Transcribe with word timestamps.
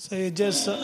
So 0.00 0.14
you 0.14 0.30
just 0.30 0.64
saw. 0.64 0.76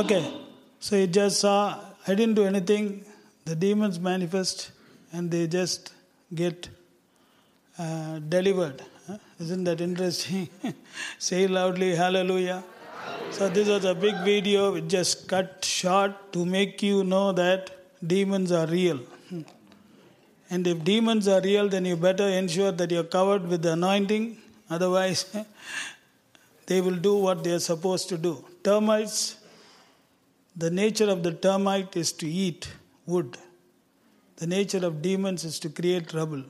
Okay. 0.00 0.32
So 0.80 0.96
you 0.96 1.06
just 1.06 1.40
saw, 1.40 1.78
I 2.08 2.14
didn't 2.14 2.36
do 2.36 2.44
anything. 2.44 3.04
The 3.44 3.54
demons 3.54 4.00
manifest 4.00 4.70
and 5.12 5.30
they 5.30 5.46
just 5.46 5.92
get 6.34 6.70
uh, 7.78 8.18
delivered. 8.20 8.82
Huh? 9.06 9.18
Isn't 9.38 9.64
that 9.64 9.82
interesting? 9.82 10.48
Say 11.18 11.46
loudly, 11.46 11.94
Hallelujah. 11.94 12.64
So 13.30 13.50
this 13.50 13.68
was 13.68 13.84
a 13.84 13.94
big 13.94 14.14
video. 14.24 14.74
It 14.76 14.88
just 14.88 15.28
cut 15.28 15.62
short 15.66 16.32
to 16.32 16.46
make 16.46 16.82
you 16.82 17.04
know 17.04 17.32
that 17.32 17.70
demons 18.06 18.52
are 18.52 18.66
real. 18.66 18.96
Hmm. 19.28 19.42
And 20.48 20.66
if 20.66 20.82
demons 20.82 21.28
are 21.28 21.42
real, 21.42 21.68
then 21.68 21.84
you 21.84 21.96
better 21.96 22.26
ensure 22.26 22.72
that 22.72 22.90
you're 22.90 23.04
covered 23.04 23.46
with 23.46 23.60
the 23.60 23.72
anointing. 23.72 24.38
Otherwise, 24.70 25.26
they 26.66 26.80
will 26.80 26.96
do 26.96 27.16
what 27.16 27.44
they 27.44 27.52
are 27.52 27.60
supposed 27.60 28.08
to 28.08 28.18
do. 28.18 28.44
Termites, 28.62 29.36
the 30.56 30.70
nature 30.70 31.08
of 31.08 31.22
the 31.22 31.32
termite 31.32 31.96
is 31.96 32.12
to 32.12 32.28
eat 32.28 32.68
wood. 33.06 33.38
The 34.36 34.46
nature 34.46 34.84
of 34.84 35.00
demons 35.00 35.44
is 35.44 35.58
to 35.60 35.68
create 35.68 36.08
trouble. 36.08 36.44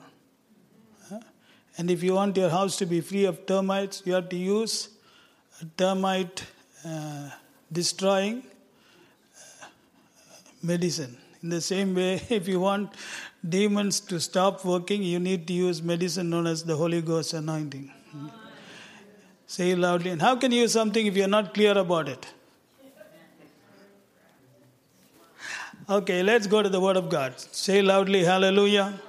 And 1.78 1.90
if 1.90 2.02
you 2.02 2.14
want 2.14 2.36
your 2.36 2.48
house 2.48 2.76
to 2.78 2.86
be 2.86 3.00
free 3.00 3.26
of 3.26 3.44
termites, 3.46 4.02
you 4.06 4.14
have 4.14 4.28
to 4.30 4.36
use 4.36 4.88
a 5.60 5.66
termite 5.76 6.44
uh, 6.84 7.30
destroying 7.70 8.42
uh, 8.42 9.66
medicine. 10.62 11.16
In 11.42 11.50
the 11.50 11.60
same 11.60 11.94
way, 11.94 12.14
if 12.30 12.48
you 12.48 12.60
want 12.60 12.94
demons 13.46 14.00
to 14.00 14.18
stop 14.18 14.64
working, 14.64 15.02
you 15.02 15.18
need 15.18 15.46
to 15.48 15.52
use 15.52 15.82
medicine 15.82 16.30
known 16.30 16.46
as 16.46 16.64
the 16.64 16.76
Holy 16.76 17.02
Ghost 17.02 17.34
anointing. 17.34 17.92
Say 19.46 19.74
loudly. 19.74 20.10
And 20.10 20.20
how 20.20 20.36
can 20.36 20.52
you 20.52 20.62
use 20.62 20.72
something 20.72 21.06
if 21.06 21.16
you're 21.16 21.28
not 21.28 21.54
clear 21.54 21.76
about 21.78 22.08
it? 22.08 22.26
Okay, 25.88 26.22
let's 26.22 26.48
go 26.48 26.62
to 26.62 26.68
the 26.68 26.80
Word 26.80 26.96
of 26.96 27.08
God. 27.08 27.38
Say 27.38 27.80
loudly, 27.80 28.24
Hallelujah. 28.24 29.00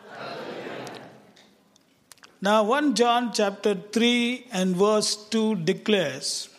Now, 2.39 2.63
1 2.63 2.93
John 2.93 3.33
chapter 3.33 3.73
3 3.73 4.45
and 4.51 4.75
verse 4.75 5.15
2 5.15 5.55
declares 5.55 6.49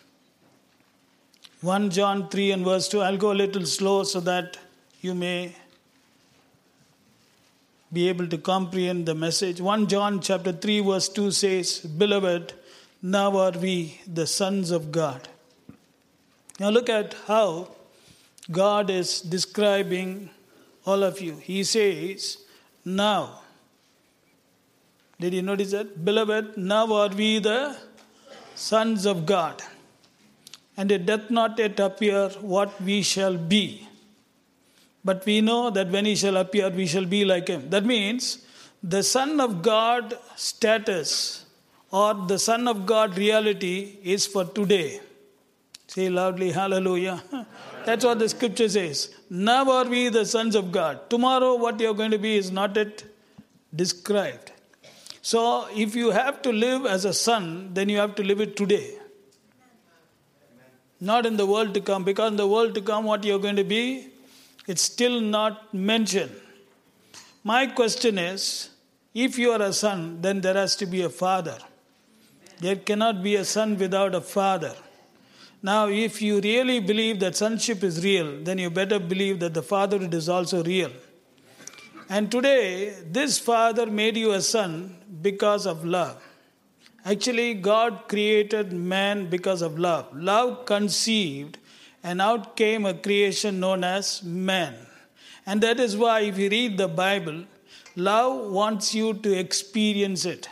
1 1.61 1.91
John 1.91 2.29
3 2.29 2.51
and 2.51 2.65
verse 2.65 2.89
2. 2.89 3.01
I'll 3.01 3.17
go 3.17 3.31
a 3.31 3.39
little 3.45 3.65
slow 3.65 4.03
so 4.03 4.19
that 4.21 4.59
you 5.01 5.15
may 5.15 5.55
be 7.93 8.09
able 8.09 8.27
to 8.27 8.39
comprehend 8.39 9.07
the 9.07 9.15
message. 9.15 9.61
1 9.61 9.87
John 9.87 10.21
chapter 10.21 10.53
3 10.53 10.81
verse 10.81 11.09
2 11.09 11.31
says, 11.31 11.79
Beloved, 11.79 12.55
now 13.03 13.37
are 13.37 13.53
we 13.53 14.01
the 14.07 14.27
sons 14.27 14.71
of 14.71 14.91
God. 14.91 15.29
Now 16.59 16.71
look 16.71 16.89
at 16.89 17.15
how 17.27 17.69
God 18.51 18.91
is 18.91 19.21
describing 19.21 20.31
all 20.85 21.03
of 21.03 21.21
you. 21.21 21.37
He 21.37 21.65
says, 21.65 22.39
Now. 22.85 23.41
Did 25.21 25.35
you 25.35 25.43
notice 25.43 25.73
that? 25.73 26.05
Beloved, 26.05 26.57
now 26.57 26.93
are 26.93 27.09
we 27.09 27.39
the 27.41 27.77
sons 28.55 29.05
of 29.05 29.27
God. 29.27 29.63
And 30.77 30.93
it 30.93 31.07
doth 31.07 31.29
not 31.29 31.59
yet 31.59 31.81
appear 31.81 32.29
what 32.41 32.81
we 32.81 33.03
shall 33.03 33.37
be. 33.37 33.89
But 35.05 35.27
we 35.27 35.41
know 35.41 35.71
that 35.71 35.91
when 35.91 36.05
he 36.05 36.15
shall 36.15 36.37
appear, 36.37 36.71
we 36.71 36.87
shall 36.87 37.05
be 37.05 37.25
like 37.25 37.49
him. 37.49 37.71
That 37.71 37.85
means 37.85 38.45
the 38.83 39.03
Son 39.03 39.41
of 39.41 39.63
God 39.63 40.17
status 40.37 41.45
or 41.91 42.15
the 42.15 42.39
Son 42.39 42.69
of 42.69 42.85
God 42.87 43.17
reality 43.17 43.99
is 44.03 44.27
for 44.27 44.45
today. 44.45 45.01
Say 45.87 46.09
loudly, 46.11 46.51
Hallelujah. 46.51 47.23
That's 47.87 48.05
what 48.05 48.19
the 48.19 48.29
scripture 48.29 48.69
says. 48.69 49.15
Now 49.31 49.71
are 49.71 49.87
we 49.87 50.11
the 50.11 50.27
sons 50.27 50.55
of 50.55 50.71
God. 50.71 51.09
Tomorrow, 51.09 51.55
what 51.57 51.81
you're 51.81 51.95
going 51.95 52.11
to 52.11 52.19
be 52.19 52.37
is 52.37 52.51
not 52.51 52.77
yet 52.77 53.05
described. 53.75 54.53
So, 55.23 55.69
if 55.75 55.95
you 55.95 56.11
have 56.11 56.43
to 56.43 56.53
live 56.53 56.85
as 56.87 57.05
a 57.05 57.13
son, 57.13 57.71
then 57.73 57.89
you 57.89 57.99
have 57.99 58.15
to 58.17 58.23
live 58.23 58.41
it 58.41 58.57
today. 58.57 58.97
Not 61.01 61.27
in 61.27 61.37
the 61.37 61.47
world 61.47 61.75
to 61.75 61.81
come, 61.81 62.05
because 62.05 62.31
in 62.31 62.37
the 62.37 62.47
world 62.49 62.75
to 62.75 62.83
come, 62.83 63.05
what 63.05 63.25
you're 63.25 63.39
going 63.39 63.57
to 63.57 63.65
be, 63.65 64.09
it's 64.67 64.83
still 64.83 65.21
not 65.21 65.73
mentioned. 65.73 66.33
My 67.45 67.67
question 67.67 68.19
is 68.19 68.71
if 69.15 69.39
you 69.39 69.51
are 69.53 69.63
a 69.63 69.73
son, 69.73 70.21
then 70.21 70.41
there 70.41 70.55
has 70.55 70.77
to 70.77 70.87
be 70.87 71.03
a 71.03 71.09
father. 71.09 71.59
There 72.61 72.77
cannot 72.77 73.23
be 73.23 73.37
a 73.37 73.45
son 73.45 73.79
without 73.79 74.15
a 74.15 74.21
father. 74.21 74.75
Now, 75.63 75.89
if 75.89 76.23
you 76.23 76.41
really 76.41 76.81
believe 76.81 77.21
that 77.21 77.37
sonship 77.37 77.83
is 77.83 78.05
real, 78.05 78.43
then 78.43 78.59
you 78.59 78.71
better 78.71 78.99
believe 78.99 79.41
that 79.41 79.55
the 79.55 79.63
fatherhood 79.63 80.15
is 80.15 80.29
also 80.29 80.63
real. 80.63 80.93
And 82.09 82.31
today, 82.31 82.95
this 83.05 83.39
father 83.39 83.87
made 83.87 84.17
you 84.17 84.33
a 84.33 84.41
son 84.41 84.97
because 85.21 85.67
of 85.67 85.85
love. 85.85 86.23
Actually, 87.05 87.55
God 87.55 88.09
created 88.09 88.73
man 88.73 89.29
because 89.29 89.63
of 89.63 89.79
love. 89.79 90.07
Love 90.15 90.65
conceived, 90.65 91.59
and 92.03 92.21
out 92.21 92.57
came 92.57 92.87
a 92.87 92.95
creation 92.95 93.61
known 93.61 93.85
as 93.85 94.23
man. 94.23 94.75
And 95.45 95.61
that 95.63 95.81
is 95.81 95.97
why, 95.97 96.21
if 96.21 96.39
you 96.39 96.49
read 96.49 96.79
the 96.79 96.89
Bible, 96.89 97.45
love 97.97 98.51
wants 98.51 98.95
you 98.95 99.15
to 99.15 99.33
experience 99.37 100.25
it. 100.25 100.49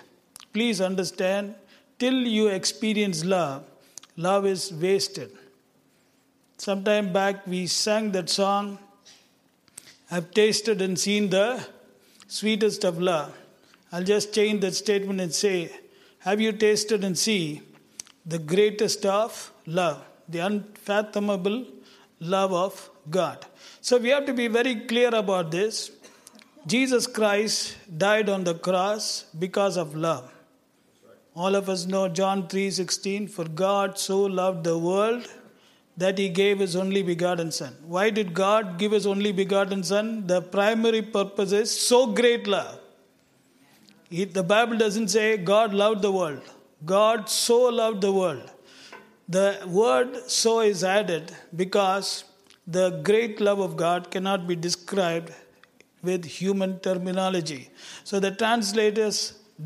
Please 0.52 0.80
understand, 0.80 1.54
till 1.98 2.14
you 2.14 2.48
experience 2.48 3.24
love, 3.24 3.64
love 4.16 4.46
is 4.46 4.72
wasted. 4.72 5.30
Sometime 6.58 7.12
back, 7.12 7.46
we 7.46 7.66
sang 7.66 8.12
that 8.12 8.30
song, 8.30 8.78
I've 10.10 10.30
tasted 10.30 10.80
and 10.80 10.98
seen 10.98 11.30
the 11.30 11.66
sweetest 12.28 12.84
of 12.84 13.00
love. 13.00 13.36
I'll 13.92 14.04
just 14.04 14.32
change 14.32 14.60
that 14.60 14.74
statement 14.74 15.20
and 15.20 15.34
say, 15.34 15.70
Have 16.20 16.40
you 16.40 16.52
tasted 16.52 17.04
and 17.04 17.16
see 17.16 17.62
the 18.24 18.38
greatest 18.38 19.04
of 19.06 19.52
love, 19.66 20.04
the 20.28 20.40
unfathomable 20.40 21.66
love 22.20 22.52
of 22.52 22.90
God? 23.10 23.44
So 23.80 23.98
we 23.98 24.08
have 24.10 24.26
to 24.26 24.34
be 24.34 24.48
very 24.48 24.74
clear 24.86 25.14
about 25.14 25.50
this. 25.50 25.90
Jesus 26.66 27.06
Christ 27.06 27.76
died 27.96 28.28
on 28.28 28.44
the 28.44 28.54
cross 28.54 29.24
because 29.38 29.76
of 29.76 29.94
love. 29.94 30.32
All 31.36 31.54
of 31.54 31.68
us 31.68 31.84
know 31.92 32.08
John 32.18 32.48
3:16 32.48 33.28
for 33.32 33.44
God 33.62 33.98
so 33.98 34.20
loved 34.38 34.64
the 34.64 34.78
world 34.78 35.26
that 36.02 36.16
he 36.22 36.28
gave 36.38 36.62
his 36.64 36.74
only 36.82 37.02
begotten 37.02 37.50
son. 37.58 37.76
Why 37.96 38.08
did 38.18 38.32
God 38.38 38.78
give 38.78 38.92
his 38.92 39.06
only 39.12 39.32
begotten 39.32 39.82
son? 39.90 40.26
The 40.32 40.40
primary 40.56 41.02
purpose 41.02 41.52
is 41.52 41.78
so 41.90 42.00
great 42.22 42.46
love. 42.56 42.74
the 44.38 44.42
Bible 44.54 44.76
doesn't 44.78 45.08
say 45.08 45.36
God 45.52 45.74
loved 45.84 46.02
the 46.08 46.12
world. 46.16 46.42
God 46.96 47.28
so 47.28 47.56
loved 47.80 48.02
the 48.06 48.12
world. 48.18 48.50
The 49.36 49.46
word 49.66 50.18
so 50.40 50.60
is 50.72 50.84
added 50.96 51.32
because 51.62 52.10
the 52.66 52.90
great 53.08 53.40
love 53.40 53.58
of 53.58 53.72
God 53.76 54.10
cannot 54.10 54.46
be 54.50 54.56
described 54.68 55.32
with 56.02 56.24
human 56.24 56.78
terminology. 56.86 57.62
So 58.04 58.20
the 58.26 58.30
translators 58.42 59.18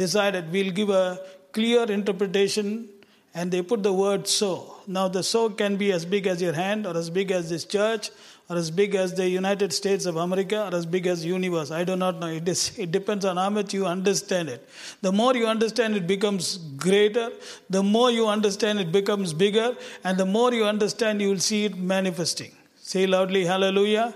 decided 0.05 0.51
we'll 0.57 0.73
give 0.81 0.91
a 1.03 1.05
clear 1.53 1.85
interpretation 1.85 2.89
and 3.35 3.51
they 3.51 3.63
put 3.63 3.83
the 3.83 3.93
word 3.93 4.27
so. 4.27 4.75
Now, 4.87 5.07
the 5.07 5.23
so 5.23 5.51
can 5.51 5.77
be 5.77 5.93
as 5.93 6.05
big 6.05 6.27
as 6.27 6.43
your 6.43 6.53
hand, 6.53 6.87
or 6.87 6.97
as 6.97 7.11
big 7.11 7.31
as 7.31 7.49
this 7.49 7.65
church, 7.65 8.11
or 8.49 8.57
as 8.57 8.73
big 8.73 8.97
as 8.97 9.15
the 9.15 9.29
United 9.29 9.73
States 9.73 10.05
of 10.05 10.17
America, 10.17 10.69
or 10.69 10.75
as 10.75 10.85
big 10.85 11.07
as 11.07 11.25
universe. 11.25 11.71
I 11.71 11.85
do 11.85 11.95
not 11.95 12.19
know. 12.19 12.27
It, 12.27 12.49
is, 12.49 12.77
it 12.77 12.91
depends 12.91 13.25
on 13.25 13.37
how 13.37 13.51
much 13.51 13.73
you 13.73 13.87
understand 13.87 14.49
it. 14.49 14.69
The 15.01 15.13
more 15.13 15.37
you 15.37 15.47
understand, 15.47 15.95
it 15.95 16.09
becomes 16.09 16.57
greater. 16.77 17.31
The 17.69 17.85
more 17.85 18.11
you 18.11 18.27
understand, 18.27 18.81
it 18.81 18.91
becomes 18.91 19.33
bigger. 19.33 19.77
And 20.03 20.19
the 20.19 20.27
more 20.27 20.53
you 20.53 20.65
understand, 20.65 21.23
you 21.23 21.29
will 21.29 21.39
see 21.39 21.67
it 21.67 21.77
manifesting. 21.77 22.51
Say 22.81 23.07
loudly, 23.07 23.45
Hallelujah. 23.45 24.13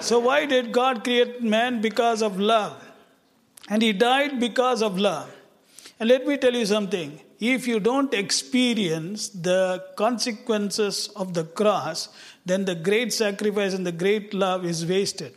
So, 0.00 0.18
why 0.18 0.44
did 0.44 0.72
God 0.72 1.02
create 1.02 1.42
man? 1.42 1.80
Because 1.80 2.20
of 2.20 2.38
love. 2.38 2.76
And 3.70 3.80
he 3.80 3.94
died 3.94 4.38
because 4.38 4.82
of 4.82 4.98
love. 4.98 5.34
And 6.00 6.08
let 6.08 6.26
me 6.26 6.38
tell 6.38 6.54
you 6.54 6.64
something 6.64 7.20
if 7.38 7.66
you 7.68 7.78
don't 7.78 8.12
experience 8.14 9.28
the 9.28 9.84
consequences 9.96 11.08
of 11.14 11.34
the 11.34 11.44
cross, 11.44 12.08
then 12.44 12.64
the 12.64 12.74
great 12.74 13.12
sacrifice 13.12 13.74
and 13.74 13.86
the 13.86 13.92
great 13.92 14.32
love 14.32 14.64
is 14.64 14.84
wasted. 14.84 15.34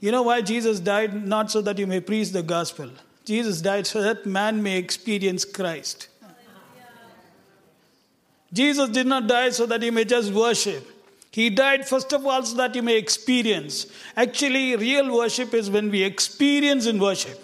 You 0.00 0.12
know 0.12 0.22
why 0.22 0.40
Jesus 0.40 0.80
died? 0.80 1.26
Not 1.26 1.50
so 1.50 1.60
that 1.62 1.78
you 1.78 1.86
may 1.86 2.00
preach 2.00 2.30
the 2.30 2.42
gospel. 2.42 2.90
Jesus 3.24 3.60
died 3.60 3.86
so 3.86 4.02
that 4.02 4.26
man 4.26 4.62
may 4.62 4.78
experience 4.78 5.44
Christ. 5.44 6.08
Jesus 8.52 8.88
did 8.90 9.06
not 9.06 9.26
die 9.26 9.50
so 9.50 9.66
that 9.66 9.82
you 9.82 9.92
may 9.92 10.04
just 10.04 10.32
worship. 10.32 10.86
He 11.30 11.50
died 11.50 11.86
first 11.86 12.12
of 12.12 12.24
all 12.24 12.42
so 12.44 12.56
that 12.58 12.74
you 12.74 12.82
may 12.82 12.96
experience. 12.96 13.86
Actually, 14.16 14.76
real 14.76 15.14
worship 15.14 15.52
is 15.52 15.68
when 15.68 15.90
we 15.90 16.02
experience 16.02 16.86
in 16.86 16.98
worship. 16.98 17.43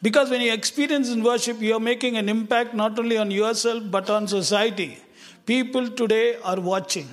Because 0.00 0.30
when 0.30 0.40
you 0.40 0.52
experience 0.52 1.10
in 1.10 1.22
worship, 1.24 1.60
you 1.60 1.74
are 1.74 1.80
making 1.80 2.16
an 2.16 2.28
impact 2.28 2.72
not 2.72 2.98
only 2.98 3.16
on 3.18 3.30
yourself 3.30 3.82
but 3.90 4.08
on 4.08 4.28
society. 4.28 4.98
People 5.44 5.90
today 5.90 6.36
are 6.44 6.60
watching, 6.60 7.08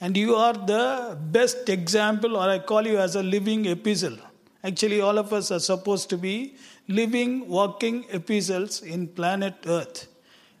and 0.00 0.16
you 0.16 0.34
are 0.36 0.52
the 0.52 1.18
best 1.32 1.68
example, 1.68 2.36
or 2.36 2.48
I 2.48 2.58
call 2.58 2.86
you 2.86 2.98
as 2.98 3.16
a 3.16 3.22
living 3.22 3.66
epistle. 3.66 4.16
Actually, 4.62 5.00
all 5.00 5.18
of 5.18 5.32
us 5.32 5.50
are 5.50 5.58
supposed 5.58 6.08
to 6.10 6.16
be 6.16 6.54
living, 6.88 7.48
walking 7.48 8.04
epistles 8.10 8.82
in 8.82 9.08
planet 9.08 9.54
Earth. 9.66 10.06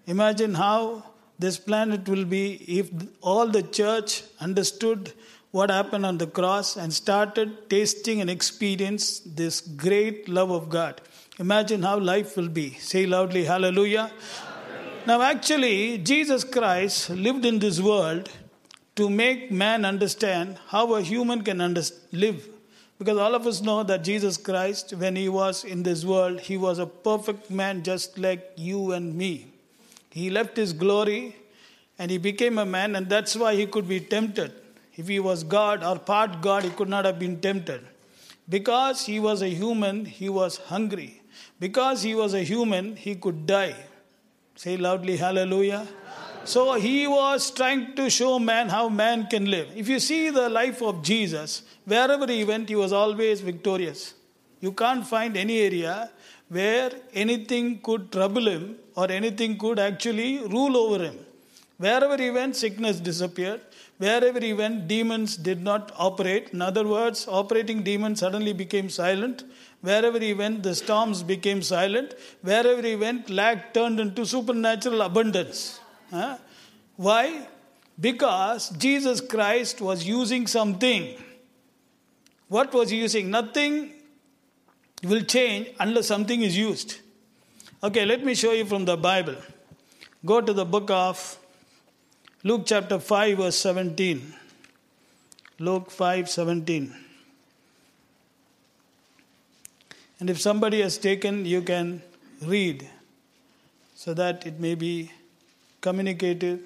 Imagine 0.06 0.54
how 0.54 1.04
this 1.38 1.58
planet 1.58 2.08
will 2.08 2.24
be 2.24 2.54
if 2.66 2.90
all 3.20 3.46
the 3.46 3.62
church 3.62 4.22
understood 4.40 5.12
what 5.52 5.70
happened 5.70 6.04
on 6.04 6.18
the 6.18 6.26
cross 6.26 6.76
and 6.76 6.92
started 6.92 7.70
tasting 7.70 8.20
and 8.20 8.28
experience 8.28 9.20
this 9.20 9.60
great 9.60 10.28
love 10.28 10.50
of 10.50 10.68
God. 10.68 11.00
Imagine 11.38 11.82
how 11.82 11.98
life 11.98 12.36
will 12.36 12.48
be. 12.48 12.74
Say 12.74 13.06
loudly, 13.06 13.44
Hallelujah. 13.44 14.10
Now, 15.06 15.20
actually, 15.20 15.98
Jesus 15.98 16.44
Christ 16.44 17.10
lived 17.10 17.44
in 17.44 17.58
this 17.58 17.80
world 17.80 18.30
to 18.94 19.10
make 19.10 19.50
man 19.50 19.84
understand 19.84 20.58
how 20.68 20.94
a 20.94 21.02
human 21.02 21.42
can 21.42 21.60
under- 21.60 21.82
live. 22.12 22.48
Because 22.98 23.18
all 23.18 23.34
of 23.34 23.46
us 23.46 23.60
know 23.60 23.82
that 23.82 24.04
Jesus 24.04 24.36
Christ, 24.36 24.92
when 24.92 25.16
he 25.16 25.28
was 25.28 25.64
in 25.64 25.82
this 25.82 26.04
world, 26.04 26.40
he 26.40 26.56
was 26.56 26.78
a 26.78 26.86
perfect 26.86 27.50
man 27.50 27.82
just 27.82 28.16
like 28.16 28.52
you 28.56 28.92
and 28.92 29.14
me. 29.14 29.48
He 30.10 30.30
left 30.30 30.56
his 30.56 30.72
glory 30.72 31.34
and 31.98 32.10
he 32.10 32.18
became 32.18 32.58
a 32.58 32.64
man, 32.64 32.94
and 32.94 33.08
that's 33.08 33.34
why 33.34 33.56
he 33.56 33.66
could 33.66 33.88
be 33.88 33.98
tempted. 33.98 34.52
If 34.96 35.08
he 35.08 35.18
was 35.18 35.42
God 35.42 35.82
or 35.82 35.98
part 35.98 36.40
God, 36.40 36.62
he 36.62 36.70
could 36.70 36.88
not 36.88 37.04
have 37.04 37.18
been 37.18 37.40
tempted. 37.40 37.84
Because 38.48 39.06
he 39.06 39.18
was 39.18 39.42
a 39.42 39.48
human, 39.48 40.04
he 40.04 40.28
was 40.28 40.58
hungry. 40.58 41.20
Because 41.58 42.02
he 42.02 42.14
was 42.14 42.34
a 42.34 42.42
human, 42.42 42.96
he 42.96 43.14
could 43.14 43.46
die. 43.46 43.74
Say 44.56 44.76
loudly, 44.76 45.16
Hallelujah. 45.16 45.86
So 46.44 46.74
he 46.74 47.06
was 47.06 47.50
trying 47.50 47.94
to 47.96 48.10
show 48.10 48.38
man 48.38 48.68
how 48.68 48.88
man 48.88 49.26
can 49.28 49.50
live. 49.50 49.68
If 49.74 49.88
you 49.88 49.98
see 49.98 50.30
the 50.30 50.48
life 50.48 50.82
of 50.82 51.02
Jesus, 51.02 51.62
wherever 51.86 52.26
he 52.26 52.44
went, 52.44 52.68
he 52.68 52.76
was 52.76 52.92
always 52.92 53.40
victorious. 53.40 54.14
You 54.60 54.72
can't 54.72 55.06
find 55.06 55.36
any 55.36 55.60
area 55.60 56.10
where 56.48 56.92
anything 57.14 57.80
could 57.80 58.12
trouble 58.12 58.46
him 58.46 58.76
or 58.94 59.10
anything 59.10 59.56
could 59.56 59.78
actually 59.78 60.38
rule 60.46 60.76
over 60.76 61.02
him. 61.02 61.18
Wherever 61.78 62.16
he 62.16 62.30
went, 62.30 62.56
sickness 62.56 63.00
disappeared. 63.00 63.60
Wherever 63.98 64.40
he 64.40 64.52
went, 64.52 64.86
demons 64.86 65.36
did 65.36 65.62
not 65.62 65.92
operate. 65.96 66.50
In 66.52 66.60
other 66.62 66.86
words, 66.86 67.26
operating 67.28 67.82
demons 67.82 68.20
suddenly 68.20 68.52
became 68.52 68.88
silent. 68.88 69.44
Wherever 69.88 70.18
he 70.18 70.32
went, 70.32 70.62
the 70.62 70.74
storms 70.74 71.22
became 71.22 71.60
silent. 71.60 72.14
Wherever 72.40 72.80
he 72.80 72.96
went, 72.96 73.28
lack 73.28 73.74
turned 73.74 74.00
into 74.00 74.24
supernatural 74.24 75.02
abundance. 75.02 75.78
Huh? 76.10 76.38
Why? 76.96 77.46
Because 78.00 78.70
Jesus 78.70 79.20
Christ 79.20 79.82
was 79.82 80.06
using 80.06 80.46
something. 80.46 81.22
What 82.48 82.72
was 82.72 82.88
he 82.88 82.96
using? 82.96 83.30
Nothing 83.30 83.92
will 85.02 85.20
change 85.20 85.68
unless 85.78 86.06
something 86.06 86.40
is 86.40 86.56
used. 86.56 87.00
Okay, 87.82 88.06
let 88.06 88.24
me 88.24 88.34
show 88.34 88.52
you 88.52 88.64
from 88.64 88.86
the 88.86 88.96
Bible. 88.96 89.36
Go 90.24 90.40
to 90.40 90.54
the 90.54 90.64
book 90.64 90.90
of 90.90 91.38
Luke 92.42 92.62
chapter 92.64 92.98
5 92.98 93.36
verse 93.36 93.56
17. 93.56 94.34
Luke 95.58 95.90
5 95.90 96.30
17. 96.30 97.03
And 100.20 100.30
if 100.30 100.40
somebody 100.40 100.80
has 100.82 100.98
taken, 100.98 101.44
you 101.44 101.62
can 101.62 102.02
read 102.42 102.88
so 103.94 104.14
that 104.14 104.46
it 104.46 104.60
may 104.60 104.74
be 104.74 105.10
communicative 105.80 106.60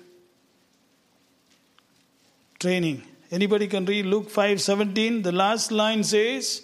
training. 2.59 3.03
Anybody 3.31 3.67
can 3.67 3.85
read 3.85 4.07
Luke 4.07 4.31
5 4.31 4.61
17. 4.61 5.23
The 5.23 5.33
last 5.33 5.71
line 5.71 6.03
says, 6.03 6.63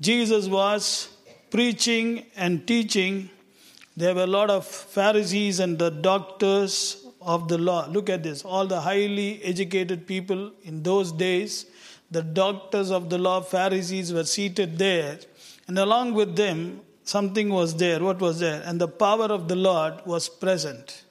Jesus 0.00 0.46
was 0.48 1.08
preaching 1.50 2.26
and 2.36 2.66
teaching. 2.66 3.30
There 3.96 4.14
were 4.14 4.22
a 4.22 4.26
lot 4.26 4.50
of 4.50 4.66
Pharisees 4.66 5.60
and 5.60 5.78
the 5.78 5.90
doctors 5.90 7.04
of 7.20 7.48
the 7.48 7.58
law. 7.58 7.86
Look 7.88 8.08
at 8.08 8.22
this. 8.22 8.44
All 8.44 8.66
the 8.66 8.80
highly 8.80 9.42
educated 9.42 10.06
people 10.06 10.52
in 10.62 10.82
those 10.82 11.12
days, 11.12 11.66
the 12.10 12.22
doctors 12.22 12.90
of 12.90 13.10
the 13.10 13.18
law, 13.18 13.40
Pharisees, 13.40 14.12
were 14.12 14.24
seated 14.24 14.78
there. 14.78 15.18
And 15.68 15.78
along 15.78 16.14
with 16.14 16.34
them, 16.34 16.80
something 17.04 17.50
was 17.50 17.76
there. 17.76 18.02
What 18.02 18.20
was 18.20 18.40
there? 18.40 18.62
And 18.64 18.80
the 18.80 18.88
power 18.88 19.26
of 19.26 19.48
the 19.48 19.56
Lord 19.56 19.94
was 20.06 20.28
present. 20.28 21.04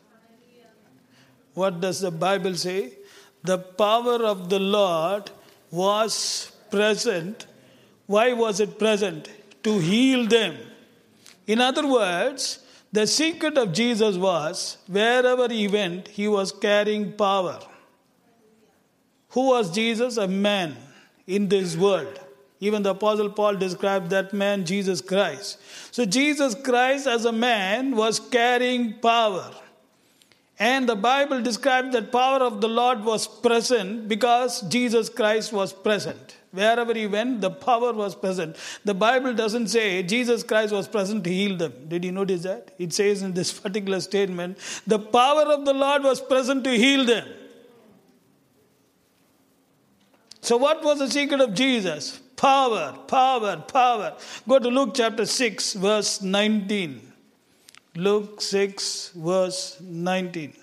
What 1.54 1.80
does 1.80 2.01
the 2.01 2.12
Bible 2.12 2.56
say? 2.56 2.94
The 3.44 3.59
power 3.59 4.24
of 4.25 4.50
the 4.50 4.59
Lord 4.59 5.31
was 5.71 6.51
present. 6.69 7.45
Why 8.07 8.33
was 8.33 8.59
it 8.59 8.77
present? 8.77 9.30
To 9.63 9.80
heal 9.80 10.25
them. 10.27 10.57
In 11.45 11.62
other 11.62 11.88
words, 11.88 12.59
the 12.92 13.06
secret 13.06 13.57
of 13.57 13.74
Jesus 13.74 14.18
was 14.18 14.77
wherever 14.88 15.48
he 15.48 15.68
went, 15.68 16.07
he 16.07 16.27
was 16.27 16.51
carrying 16.51 17.13
power. 17.13 17.59
Who 19.30 19.50
was 19.50 19.71
Jesus? 19.71 20.18
A 20.18 20.27
man 20.27 20.75
in 21.25 21.48
this 21.48 21.75
world. 21.75 22.19
Even 22.59 22.83
the 22.83 22.92
Apostle 22.92 23.30
Paul 23.30 23.56
described 23.56 24.09
that 24.09 24.33
man, 24.33 24.65
Jesus 24.65 25.01
Christ. 25.01 25.59
So, 25.92 26.06
Jesus 26.06 26.56
Christ 26.56 27.06
as 27.06 27.25
a 27.25 27.31
man 27.31 27.95
was 27.95 28.19
carrying 28.19 28.94
power. 29.00 29.51
And 30.59 30.89
the 30.89 30.95
Bible 30.95 31.42
describes 31.42 31.94
that 31.94 32.12
power 32.12 32.39
of 32.39 32.62
the 32.62 32.68
Lord 32.68 33.04
was 33.04 33.27
present 33.27 34.07
because 34.07 34.62
Jesus 34.62 35.07
Christ 35.07 35.54
was 35.54 35.71
present. 35.71 36.36
Wherever 36.51 36.95
he 36.95 37.06
went, 37.06 37.42
the 37.42 37.51
power 37.51 37.94
was 37.94 38.15
present. 38.15 38.56
The 38.83 38.95
Bible 38.95 39.36
doesn't 39.36 39.68
say 39.68 40.01
Jesus 40.01 40.42
Christ 40.42 40.74
was 40.74 40.88
present 40.88 41.24
to 41.25 41.30
heal 41.30 41.57
them. 41.57 41.74
Did 41.88 42.04
you 42.04 42.12
notice 42.12 42.42
that? 42.44 42.71
It 42.80 42.94
says 42.94 43.21
in 43.21 43.33
this 43.33 43.54
particular 43.59 44.00
statement, 44.00 44.57
the 44.88 44.98
power 44.98 45.44
of 45.44 45.65
the 45.65 45.74
Lord 45.74 46.04
was 46.04 46.19
present 46.19 46.63
to 46.63 46.71
heal 46.71 47.06
them. 47.06 47.27
So, 50.42 50.57
what 50.57 50.83
was 50.83 51.00
the 51.00 51.12
secret 51.12 51.42
of 51.42 51.54
Jesus? 51.54 52.19
Power, 52.38 52.94
power, 53.07 53.57
power. 53.57 54.16
Go 54.48 54.60
to 54.60 54.69
Luke 54.69 54.92
chapter 54.94 55.25
6, 55.25 55.74
verse 55.74 56.22
19. 56.22 57.01
Luke 57.95 58.39
6, 58.39 59.10
verse 59.16 59.78
19. 59.81 60.54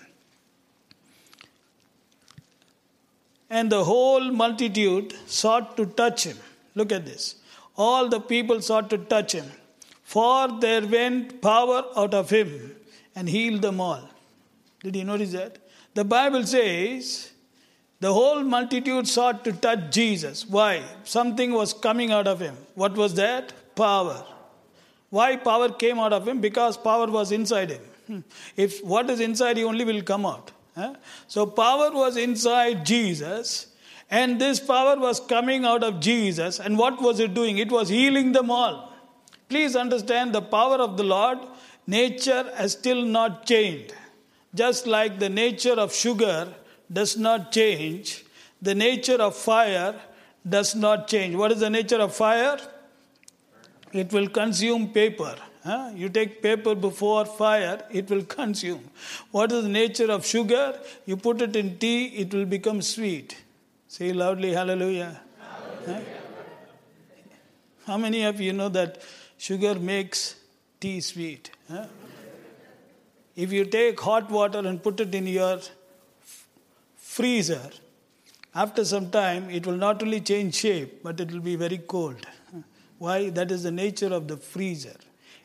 And 3.49 3.69
the 3.69 3.83
whole 3.83 4.31
multitude 4.31 5.13
sought 5.27 5.75
to 5.75 5.85
touch 5.85 6.23
him. 6.23 6.37
Look 6.75 6.93
at 6.93 7.05
this. 7.05 7.35
All 7.75 8.07
the 8.07 8.21
people 8.21 8.61
sought 8.61 8.89
to 8.91 8.97
touch 8.97 9.33
him, 9.33 9.45
for 10.03 10.59
there 10.61 10.87
went 10.87 11.41
power 11.41 11.83
out 11.97 12.13
of 12.13 12.29
him 12.29 12.75
and 13.15 13.27
healed 13.27 13.61
them 13.61 13.81
all. 13.81 14.09
Did 14.81 14.95
you 14.95 15.03
notice 15.03 15.33
that? 15.33 15.57
The 15.93 16.05
Bible 16.05 16.45
says 16.45 17.31
the 18.05 18.13
whole 18.13 18.41
multitude 18.43 19.07
sought 19.07 19.43
to 19.45 19.51
touch 19.65 19.83
Jesus. 19.91 20.45
Why? 20.55 20.73
Something 21.03 21.53
was 21.53 21.73
coming 21.73 22.11
out 22.11 22.27
of 22.27 22.39
him. 22.39 22.55
What 22.75 22.95
was 23.01 23.15
that? 23.15 23.53
Power. 23.75 24.17
Why 25.09 25.29
power 25.37 25.69
came 25.83 25.97
out 25.99 26.13
of 26.13 26.27
him? 26.27 26.41
Because 26.41 26.77
power 26.77 27.07
was 27.07 27.31
inside 27.31 27.71
him. 27.71 27.81
Hmm. 28.07 28.19
If 28.55 28.83
what 28.83 29.09
is 29.09 29.19
inside, 29.19 29.57
he 29.57 29.63
only 29.63 29.85
will 29.85 30.03
come 30.03 30.25
out. 30.25 30.51
So 31.27 31.45
power 31.45 31.91
was 31.91 32.17
inside 32.17 32.85
Jesus, 32.85 33.67
and 34.11 34.41
this 34.41 34.59
power 34.59 34.99
was 34.99 35.21
coming 35.21 35.65
out 35.65 35.83
of 35.83 35.99
Jesus. 35.99 36.59
And 36.59 36.77
what 36.77 37.01
was 37.01 37.19
it 37.19 37.33
doing? 37.33 37.57
It 37.57 37.71
was 37.71 37.89
healing 37.89 38.33
them 38.33 38.51
all. 38.51 38.93
Please 39.47 39.75
understand 39.75 40.35
the 40.35 40.41
power 40.41 40.75
of 40.75 40.97
the 40.97 41.03
Lord, 41.03 41.39
nature 41.87 42.43
has 42.55 42.73
still 42.73 43.01
not 43.03 43.45
changed. 43.45 43.95
Just 44.53 44.85
like 44.85 45.17
the 45.19 45.29
nature 45.29 45.77
of 45.85 45.95
sugar 45.95 46.53
does 46.97 47.17
not 47.17 47.51
change, 47.51 48.23
the 48.61 48.73
nature 48.73 49.21
of 49.27 49.35
fire 49.35 49.95
does 50.55 50.75
not 50.75 51.07
change. 51.07 51.35
What 51.35 51.51
is 51.51 51.59
the 51.59 51.69
nature 51.69 52.01
of 52.07 52.15
fire? 52.15 52.57
It 53.91 54.13
will 54.13 54.29
consume 54.29 54.89
paper. 54.89 55.35
Huh? 55.63 55.91
You 55.95 56.09
take 56.09 56.41
paper 56.41 56.75
before 56.75 57.25
fire, 57.25 57.83
it 57.91 58.09
will 58.09 58.23
consume. 58.23 58.83
What 59.31 59.51
is 59.51 59.63
the 59.63 59.69
nature 59.69 60.11
of 60.11 60.25
sugar? 60.25 60.79
You 61.05 61.17
put 61.17 61.41
it 61.41 61.55
in 61.55 61.77
tea, 61.79 62.05
it 62.23 62.33
will 62.33 62.45
become 62.45 62.81
sweet. 62.81 63.35
Say 63.87 64.13
loudly, 64.13 64.53
hallelujah. 64.53 65.19
Huh? 65.85 65.99
How 67.87 67.97
many 67.97 68.23
of 68.23 68.39
you 68.39 68.53
know 68.53 68.69
that 68.69 69.01
sugar 69.37 69.75
makes 69.75 70.35
tea 70.79 70.99
sweet? 71.01 71.49
Huh? 71.71 71.85
If 73.35 73.51
you 73.51 73.65
take 73.65 73.99
hot 73.99 74.29
water 74.29 74.59
and 74.59 74.81
put 74.81 74.99
it 74.99 75.13
in 75.13 75.27
your 75.27 75.59
freezer, 77.15 77.69
after 78.63 78.83
some 78.83 79.09
time 79.09 79.49
it 79.49 79.65
will 79.67 79.81
not 79.87 80.01
only 80.03 80.19
change 80.19 80.55
shape, 80.55 81.01
but 81.03 81.19
it 81.19 81.31
will 81.31 81.45
be 81.51 81.55
very 81.55 81.77
cold. 81.77 82.25
Why? 82.97 83.29
That 83.29 83.51
is 83.51 83.63
the 83.63 83.71
nature 83.71 84.13
of 84.13 84.27
the 84.27 84.37
freezer. 84.37 84.97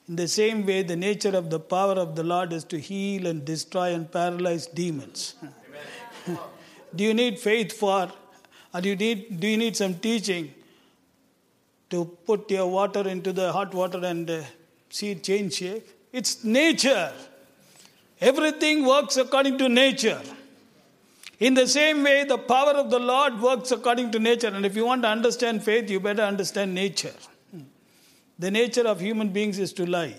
In 0.09 0.17
the 0.17 0.27
same 0.29 0.67
way, 0.67 0.83
the 0.83 0.97
nature 0.97 1.35
of 1.41 1.51
the 1.51 1.61
power 1.61 1.95
of 2.05 2.17
the 2.17 2.25
Lord 2.25 2.53
is 2.53 2.65
to 2.65 2.79
heal 2.79 3.27
and 3.27 3.45
destroy 3.45 3.95
and 3.95 4.11
paralyze 4.11 4.67
demons. 4.67 5.35
Do 6.97 7.05
you 7.05 7.15
need 7.15 7.39
faith 7.39 7.73
for, 7.73 8.11
or 8.75 8.81
do 8.81 8.89
you 8.89 8.97
need, 8.97 9.39
do 9.39 9.47
you 9.47 9.57
need 9.57 9.77
some 9.77 9.95
teaching 9.95 10.53
to 11.91 12.05
put 12.27 12.51
your 12.51 12.67
water 12.67 13.09
into 13.09 13.33
the 13.33 13.53
hot 13.53 13.73
water 13.73 14.01
and 14.05 14.29
uh, 14.29 14.43
see 14.89 15.13
it 15.13 15.23
change 15.23 15.55
shape? 15.55 15.89
It's 16.13 16.43
nature. 16.43 17.13
Everything 18.21 18.85
works 18.85 19.17
according 19.17 19.59
to 19.59 19.69
nature. 19.69 20.21
In 21.41 21.55
the 21.55 21.67
same 21.67 22.03
way, 22.03 22.25
the 22.25 22.39
power 22.39 22.73
of 22.73 22.91
the 22.91 22.99
Lord 22.99 23.41
works 23.41 23.71
according 23.73 24.11
to 24.13 24.19
nature. 24.19 24.49
And 24.49 24.65
if 24.67 24.77
you 24.77 24.85
want 24.85 25.03
to 25.03 25.09
understand 25.09 25.63
faith, 25.65 25.91
you 25.91 25.99
better 25.99 26.23
understand 26.23 26.75
nature. 26.75 27.15
Hmm. 27.51 27.63
The 28.39 28.51
nature 28.51 28.87
of 28.87 29.01
human 29.01 29.31
beings 29.31 29.59
is 29.59 29.73
to 29.75 29.87
lie. 29.87 30.17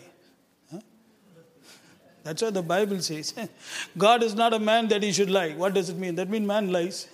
That's 2.23 2.41
what 2.41 2.53
the 2.53 2.61
Bible 2.61 2.99
says. 2.99 3.33
God 3.97 4.23
is 4.23 4.35
not 4.35 4.53
a 4.53 4.59
man 4.59 4.87
that 4.89 5.01
he 5.01 5.11
should 5.11 5.29
lie. 5.29 5.53
What 5.53 5.73
does 5.73 5.89
it 5.89 5.97
mean? 5.97 6.15
That 6.15 6.29
means 6.29 6.45
man 6.45 6.71
lies. 6.71 7.07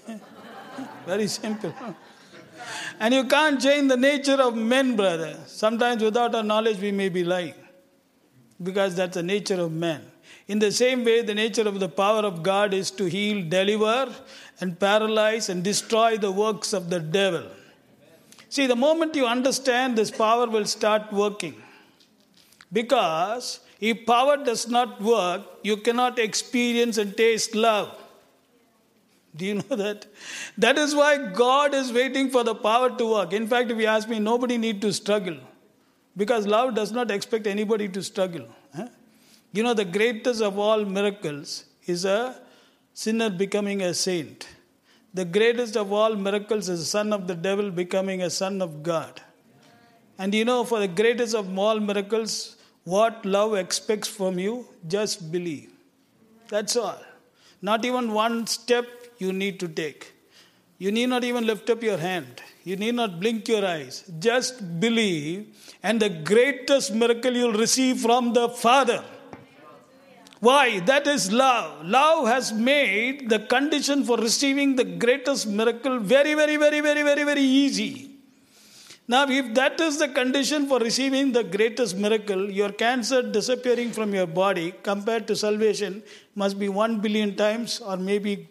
Very 1.05 1.27
simple. 1.27 1.73
And 2.99 3.13
you 3.13 3.23
can't 3.25 3.61
change 3.61 3.87
the 3.89 3.95
nature 3.95 4.41
of 4.41 4.55
men, 4.55 4.95
brother. 4.95 5.37
Sometimes 5.45 6.03
without 6.03 6.35
our 6.35 6.43
knowledge, 6.43 6.79
we 6.79 6.91
may 6.91 7.07
be 7.07 7.23
lying. 7.23 7.53
Because 8.61 8.95
that's 8.95 9.13
the 9.13 9.23
nature 9.23 9.61
of 9.61 9.71
man. 9.71 10.01
In 10.47 10.59
the 10.59 10.71
same 10.71 11.03
way, 11.03 11.21
the 11.21 11.35
nature 11.35 11.67
of 11.67 11.79
the 11.79 11.89
power 11.89 12.21
of 12.21 12.41
God 12.41 12.73
is 12.73 12.89
to 12.91 13.05
heal, 13.05 13.47
deliver, 13.47 14.13
and 14.61 14.79
paralyze 14.79 15.49
and 15.49 15.63
destroy 15.63 16.17
the 16.17 16.31
works 16.31 16.71
of 16.71 16.89
the 16.89 16.99
devil. 16.99 17.43
See, 18.49 18.65
the 18.65 18.75
moment 18.75 19.15
you 19.15 19.25
understand 19.25 19.97
this 19.97 20.09
power 20.09 20.47
will 20.47 20.65
start 20.65 21.11
working. 21.11 21.61
Because 22.71 23.59
if 23.81 24.05
power 24.05 24.37
does 24.37 24.67
not 24.69 25.01
work, 25.01 25.43
you 25.63 25.77
cannot 25.77 26.17
experience 26.17 26.97
and 26.97 27.15
taste 27.15 27.53
love. 27.53 27.97
Do 29.35 29.45
you 29.45 29.55
know 29.55 29.75
that? 29.75 30.07
That 30.57 30.77
is 30.77 30.95
why 30.95 31.31
God 31.31 31.73
is 31.73 31.91
waiting 31.91 32.29
for 32.29 32.43
the 32.43 32.55
power 32.55 32.89
to 32.97 33.05
work. 33.05 33.33
In 33.33 33.47
fact, 33.47 33.69
if 33.69 33.77
you 33.77 33.85
ask 33.85 34.07
me, 34.07 34.17
nobody 34.17 34.57
need 34.57 34.81
to 34.81 34.93
struggle. 34.93 35.37
Because 36.15 36.47
love 36.47 36.73
does 36.73 36.91
not 36.91 37.11
expect 37.11 37.45
anybody 37.45 37.87
to 37.89 38.01
struggle. 38.01 38.47
You 39.51 39.63
know, 39.63 39.73
the 39.73 39.85
greatest 39.85 40.41
of 40.41 40.57
all 40.57 40.83
miracles 40.85 41.65
is 41.85 42.05
a 42.05 42.35
sinner 42.93 43.29
becoming 43.29 43.81
a 43.81 43.93
saint. 43.93 44.47
The 45.13 45.25
greatest 45.25 45.75
of 45.77 45.91
all 45.91 46.15
miracles 46.15 46.69
is 46.69 46.81
a 46.81 46.85
son 46.85 47.13
of 47.13 47.27
the 47.27 47.35
devil 47.35 47.71
becoming 47.71 48.21
a 48.21 48.29
son 48.29 48.61
of 48.61 48.83
God. 48.83 49.21
And 50.19 50.33
you 50.33 50.45
know, 50.45 50.63
for 50.63 50.79
the 50.79 50.87
greatest 50.87 51.35
of 51.35 51.57
all 51.57 51.79
miracles, 51.79 52.57
what 52.83 53.25
love 53.25 53.55
expects 53.55 54.07
from 54.07 54.39
you, 54.39 54.67
just 54.87 55.31
believe. 55.31 55.71
That's 56.49 56.75
all. 56.75 57.01
Not 57.61 57.85
even 57.85 58.13
one 58.13 58.47
step 58.47 58.85
you 59.17 59.33
need 59.33 59.59
to 59.59 59.67
take. 59.67 60.13
You 60.77 60.91
need 60.91 61.07
not 61.07 61.23
even 61.23 61.45
lift 61.45 61.69
up 61.69 61.81
your 61.81 61.97
hand. 61.97 62.41
You 62.63 62.75
need 62.75 62.95
not 62.95 63.19
blink 63.19 63.47
your 63.47 63.65
eyes. 63.65 64.03
Just 64.19 64.79
believe, 64.79 65.47
and 65.81 65.99
the 65.99 66.09
greatest 66.09 66.93
miracle 66.93 67.33
you'll 67.33 67.53
receive 67.53 67.99
from 67.99 68.33
the 68.33 68.49
Father. 68.49 69.03
Why? 70.39 70.79
That 70.82 71.08
is 71.08 71.32
love. 71.32 71.86
Love 71.86 72.27
has 72.27 72.53
made 72.53 73.29
the 73.29 73.39
condition 73.39 74.03
for 74.03 74.17
receiving 74.17 74.75
the 74.75 74.84
greatest 74.84 75.48
miracle 75.48 76.00
very, 76.00 76.36
very, 76.36 76.58
very, 76.58 76.79
very, 76.79 77.01
very, 77.01 77.24
very 77.24 77.41
easy. 77.41 78.12
Now, 79.10 79.25
if 79.29 79.53
that 79.56 79.79
is 79.79 80.00
the 80.00 80.10
condition 80.10 80.67
for 80.67 80.79
receiving 80.79 81.32
the 81.32 81.44
greatest 81.44 81.96
miracle, 81.96 82.51
your 82.51 82.74
cancer 82.74 83.22
disappearing 83.22 83.91
from 83.91 84.13
your 84.13 84.27
body 84.27 84.74
compared 84.84 85.27
to 85.27 85.36
salvation 85.36 86.03
must 86.36 86.60
be 86.60 86.67
one 86.67 87.00
billion 87.00 87.36
times, 87.36 87.79
or 87.79 87.96
maybe 87.96 88.50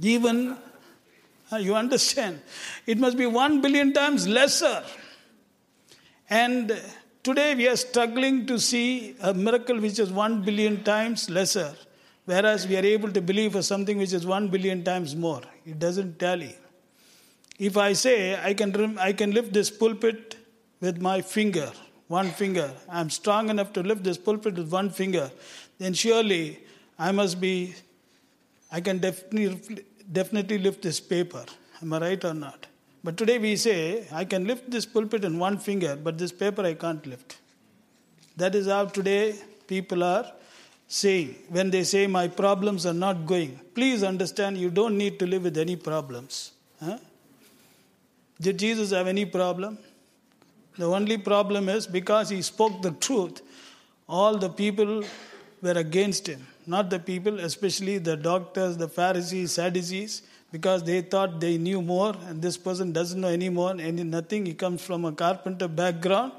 even, 0.00 0.56
you 1.58 1.74
understand, 1.74 2.40
it 2.86 2.96
must 2.96 3.18
be 3.18 3.26
one 3.26 3.60
billion 3.60 3.92
times 3.92 4.28
lesser. 4.28 4.84
And 6.28 6.80
Today 7.22 7.54
we 7.54 7.68
are 7.68 7.76
struggling 7.76 8.46
to 8.46 8.58
see 8.58 9.14
a 9.20 9.34
miracle 9.34 9.78
which 9.78 9.98
is 9.98 10.10
one 10.10 10.40
billion 10.42 10.82
times 10.82 11.28
lesser, 11.28 11.74
whereas 12.24 12.66
we 12.66 12.78
are 12.78 12.84
able 12.84 13.12
to 13.12 13.20
believe 13.20 13.52
for 13.52 13.60
something 13.60 13.98
which 13.98 14.14
is 14.14 14.24
one 14.26 14.48
billion 14.48 14.82
times 14.82 15.14
more. 15.14 15.42
It 15.66 15.78
doesn't 15.78 16.18
tally. 16.18 16.56
If 17.58 17.76
I 17.76 17.92
say 17.92 18.40
I 18.42 18.54
can, 18.54 18.98
I 18.98 19.12
can 19.12 19.32
lift 19.32 19.52
this 19.52 19.70
pulpit 19.70 20.36
with 20.80 21.02
my 21.02 21.20
finger, 21.20 21.70
one 22.08 22.30
finger, 22.30 22.72
I'm 22.88 23.10
strong 23.10 23.50
enough 23.50 23.74
to 23.74 23.82
lift 23.82 24.02
this 24.02 24.16
pulpit 24.16 24.54
with 24.54 24.72
one 24.72 24.88
finger, 24.88 25.30
then 25.78 25.92
surely 25.92 26.60
I 26.98 27.12
must 27.12 27.38
be, 27.38 27.74
I 28.72 28.80
can 28.80 28.98
definitely 28.98 30.56
lift 30.56 30.80
this 30.80 31.00
paper. 31.00 31.44
Am 31.82 31.92
I 31.92 31.98
right 32.00 32.24
or 32.24 32.32
not? 32.32 32.66
But 33.02 33.16
today 33.16 33.38
we 33.38 33.56
say, 33.56 34.06
I 34.12 34.24
can 34.24 34.46
lift 34.46 34.70
this 34.70 34.84
pulpit 34.84 35.24
in 35.24 35.38
one 35.38 35.58
finger, 35.58 35.96
but 35.96 36.18
this 36.18 36.32
paper 36.32 36.62
I 36.62 36.74
can't 36.74 37.04
lift. 37.06 37.38
That 38.36 38.54
is 38.54 38.66
how 38.66 38.86
today 38.86 39.36
people 39.66 40.04
are 40.04 40.30
saying. 40.86 41.36
When 41.48 41.70
they 41.70 41.84
say, 41.84 42.06
My 42.06 42.28
problems 42.28 42.84
are 42.84 42.94
not 42.94 43.26
going, 43.26 43.58
please 43.74 44.02
understand 44.02 44.58
you 44.58 44.70
don't 44.70 44.98
need 44.98 45.18
to 45.20 45.26
live 45.26 45.44
with 45.44 45.56
any 45.56 45.76
problems. 45.76 46.52
Huh? 46.78 46.98
Did 48.40 48.58
Jesus 48.58 48.90
have 48.90 49.06
any 49.06 49.24
problem? 49.24 49.78
The 50.76 50.86
only 50.86 51.18
problem 51.18 51.68
is 51.68 51.86
because 51.86 52.30
he 52.30 52.42
spoke 52.42 52.80
the 52.82 52.92
truth, 52.92 53.42
all 54.08 54.36
the 54.36 54.48
people 54.48 55.04
were 55.62 55.72
against 55.72 56.26
him. 56.26 56.46
Not 56.66 56.90
the 56.90 56.98
people, 56.98 57.40
especially 57.40 57.98
the 57.98 58.16
doctors, 58.16 58.76
the 58.76 58.88
Pharisees, 58.88 59.52
Sadducees 59.52 60.22
because 60.52 60.82
they 60.82 61.00
thought 61.00 61.40
they 61.40 61.58
knew 61.58 61.80
more 61.80 62.14
and 62.26 62.42
this 62.42 62.56
person 62.56 62.92
doesn't 62.92 63.20
know 63.20 63.28
any 63.28 63.48
more 63.48 63.70
any 63.70 64.02
nothing. 64.02 64.46
He 64.46 64.54
comes 64.54 64.82
from 64.82 65.04
a 65.04 65.12
carpenter 65.12 65.68
background. 65.68 66.32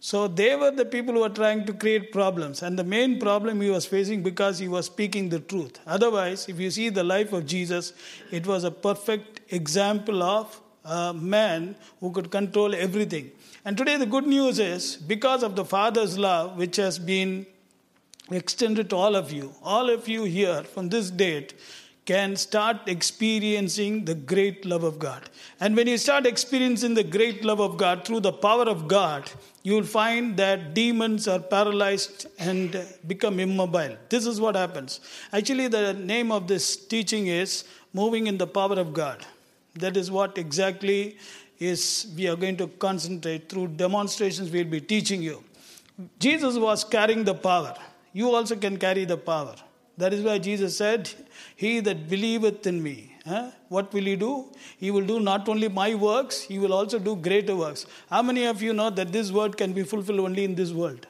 So 0.00 0.28
they 0.28 0.54
were 0.54 0.70
the 0.70 0.84
people 0.84 1.14
who 1.14 1.20
were 1.20 1.30
trying 1.30 1.64
to 1.64 1.72
create 1.72 2.12
problems. 2.12 2.62
And 2.62 2.78
the 2.78 2.84
main 2.84 3.18
problem 3.18 3.62
he 3.62 3.70
was 3.70 3.86
facing 3.86 4.22
because 4.22 4.58
he 4.58 4.68
was 4.68 4.86
speaking 4.86 5.30
the 5.30 5.40
truth. 5.40 5.78
Otherwise 5.86 6.48
if 6.48 6.60
you 6.60 6.70
see 6.70 6.90
the 6.90 7.04
life 7.04 7.32
of 7.32 7.46
jesus 7.46 7.92
it 8.30 8.46
was 8.46 8.64
a 8.64 8.70
perfect 8.70 9.40
example 9.52 10.22
of 10.22 10.60
a 10.84 11.14
man 11.14 11.74
who 12.00 12.10
could 12.10 12.30
control 12.30 12.74
everything. 12.74 13.30
And 13.64 13.78
today 13.78 13.96
the 13.96 14.06
good 14.06 14.26
news 14.26 14.58
is 14.58 14.96
because 14.96 15.42
of 15.42 15.56
the 15.56 15.64
father's 15.64 16.18
love 16.18 16.58
which 16.58 16.76
has 16.76 16.98
been 16.98 17.46
extended 18.30 18.88
to 18.88 18.96
all 18.96 19.14
of 19.16 19.30
you 19.32 19.52
all 19.62 19.90
of 19.90 20.08
you 20.08 20.24
here 20.24 20.62
from 20.62 20.88
this 20.88 21.10
date 21.10 21.52
can 22.04 22.36
start 22.36 22.76
experiencing 22.86 24.04
the 24.04 24.14
great 24.14 24.64
love 24.66 24.84
of 24.84 24.98
God. 24.98 25.30
And 25.60 25.74
when 25.74 25.86
you 25.86 25.96
start 25.96 26.26
experiencing 26.26 26.94
the 26.94 27.04
great 27.04 27.44
love 27.44 27.60
of 27.60 27.76
God 27.78 28.04
through 28.04 28.20
the 28.20 28.32
power 28.32 28.64
of 28.64 28.86
God, 28.88 29.30
you 29.62 29.74
will 29.74 29.84
find 29.84 30.36
that 30.36 30.74
demons 30.74 31.26
are 31.26 31.38
paralyzed 31.38 32.26
and 32.38 32.84
become 33.06 33.40
immobile. 33.40 33.96
This 34.10 34.26
is 34.26 34.38
what 34.40 34.54
happens. 34.54 35.00
Actually, 35.32 35.68
the 35.68 35.94
name 35.94 36.30
of 36.30 36.46
this 36.46 36.76
teaching 36.76 37.28
is 37.28 37.64
Moving 37.94 38.26
in 38.26 38.36
the 38.36 38.46
Power 38.46 38.78
of 38.78 38.92
God. 38.92 39.24
That 39.76 39.96
is 39.96 40.10
what 40.10 40.36
exactly 40.36 41.16
is 41.58 42.12
we 42.16 42.28
are 42.28 42.36
going 42.36 42.56
to 42.58 42.66
concentrate 42.66 43.48
through 43.48 43.68
demonstrations 43.68 44.50
we'll 44.50 44.64
be 44.64 44.80
teaching 44.80 45.22
you. 45.22 45.42
Jesus 46.18 46.58
was 46.58 46.84
carrying 46.84 47.24
the 47.24 47.34
power. 47.34 47.74
You 48.12 48.34
also 48.34 48.56
can 48.56 48.76
carry 48.76 49.04
the 49.04 49.16
power. 49.16 49.54
That 49.96 50.12
is 50.12 50.22
why 50.22 50.38
Jesus 50.38 50.76
said, 50.76 51.10
He 51.54 51.80
that 51.80 52.08
believeth 52.08 52.66
in 52.66 52.82
me, 52.82 53.14
eh, 53.26 53.50
what 53.68 53.92
will 53.92 54.04
he 54.04 54.16
do? 54.16 54.46
He 54.78 54.90
will 54.90 55.06
do 55.06 55.20
not 55.20 55.48
only 55.48 55.68
my 55.68 55.94
works, 55.94 56.40
he 56.40 56.58
will 56.58 56.72
also 56.72 56.98
do 56.98 57.16
greater 57.16 57.54
works. 57.54 57.86
How 58.10 58.22
many 58.22 58.44
of 58.44 58.60
you 58.60 58.72
know 58.72 58.90
that 58.90 59.12
this 59.12 59.30
word 59.30 59.56
can 59.56 59.72
be 59.72 59.84
fulfilled 59.84 60.20
only 60.20 60.44
in 60.44 60.54
this 60.54 60.72
world? 60.72 61.06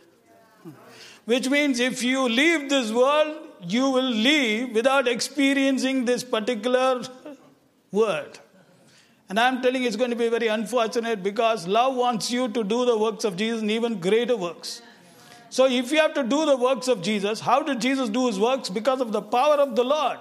Which 1.25 1.49
means 1.49 1.81
if 1.81 2.03
you 2.03 2.29
leave 2.29 2.69
this 2.69 2.93
world, 2.93 3.39
you 3.67 3.89
will 3.89 4.11
leave 4.11 4.75
without 4.75 5.09
experiencing 5.09 6.05
this 6.05 6.23
particular 6.23 7.03
word. 7.91 8.39
And 9.31 9.41
I'm 9.41 9.63
telling 9.63 9.83
you, 9.83 9.89
it's 9.89 9.97
going 9.97 10.11
to 10.11 10.17
be 10.17 10.29
very 10.29 10.49
unfortunate 10.49 11.23
because 11.23 11.67
love 11.67 11.95
wants 11.95 12.31
you 12.31 12.49
to 12.49 12.63
do 12.63 12.85
the 12.85 12.99
works 12.99 13.25
of 13.25 13.37
Jesus 13.39 13.63
and 13.63 13.71
even 13.71 13.99
greater 13.99 14.37
works. 14.37 14.83
So, 15.55 15.67
if 15.67 15.93
you 15.93 15.99
have 15.99 16.15
to 16.15 16.25
do 16.25 16.47
the 16.47 16.57
works 16.57 16.89
of 16.89 17.01
Jesus, 17.01 17.39
how 17.39 17.63
did 17.63 17.81
Jesus 17.81 18.09
do 18.09 18.27
his 18.27 18.41
works? 18.41 18.69
Because 18.69 19.01
of 19.01 19.13
the 19.13 19.23
power 19.23 19.55
of 19.55 19.77
the 19.77 19.85
Lord. 19.85 20.19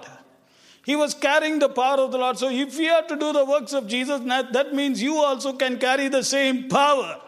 He 0.84 0.94
was 0.94 1.12
carrying 1.12 1.58
the 1.58 1.68
power 1.68 1.98
of 1.98 2.12
the 2.12 2.18
Lord. 2.18 2.38
So, 2.38 2.50
if 2.50 2.78
you 2.78 2.88
have 2.90 3.08
to 3.08 3.16
do 3.16 3.32
the 3.32 3.44
works 3.44 3.72
of 3.72 3.88
Jesus, 3.88 4.20
that 4.20 4.72
means 4.72 5.02
you 5.02 5.16
also 5.16 5.52
can 5.54 5.80
carry 5.80 6.06
the 6.06 6.22
same 6.22 6.68
power. 6.68 7.20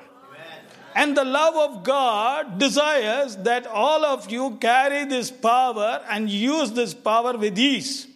And 0.94 1.16
the 1.16 1.24
love 1.24 1.56
of 1.56 1.82
God 1.82 2.60
desires 2.60 3.38
that 3.38 3.66
all 3.66 4.04
of 4.04 4.30
you 4.30 4.56
carry 4.60 5.04
this 5.06 5.32
power 5.32 6.00
and 6.08 6.30
use 6.30 6.70
this 6.70 6.94
power 6.94 7.36
with 7.36 7.58
ease. 7.58 8.06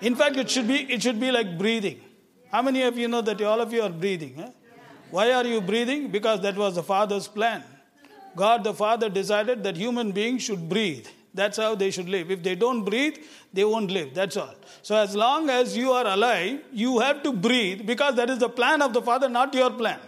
In 0.00 0.16
fact, 0.16 0.38
it 0.38 0.50
should 0.50 0.66
be, 0.66 0.92
it 0.92 1.04
should 1.04 1.20
be 1.20 1.30
like 1.30 1.56
breathing. 1.56 2.00
How 2.50 2.62
many 2.62 2.82
of 2.82 2.98
you 2.98 3.06
know 3.06 3.20
that 3.20 3.40
all 3.42 3.60
of 3.60 3.72
you 3.72 3.80
are 3.80 3.90
breathing? 3.90 4.40
Eh? 4.40 4.50
Why 5.12 5.30
are 5.30 5.46
you 5.46 5.60
breathing? 5.60 6.08
Because 6.08 6.40
that 6.40 6.56
was 6.56 6.74
the 6.74 6.82
Father's 6.82 7.28
plan. 7.28 7.62
God 8.36 8.64
the 8.64 8.74
Father 8.74 9.08
decided 9.08 9.62
that 9.64 9.76
human 9.76 10.12
beings 10.12 10.42
should 10.42 10.68
breathe. 10.68 11.06
That's 11.34 11.56
how 11.56 11.74
they 11.74 11.90
should 11.90 12.08
live. 12.08 12.30
If 12.30 12.42
they 12.42 12.54
don't 12.54 12.84
breathe, 12.84 13.16
they 13.52 13.64
won't 13.64 13.90
live. 13.90 14.14
That's 14.14 14.36
all. 14.36 14.54
So, 14.82 14.96
as 14.96 15.16
long 15.16 15.50
as 15.50 15.76
you 15.76 15.90
are 15.90 16.06
alive, 16.06 16.60
you 16.72 17.00
have 17.00 17.22
to 17.24 17.32
breathe 17.32 17.86
because 17.86 18.14
that 18.16 18.30
is 18.30 18.38
the 18.38 18.48
plan 18.48 18.82
of 18.82 18.92
the 18.92 19.02
Father, 19.02 19.28
not 19.28 19.52
your 19.52 19.70
plan. 19.70 19.98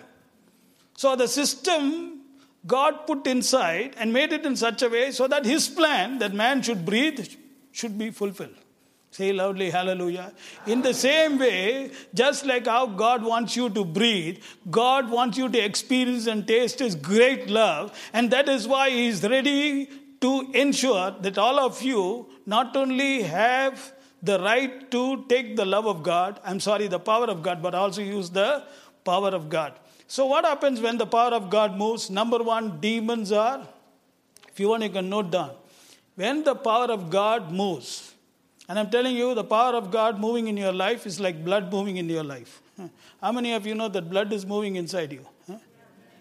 So, 0.96 1.16
the 1.16 1.26
system 1.26 2.20
God 2.66 3.06
put 3.06 3.26
inside 3.26 3.94
and 3.98 4.12
made 4.12 4.32
it 4.32 4.46
in 4.46 4.56
such 4.56 4.82
a 4.82 4.88
way 4.88 5.10
so 5.10 5.26
that 5.28 5.44
His 5.44 5.68
plan 5.68 6.18
that 6.18 6.32
man 6.32 6.62
should 6.62 6.84
breathe 6.84 7.28
should 7.72 7.98
be 7.98 8.10
fulfilled. 8.10 8.56
Say 9.16 9.32
loudly, 9.32 9.70
hallelujah. 9.70 10.30
In 10.66 10.82
the 10.82 10.92
same 10.92 11.38
way, 11.38 11.90
just 12.12 12.44
like 12.44 12.66
how 12.66 12.84
God 12.84 13.24
wants 13.24 13.56
you 13.56 13.70
to 13.70 13.82
breathe, 13.82 14.42
God 14.70 15.08
wants 15.08 15.38
you 15.38 15.48
to 15.48 15.58
experience 15.58 16.26
and 16.26 16.46
taste 16.46 16.80
His 16.80 16.94
great 16.94 17.48
love. 17.48 17.98
And 18.12 18.30
that 18.30 18.46
is 18.46 18.68
why 18.68 18.90
He 18.90 19.06
is 19.06 19.22
ready 19.22 19.88
to 20.20 20.50
ensure 20.52 21.12
that 21.22 21.38
all 21.38 21.58
of 21.58 21.80
you 21.80 22.28
not 22.44 22.76
only 22.76 23.22
have 23.22 23.94
the 24.22 24.38
right 24.38 24.90
to 24.90 25.24
take 25.30 25.56
the 25.56 25.64
love 25.64 25.86
of 25.86 26.02
God, 26.02 26.38
I'm 26.44 26.60
sorry, 26.60 26.86
the 26.86 27.00
power 27.00 27.24
of 27.24 27.42
God, 27.42 27.62
but 27.62 27.74
also 27.74 28.02
use 28.02 28.28
the 28.28 28.64
power 29.02 29.30
of 29.30 29.48
God. 29.48 29.72
So, 30.06 30.26
what 30.26 30.44
happens 30.44 30.78
when 30.78 30.98
the 30.98 31.06
power 31.06 31.30
of 31.30 31.48
God 31.48 31.74
moves? 31.78 32.10
Number 32.10 32.42
one, 32.42 32.80
demons 32.80 33.32
are, 33.32 33.66
if 34.48 34.60
you 34.60 34.68
want, 34.68 34.82
you 34.82 34.90
can 34.90 35.08
note 35.08 35.30
down. 35.30 35.52
When 36.16 36.44
the 36.44 36.54
power 36.54 36.92
of 36.92 37.08
God 37.08 37.50
moves, 37.50 38.12
and 38.68 38.78
I'm 38.78 38.90
telling 38.90 39.16
you, 39.16 39.34
the 39.34 39.44
power 39.44 39.74
of 39.74 39.90
God 39.90 40.18
moving 40.18 40.48
in 40.48 40.56
your 40.56 40.72
life 40.72 41.06
is 41.06 41.20
like 41.20 41.44
blood 41.44 41.70
moving 41.72 41.98
in 41.98 42.08
your 42.08 42.24
life. 42.24 42.60
How 43.22 43.30
many 43.32 43.52
of 43.52 43.66
you 43.66 43.74
know 43.74 43.88
that 43.88 44.10
blood 44.10 44.32
is 44.32 44.44
moving 44.44 44.76
inside 44.76 45.12
you? 45.12 45.24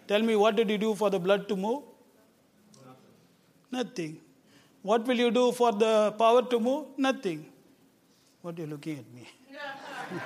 Tell 0.06 0.22
me, 0.22 0.36
what 0.36 0.54
did 0.54 0.70
you 0.70 0.78
do 0.78 0.94
for 0.94 1.10
the 1.10 1.18
blood 1.18 1.48
to 1.48 1.56
move? 1.56 1.82
Nothing. 3.70 4.20
What 4.82 5.04
will 5.06 5.16
you 5.16 5.32
do 5.32 5.50
for 5.50 5.72
the 5.72 6.12
power 6.16 6.42
to 6.42 6.60
move? 6.60 6.86
Nothing. 6.96 7.46
What 8.42 8.56
are 8.58 8.62
you 8.62 8.68
looking 8.68 8.98
at 8.98 9.12
me? 9.12 9.28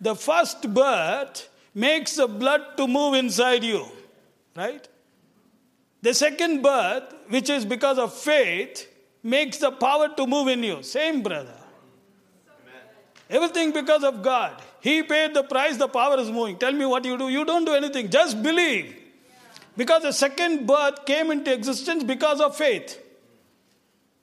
the 0.00 0.16
first 0.16 0.74
birth 0.74 1.48
makes 1.72 2.16
the 2.16 2.26
blood 2.26 2.76
to 2.76 2.88
move 2.88 3.14
inside 3.14 3.62
you, 3.62 3.86
right? 4.56 4.88
The 6.02 6.12
second 6.12 6.62
birth, 6.62 7.14
which 7.28 7.48
is 7.48 7.64
because 7.64 7.98
of 7.98 8.12
faith, 8.12 8.88
makes 9.24 9.56
the 9.56 9.72
power 9.72 10.08
to 10.16 10.26
move 10.26 10.48
in 10.48 10.62
you. 10.62 10.82
Same, 10.82 11.22
brother. 11.22 11.56
Everything 13.28 13.72
because 13.72 14.04
of 14.04 14.22
God. 14.22 14.60
He 14.80 15.02
paid 15.02 15.32
the 15.32 15.42
price, 15.42 15.78
the 15.78 15.88
power 15.88 16.18
is 16.18 16.30
moving. 16.30 16.58
Tell 16.58 16.72
me 16.72 16.84
what 16.84 17.04
you 17.06 17.16
do. 17.16 17.30
You 17.30 17.44
don't 17.44 17.64
do 17.64 17.72
anything, 17.72 18.10
just 18.10 18.42
believe. 18.42 18.94
Because 19.76 20.02
the 20.02 20.12
second 20.12 20.66
birth 20.66 21.06
came 21.06 21.30
into 21.30 21.52
existence 21.52 22.04
because 22.04 22.40
of 22.40 22.54
faith. 22.54 23.00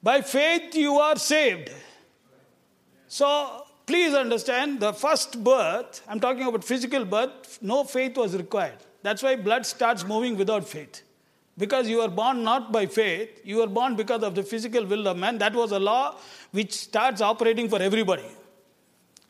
By 0.03 0.21
faith, 0.21 0.75
you 0.75 0.93
are 0.99 1.17
saved. 1.17 1.71
So, 3.07 3.65
please 3.85 4.13
understand 4.13 4.79
the 4.79 4.93
first 4.93 5.43
birth, 5.43 6.01
I'm 6.07 6.19
talking 6.19 6.47
about 6.47 6.63
physical 6.63 7.03
birth, 7.03 7.59
no 7.61 7.83
faith 7.83 8.15
was 8.17 8.37
required. 8.37 8.77
That's 9.01 9.23
why 9.23 9.35
blood 9.35 9.65
starts 9.65 10.05
moving 10.05 10.37
without 10.37 10.67
faith. 10.67 11.01
Because 11.57 11.87
you 11.89 12.01
are 12.01 12.07
born 12.07 12.43
not 12.43 12.71
by 12.71 12.85
faith, 12.85 13.41
you 13.43 13.61
are 13.61 13.67
born 13.67 13.95
because 13.95 14.23
of 14.23 14.35
the 14.35 14.43
physical 14.43 14.85
will 14.85 15.07
of 15.07 15.17
man. 15.17 15.37
That 15.37 15.53
was 15.53 15.71
a 15.71 15.79
law 15.79 16.17
which 16.51 16.73
starts 16.73 17.21
operating 17.21 17.69
for 17.69 17.81
everybody. 17.81 18.25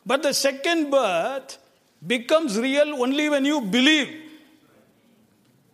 But 0.06 0.24
the 0.24 0.34
second 0.34 0.92
birth 0.92 1.58
becomes 2.06 2.58
real 2.58 3.02
only 3.02 3.30
when 3.30 3.46
you 3.46 3.62
believe. 3.62 4.30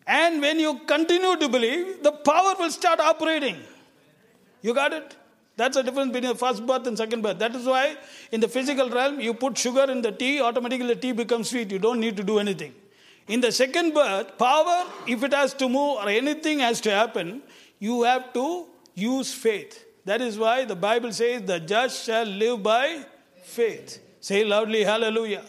And 0.05 0.41
when 0.41 0.59
you 0.59 0.79
continue 0.87 1.35
to 1.35 1.49
believe, 1.49 2.01
the 2.01 2.11
power 2.11 2.55
will 2.57 2.71
start 2.71 2.99
operating. 2.99 3.57
You 4.61 4.73
got 4.73 4.93
it? 4.93 5.15
That's 5.57 5.75
the 5.75 5.83
difference 5.83 6.13
between 6.13 6.31
the 6.31 6.37
first 6.37 6.65
birth 6.65 6.87
and 6.87 6.97
second 6.97 7.23
birth. 7.23 7.39
That 7.39 7.55
is 7.55 7.65
why 7.65 7.97
in 8.31 8.39
the 8.39 8.47
physical 8.47 8.89
realm, 8.89 9.19
you 9.19 9.33
put 9.33 9.57
sugar 9.57 9.85
in 9.89 10.01
the 10.01 10.11
tea, 10.11 10.39
automatically 10.39 10.87
the 10.87 10.95
tea 10.95 11.11
becomes 11.11 11.49
sweet. 11.49 11.71
You 11.71 11.79
don't 11.79 11.99
need 11.99 12.15
to 12.17 12.23
do 12.23 12.39
anything. 12.39 12.73
In 13.27 13.41
the 13.41 13.51
second 13.51 13.93
birth, 13.93 14.37
power, 14.37 14.85
if 15.05 15.23
it 15.23 15.33
has 15.33 15.53
to 15.55 15.67
move 15.67 15.97
or 15.97 16.09
anything 16.09 16.59
has 16.59 16.79
to 16.81 16.91
happen, 16.91 17.41
you 17.79 18.03
have 18.03 18.31
to 18.33 18.67
use 18.95 19.33
faith. 19.33 19.85
That 20.05 20.21
is 20.21 20.37
why 20.37 20.63
the 20.63 20.75
Bible 20.75 21.11
says, 21.11 21.41
the 21.43 21.59
just 21.59 22.05
shall 22.05 22.25
live 22.25 22.63
by 22.63 23.05
faith. 23.43 23.99
Say 24.21 24.43
loudly, 24.45 24.83
hallelujah. 24.83 25.43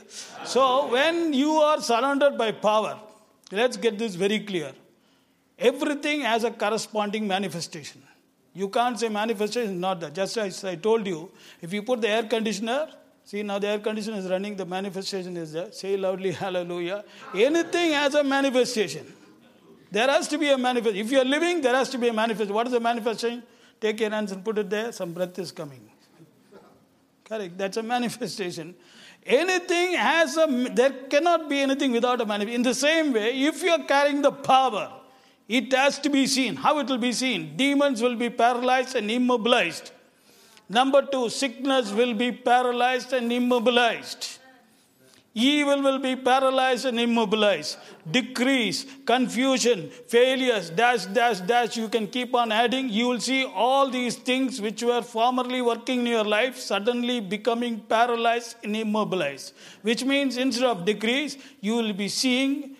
So, 0.44 0.88
when 0.90 1.32
you 1.32 1.52
are 1.52 1.80
surrounded 1.80 2.36
by 2.36 2.52
power, 2.52 2.98
let's 3.52 3.76
get 3.76 3.98
this 3.98 4.16
very 4.16 4.40
clear. 4.40 4.72
Everything 5.58 6.20
has 6.20 6.44
a 6.44 6.50
corresponding 6.50 7.26
manifestation. 7.26 8.02
You 8.54 8.68
can't 8.68 8.98
say 8.98 9.08
manifestation 9.08 9.70
is 9.70 9.78
not 9.78 10.00
that. 10.00 10.14
Just 10.14 10.36
as 10.36 10.64
I 10.64 10.74
told 10.74 11.06
you, 11.06 11.30
if 11.62 11.72
you 11.72 11.82
put 11.82 12.00
the 12.00 12.08
air 12.08 12.24
conditioner 12.24 12.88
See, 13.28 13.42
now 13.42 13.58
the 13.58 13.66
air 13.66 13.78
conditioner 13.78 14.16
is 14.16 14.26
running, 14.26 14.56
the 14.56 14.64
manifestation 14.64 15.36
is 15.36 15.52
there. 15.52 15.70
Say 15.70 15.98
loudly, 15.98 16.30
hallelujah. 16.32 17.04
Anything 17.34 17.92
has 17.92 18.14
a 18.14 18.24
manifestation. 18.24 19.04
There 19.90 20.08
has 20.08 20.28
to 20.28 20.38
be 20.38 20.48
a 20.48 20.56
manifestation. 20.56 21.04
If 21.04 21.12
you 21.12 21.18
are 21.18 21.26
living, 21.26 21.60
there 21.60 21.74
has 21.74 21.90
to 21.90 21.98
be 21.98 22.08
a 22.08 22.12
manifestation. 22.14 22.54
What 22.54 22.68
is 22.68 22.72
the 22.72 22.80
manifestation? 22.80 23.42
Take 23.82 24.00
your 24.00 24.08
hands 24.08 24.32
and 24.32 24.42
put 24.42 24.56
it 24.56 24.70
there. 24.70 24.92
Some 24.92 25.12
breath 25.12 25.38
is 25.38 25.52
coming. 25.52 25.90
Correct. 27.22 27.58
That's 27.58 27.76
a 27.76 27.82
manifestation. 27.82 28.74
Anything 29.26 29.92
has 29.92 30.38
a, 30.38 30.46
there 30.72 30.94
cannot 31.10 31.50
be 31.50 31.58
anything 31.58 31.92
without 31.92 32.22
a 32.22 32.24
manifestation. 32.24 32.54
In 32.54 32.62
the 32.62 32.72
same 32.72 33.12
way, 33.12 33.42
if 33.42 33.62
you 33.62 33.72
are 33.72 33.84
carrying 33.84 34.22
the 34.22 34.32
power, 34.32 34.90
it 35.46 35.70
has 35.74 35.98
to 35.98 36.08
be 36.08 36.26
seen. 36.26 36.56
How 36.56 36.78
it 36.78 36.86
will 36.86 36.96
be 36.96 37.12
seen? 37.12 37.58
Demons 37.58 38.00
will 38.00 38.16
be 38.16 38.30
paralyzed 38.30 38.96
and 38.96 39.10
immobilized. 39.10 39.92
Number 40.68 41.02
two, 41.02 41.30
sickness 41.30 41.92
will 41.92 42.14
be 42.14 42.30
paralyzed 42.30 43.12
and 43.12 43.32
immobilized. 43.32 44.38
Evil 45.34 45.82
will 45.82 45.98
be 45.98 46.16
paralyzed 46.16 46.84
and 46.84 46.98
immobilized. 46.98 47.78
Decrease, 48.10 48.84
confusion, 49.06 49.88
failures, 50.08 50.70
dash, 50.70 51.06
dash, 51.06 51.40
dash. 51.40 51.76
You 51.76 51.88
can 51.88 52.08
keep 52.08 52.34
on 52.34 52.50
adding. 52.50 52.88
You 52.88 53.06
will 53.08 53.20
see 53.20 53.44
all 53.44 53.88
these 53.88 54.16
things 54.16 54.60
which 54.60 54.82
were 54.82 55.00
formerly 55.00 55.62
working 55.62 56.00
in 56.00 56.06
your 56.06 56.24
life 56.24 56.58
suddenly 56.58 57.20
becoming 57.20 57.78
paralyzed 57.80 58.56
and 58.64 58.76
immobilized. 58.76 59.54
Which 59.82 60.02
means 60.02 60.36
instead 60.36 60.64
of 60.64 60.84
decrease, 60.84 61.38
you 61.60 61.76
will 61.76 61.92
be 61.92 62.08
seeing 62.08 62.76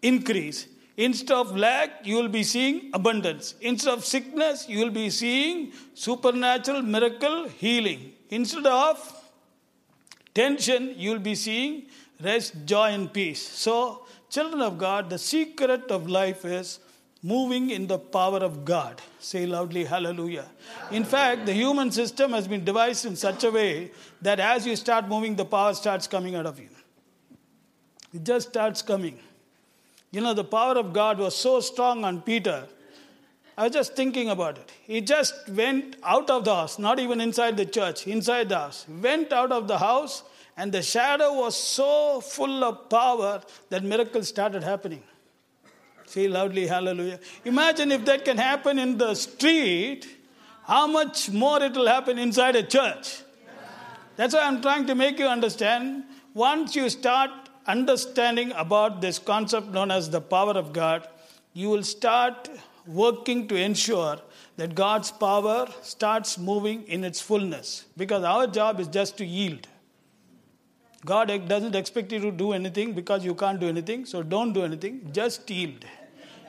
increase. 0.00 0.66
Instead 1.06 1.32
of 1.42 1.56
lack, 1.56 2.06
you 2.06 2.16
will 2.16 2.28
be 2.28 2.42
seeing 2.42 2.90
abundance. 2.92 3.54
Instead 3.62 3.94
of 3.94 4.04
sickness, 4.04 4.68
you 4.68 4.80
will 4.80 4.90
be 4.90 5.08
seeing 5.08 5.72
supernatural 5.94 6.82
miracle 6.82 7.48
healing. 7.48 8.12
Instead 8.28 8.66
of 8.66 8.98
tension, 10.34 10.92
you 10.98 11.12
will 11.12 11.24
be 11.30 11.34
seeing 11.34 11.86
rest, 12.22 12.52
joy, 12.66 12.88
and 12.90 13.10
peace. 13.10 13.40
So, 13.40 14.04
children 14.28 14.60
of 14.60 14.76
God, 14.76 15.08
the 15.08 15.16
secret 15.16 15.90
of 15.90 16.06
life 16.06 16.44
is 16.44 16.80
moving 17.22 17.70
in 17.70 17.86
the 17.86 17.98
power 17.98 18.40
of 18.40 18.66
God. 18.66 19.00
Say 19.20 19.46
loudly, 19.46 19.84
hallelujah. 19.84 20.48
In 20.90 21.04
fact, 21.04 21.46
the 21.46 21.54
human 21.54 21.90
system 21.90 22.32
has 22.32 22.46
been 22.46 22.62
devised 22.62 23.06
in 23.06 23.16
such 23.16 23.42
a 23.44 23.50
way 23.50 23.90
that 24.20 24.38
as 24.38 24.66
you 24.66 24.76
start 24.76 25.08
moving, 25.08 25.34
the 25.34 25.46
power 25.46 25.72
starts 25.72 26.06
coming 26.06 26.34
out 26.34 26.44
of 26.44 26.60
you. 26.60 26.68
It 28.12 28.22
just 28.22 28.50
starts 28.50 28.82
coming. 28.82 29.18
You 30.12 30.20
know, 30.20 30.34
the 30.34 30.44
power 30.44 30.76
of 30.76 30.92
God 30.92 31.18
was 31.18 31.36
so 31.36 31.60
strong 31.60 32.04
on 32.04 32.22
Peter. 32.22 32.66
I 33.56 33.64
was 33.64 33.72
just 33.72 33.94
thinking 33.94 34.30
about 34.30 34.58
it. 34.58 34.72
He 34.82 35.00
just 35.00 35.48
went 35.50 35.96
out 36.02 36.30
of 36.30 36.44
the 36.44 36.54
house, 36.54 36.78
not 36.78 36.98
even 36.98 37.20
inside 37.20 37.56
the 37.56 37.66
church, 37.66 38.06
inside 38.06 38.48
the 38.48 38.56
house. 38.56 38.86
Went 38.88 39.32
out 39.32 39.52
of 39.52 39.68
the 39.68 39.78
house, 39.78 40.22
and 40.56 40.72
the 40.72 40.82
shadow 40.82 41.34
was 41.34 41.56
so 41.56 42.20
full 42.20 42.64
of 42.64 42.88
power 42.88 43.42
that 43.68 43.84
miracles 43.84 44.28
started 44.28 44.62
happening. 44.62 45.02
Say 46.06 46.26
loudly, 46.26 46.66
hallelujah. 46.66 47.20
Imagine 47.44 47.92
if 47.92 48.04
that 48.06 48.24
can 48.24 48.36
happen 48.36 48.78
in 48.78 48.98
the 48.98 49.14
street, 49.14 50.08
how 50.64 50.86
much 50.86 51.30
more 51.30 51.62
it 51.62 51.74
will 51.74 51.86
happen 51.86 52.18
inside 52.18 52.56
a 52.56 52.62
church. 52.62 53.22
That's 54.16 54.34
why 54.34 54.40
I'm 54.40 54.60
trying 54.60 54.86
to 54.86 54.94
make 54.94 55.18
you 55.18 55.26
understand. 55.26 56.04
Once 56.34 56.74
you 56.74 56.88
start 56.88 57.30
understanding 57.66 58.52
about 58.52 59.00
this 59.00 59.18
concept 59.18 59.68
known 59.68 59.90
as 59.90 60.10
the 60.10 60.20
power 60.20 60.52
of 60.52 60.72
God, 60.72 61.06
you 61.52 61.68
will 61.68 61.82
start 61.82 62.48
working 62.86 63.46
to 63.48 63.56
ensure 63.56 64.18
that 64.56 64.74
God's 64.74 65.10
power 65.10 65.68
starts 65.82 66.38
moving 66.38 66.82
in 66.84 67.04
its 67.04 67.20
fullness. 67.20 67.84
Because 67.96 68.24
our 68.24 68.46
job 68.46 68.80
is 68.80 68.88
just 68.88 69.16
to 69.18 69.24
yield. 69.24 69.66
God 71.04 71.28
doesn't 71.48 71.74
expect 71.74 72.12
you 72.12 72.20
to 72.20 72.30
do 72.30 72.52
anything 72.52 72.92
because 72.92 73.24
you 73.24 73.34
can't 73.34 73.58
do 73.58 73.68
anything, 73.68 74.04
so 74.04 74.22
don't 74.22 74.52
do 74.52 74.62
anything, 74.62 75.10
just 75.12 75.48
yield. 75.50 75.84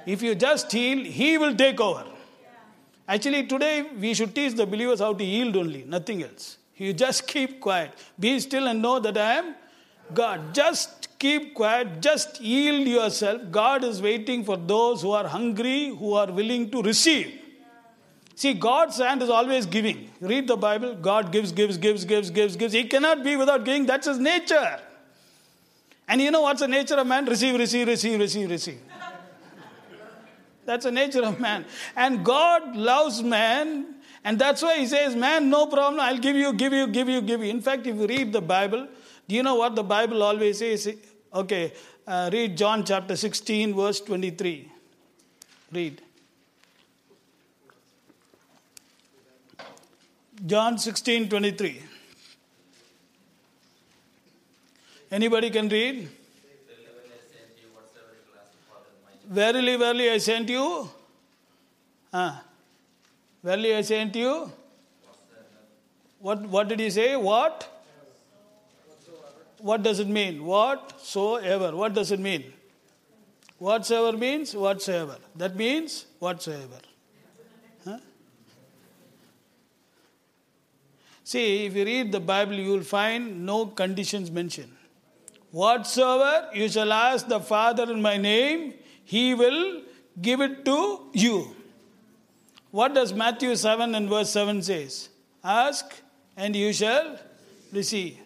If 0.06 0.22
you 0.22 0.36
just 0.36 0.74
yield, 0.74 1.06
He 1.06 1.38
will 1.38 1.56
take 1.56 1.80
over. 1.80 2.06
Actually, 3.08 3.46
today 3.48 3.84
we 3.98 4.14
should 4.14 4.36
teach 4.36 4.54
the 4.56 4.66
believers 4.66 5.00
how 5.00 5.14
to 5.14 5.24
yield 5.24 5.56
only, 5.56 5.84
nothing 5.84 6.24
else. 6.24 6.58
You 6.76 6.94
just 6.94 7.28
keep 7.34 7.62
quiet. 7.62 7.94
Be 8.20 8.40
still 8.40 8.68
and 8.68 8.82
know 8.82 9.00
that 9.00 9.18
I 9.18 9.34
am 9.36 9.56
God. 10.14 10.54
Just 10.54 11.01
keep 11.22 11.54
quiet, 11.54 12.02
just 12.02 12.42
yield 12.42 12.88
yourself. 12.88 13.42
God 13.52 13.84
is 13.84 14.02
waiting 14.02 14.44
for 14.44 14.58
those 14.58 15.02
who 15.04 15.12
are 15.12 15.28
hungry, 15.28 15.96
who 16.02 16.14
are 16.14 16.32
willing 16.32 16.70
to 16.72 16.82
receive. 16.82 17.38
See, 18.36 18.54
God's 18.56 18.98
hand 18.98 19.22
is 19.22 19.30
always 19.30 19.68
giving. 19.68 20.10
Read 20.20 20.48
the 20.48 20.58
Bible. 20.58 20.96
God 20.96 21.32
gives, 21.32 21.52
gives, 21.52 21.78
gives, 21.78 22.06
gives, 22.06 22.32
gives, 22.32 22.56
gives. 22.56 22.74
He 22.74 22.86
cannot 22.86 23.24
be 23.24 23.36
without 23.36 23.64
giving. 23.66 23.86
That's 23.86 24.08
his 24.08 24.18
nature. 24.18 24.80
And 26.08 26.20
you 26.20 26.32
know 26.32 26.42
what's 26.42 26.62
the 26.62 26.68
nature 26.68 26.96
of 26.96 27.06
man? 27.06 27.26
Receive, 27.26 27.56
receive, 27.58 27.88
receive, 27.88 28.20
receive, 28.20 28.50
receive. 28.50 28.80
That's 30.66 30.86
the 30.86 30.92
nature 30.92 31.24
of 31.24 31.40
man. 31.40 31.66
And 31.96 32.26
God 32.26 32.76
loves 32.76 33.22
man, 33.22 33.96
and 34.24 34.40
that's 34.40 34.62
why 34.62 34.78
He 34.78 34.88
says, 34.88 35.16
Man, 35.16 35.50
no 35.50 35.68
problem, 35.68 36.00
I'll 36.00 36.18
give 36.18 36.36
you, 36.36 36.54
give 36.54 36.74
you, 36.74 36.88
give 36.88 37.10
you, 37.10 37.22
give 37.22 37.44
you. 37.44 37.50
In 37.50 37.62
fact, 37.62 37.88
if 37.88 37.96
you 37.96 38.08
read 38.08 38.32
the 38.34 38.42
Bible, 38.42 38.88
do 39.28 39.36
you 39.36 39.44
know 39.44 39.56
what 39.56 39.76
the 39.76 39.84
Bible 39.84 40.22
always 40.24 40.60
says? 40.60 40.94
Okay, 41.34 41.72
uh, 42.06 42.30
read 42.32 42.58
John 42.58 42.84
chapter 42.84 43.16
16, 43.16 43.74
verse 43.74 44.02
23. 44.02 44.70
Read. 45.72 46.02
John 50.46 50.78
16, 50.78 51.30
23. 51.30 51.82
Anybody 55.12 55.50
can 55.50 55.70
read? 55.70 56.10
Verily, 59.26 59.78
verily, 59.78 60.10
I 60.10 60.18
sent 60.18 60.50
you. 60.50 60.90
Ah. 62.12 62.44
Verily, 63.42 63.74
I 63.76 63.82
sent 63.82 64.16
you. 64.16 64.52
What, 66.20 66.42
what 66.42 66.68
did 66.68 66.82
he 66.82 66.90
say? 66.90 67.16
What? 67.16 67.81
What 69.62 69.84
does 69.84 70.00
it 70.00 70.08
mean? 70.08 70.44
Whatsoever. 70.44 71.76
What 71.76 71.94
does 71.94 72.12
it 72.12 72.20
mean? 72.20 72.54
Whatsoever 73.58 74.18
means 74.18 74.56
whatsoever. 74.56 75.18
That 75.36 75.56
means 75.56 76.08
whatsoever. 76.20 76.80
Huh? 77.86 78.00
See, 81.24 81.66
if 81.68 81.76
you 81.76 81.86
read 81.86 82.12
the 82.12 82.20
Bible, 82.20 82.54
you 82.54 82.72
will 82.72 82.82
find 82.82 83.46
no 83.46 83.68
conditions 83.68 84.32
mentioned. 84.32 84.72
Whatsoever 85.52 86.50
you 86.54 86.70
shall 86.70 86.92
ask 86.92 87.28
the 87.28 87.40
Father 87.40 87.84
in 87.92 88.02
my 88.02 88.18
name, 88.18 88.74
he 89.04 89.36
will 89.36 89.82
give 90.22 90.42
it 90.42 90.66
to 90.66 91.10
you. 91.14 91.56
What 92.72 92.96
does 92.96 93.14
Matthew 93.14 93.56
7 93.56 93.94
and 93.94 94.10
verse 94.10 94.30
7 94.32 94.62
says? 94.64 95.10
Ask 95.44 95.94
and 96.38 96.56
you 96.56 96.72
shall 96.74 97.20
receive. 97.72 98.18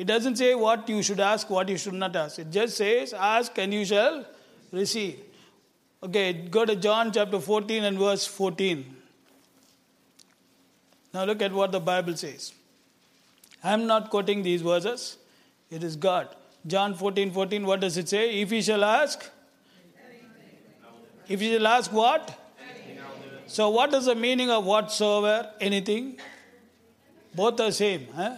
It 0.00 0.06
doesn't 0.06 0.36
say 0.36 0.54
what 0.54 0.88
you 0.88 1.02
should 1.02 1.20
ask, 1.20 1.50
what 1.50 1.68
you 1.68 1.76
should 1.76 1.92
not 1.92 2.16
ask. 2.16 2.38
It 2.38 2.50
just 2.50 2.78
says, 2.78 3.12
ask 3.12 3.58
and 3.58 3.74
you 3.74 3.84
shall 3.84 4.24
receive. 4.72 5.18
Okay, 6.02 6.32
go 6.32 6.64
to 6.64 6.74
John 6.74 7.12
chapter 7.12 7.38
14 7.38 7.84
and 7.84 7.98
verse 7.98 8.26
14. 8.26 8.96
Now 11.12 11.24
look 11.24 11.42
at 11.42 11.52
what 11.52 11.70
the 11.70 11.80
Bible 11.80 12.16
says. 12.16 12.54
I'm 13.62 13.86
not 13.86 14.08
quoting 14.08 14.42
these 14.42 14.62
verses, 14.62 15.18
it 15.70 15.84
is 15.84 15.96
God. 15.96 16.34
John 16.66 16.94
14 16.94 17.30
14, 17.32 17.66
what 17.66 17.80
does 17.80 17.98
it 17.98 18.08
say? 18.08 18.40
If 18.40 18.50
he 18.50 18.62
shall 18.62 18.84
ask, 18.84 19.30
if 21.28 21.42
you 21.42 21.58
shall 21.58 21.66
ask 21.66 21.92
what? 21.92 22.38
So, 23.46 23.68
what 23.68 23.92
is 23.92 24.06
the 24.06 24.14
meaning 24.14 24.50
of 24.50 24.64
whatsoever? 24.64 25.50
Anything? 25.60 26.18
Both 27.34 27.60
are 27.60 27.70
same. 27.70 28.06
Huh? 28.14 28.36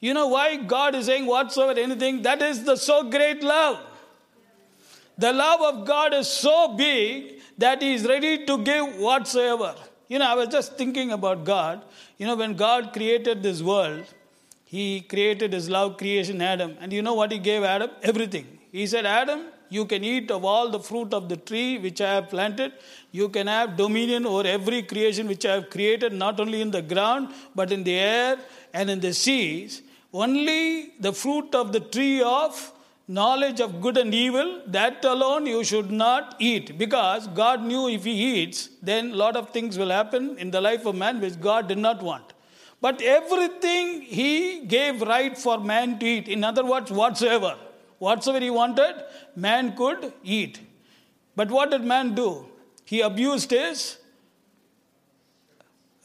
You 0.00 0.14
know 0.14 0.28
why 0.28 0.56
God 0.56 0.94
is 0.94 1.06
saying 1.06 1.26
whatsoever, 1.26 1.78
anything? 1.78 2.22
That 2.22 2.40
is 2.40 2.64
the 2.64 2.76
so 2.76 3.08
great 3.10 3.42
love. 3.42 3.78
The 5.18 5.32
love 5.32 5.60
of 5.60 5.86
God 5.86 6.14
is 6.14 6.28
so 6.28 6.74
big 6.74 7.40
that 7.58 7.82
He 7.82 7.92
is 7.94 8.06
ready 8.06 8.46
to 8.46 8.58
give 8.58 8.96
whatsoever. 8.96 9.74
You 10.08 10.18
know, 10.18 10.26
I 10.26 10.34
was 10.34 10.48
just 10.48 10.78
thinking 10.78 11.12
about 11.12 11.44
God. 11.44 11.82
You 12.16 12.26
know, 12.26 12.34
when 12.34 12.54
God 12.54 12.94
created 12.94 13.42
this 13.42 13.60
world, 13.62 14.06
He 14.64 15.02
created 15.02 15.52
His 15.52 15.68
love 15.68 15.98
creation, 15.98 16.40
Adam. 16.40 16.76
And 16.80 16.92
you 16.92 17.02
know 17.02 17.14
what 17.14 17.30
He 17.30 17.38
gave 17.38 17.62
Adam? 17.62 17.90
Everything. 18.02 18.46
He 18.72 18.86
said, 18.86 19.04
Adam, 19.04 19.44
you 19.68 19.84
can 19.84 20.02
eat 20.02 20.30
of 20.30 20.44
all 20.44 20.70
the 20.70 20.80
fruit 20.80 21.12
of 21.12 21.28
the 21.28 21.36
tree 21.36 21.78
which 21.78 22.00
I 22.00 22.14
have 22.14 22.30
planted. 22.30 22.72
You 23.12 23.28
can 23.28 23.46
have 23.46 23.76
dominion 23.76 24.24
over 24.24 24.46
every 24.48 24.82
creation 24.82 25.28
which 25.28 25.44
I 25.44 25.54
have 25.56 25.70
created, 25.70 26.12
not 26.12 26.40
only 26.40 26.60
in 26.62 26.70
the 26.70 26.82
ground, 26.82 27.34
but 27.54 27.70
in 27.70 27.84
the 27.84 27.94
air 27.94 28.38
and 28.72 28.88
in 28.88 29.00
the 29.00 29.12
seas. 29.12 29.82
Only 30.12 30.94
the 30.98 31.12
fruit 31.12 31.54
of 31.54 31.72
the 31.72 31.80
tree 31.80 32.22
of 32.22 32.72
knowledge 33.06 33.60
of 33.60 33.80
good 33.80 33.96
and 33.96 34.14
evil, 34.14 34.62
that 34.66 35.04
alone 35.04 35.46
you 35.46 35.64
should 35.64 35.90
not 35.90 36.36
eat. 36.38 36.78
Because 36.78 37.26
God 37.28 37.62
knew 37.62 37.88
if 37.88 38.04
he 38.04 38.42
eats, 38.42 38.68
then 38.80 39.10
a 39.10 39.16
lot 39.16 39.36
of 39.36 39.50
things 39.50 39.76
will 39.76 39.90
happen 39.90 40.38
in 40.38 40.50
the 40.52 40.60
life 40.60 40.86
of 40.86 40.94
man 40.94 41.20
which 41.20 41.40
God 41.40 41.66
did 41.66 41.78
not 41.78 42.02
want. 42.02 42.32
But 42.80 43.02
everything 43.02 44.02
he 44.02 44.64
gave 44.64 45.02
right 45.02 45.36
for 45.36 45.58
man 45.58 45.98
to 45.98 46.06
eat. 46.06 46.28
In 46.28 46.44
other 46.44 46.64
words, 46.64 46.90
whatsoever. 46.90 47.56
Whatsoever 47.98 48.40
he 48.40 48.50
wanted, 48.50 48.94
man 49.36 49.76
could 49.76 50.12
eat. 50.22 50.60
But 51.36 51.50
what 51.50 51.70
did 51.70 51.82
man 51.82 52.14
do? 52.14 52.46
He 52.84 53.00
abused 53.00 53.50
his 53.50 53.98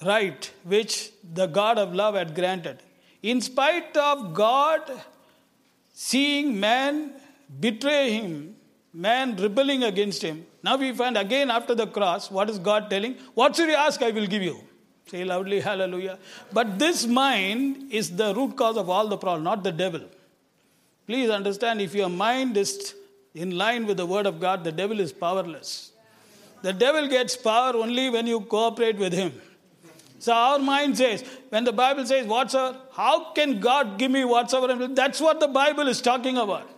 right, 0.04 0.52
which 0.64 1.12
the 1.34 1.46
God 1.46 1.78
of 1.78 1.94
love 1.94 2.16
had 2.16 2.36
granted. 2.36 2.82
In 3.32 3.42
spite 3.42 3.96
of 3.98 4.18
God 4.36 4.82
seeing 5.94 6.60
man 6.60 7.14
betray 7.60 8.12
him, 8.12 8.56
man 8.94 9.36
rebelling 9.36 9.84
against 9.84 10.22
him, 10.22 10.46
now 10.62 10.76
we 10.78 10.92
find 10.94 11.18
again 11.18 11.50
after 11.50 11.74
the 11.74 11.88
cross, 11.88 12.30
what 12.30 12.52
is 12.52 12.60
God 12.60 12.88
telling? 12.88 13.16
What 13.34 13.56
should 13.56 13.70
you 13.70 13.80
ask? 13.88 14.04
I 14.04 14.12
will 14.12 14.28
give 14.28 14.44
you. 14.44 14.58
Say 15.08 15.24
loudly, 15.24 15.60
hallelujah. 15.60 16.20
But 16.54 16.78
this 16.78 17.08
mind 17.08 17.92
is 17.92 18.16
the 18.16 18.36
root 18.36 18.56
cause 18.56 18.78
of 18.78 18.92
all 18.92 19.08
the 19.08 19.18
problem, 19.18 19.44
not 19.44 19.64
the 19.64 19.72
devil. 19.72 20.02
Please 21.08 21.32
understand 21.32 21.82
if 21.82 21.96
your 21.96 22.10
mind 22.10 22.58
is 22.58 22.94
in 23.34 23.58
line 23.58 23.88
with 23.88 23.98
the 23.98 24.06
word 24.06 24.28
of 24.28 24.40
God, 24.40 24.64
the 24.64 24.72
devil 24.72 25.00
is 25.00 25.12
powerless. 25.12 25.92
The 26.62 26.74
devil 26.74 27.08
gets 27.08 27.36
power 27.36 27.76
only 27.76 28.10
when 28.12 28.28
you 28.28 28.42
cooperate 28.42 28.98
with 28.98 29.14
him. 29.14 29.34
So 30.20 30.34
our 30.34 30.60
mind 30.60 30.98
says, 30.98 31.24
when 31.50 31.64
the 31.64 31.74
Bible 31.74 32.06
says, 32.06 32.26
whatsoever, 32.26 32.78
how 32.94 33.32
can 33.34 33.60
God 33.60 33.98
give 33.98 34.12
me 34.12 34.24
whatsoever? 34.26 34.88
That's 34.88 35.20
what 35.20 35.40
the 35.40 35.48
Bible 35.48 35.88
is 35.88 36.02
talking 36.02 36.38
about. 36.38 36.70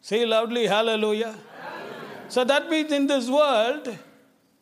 Say 0.00 0.26
loudly, 0.26 0.66
hallelujah. 0.66 1.34
hallelujah. 1.60 2.24
So 2.28 2.44
that 2.44 2.68
means 2.68 2.92
in 2.92 3.06
this 3.06 3.28
world, 3.28 3.96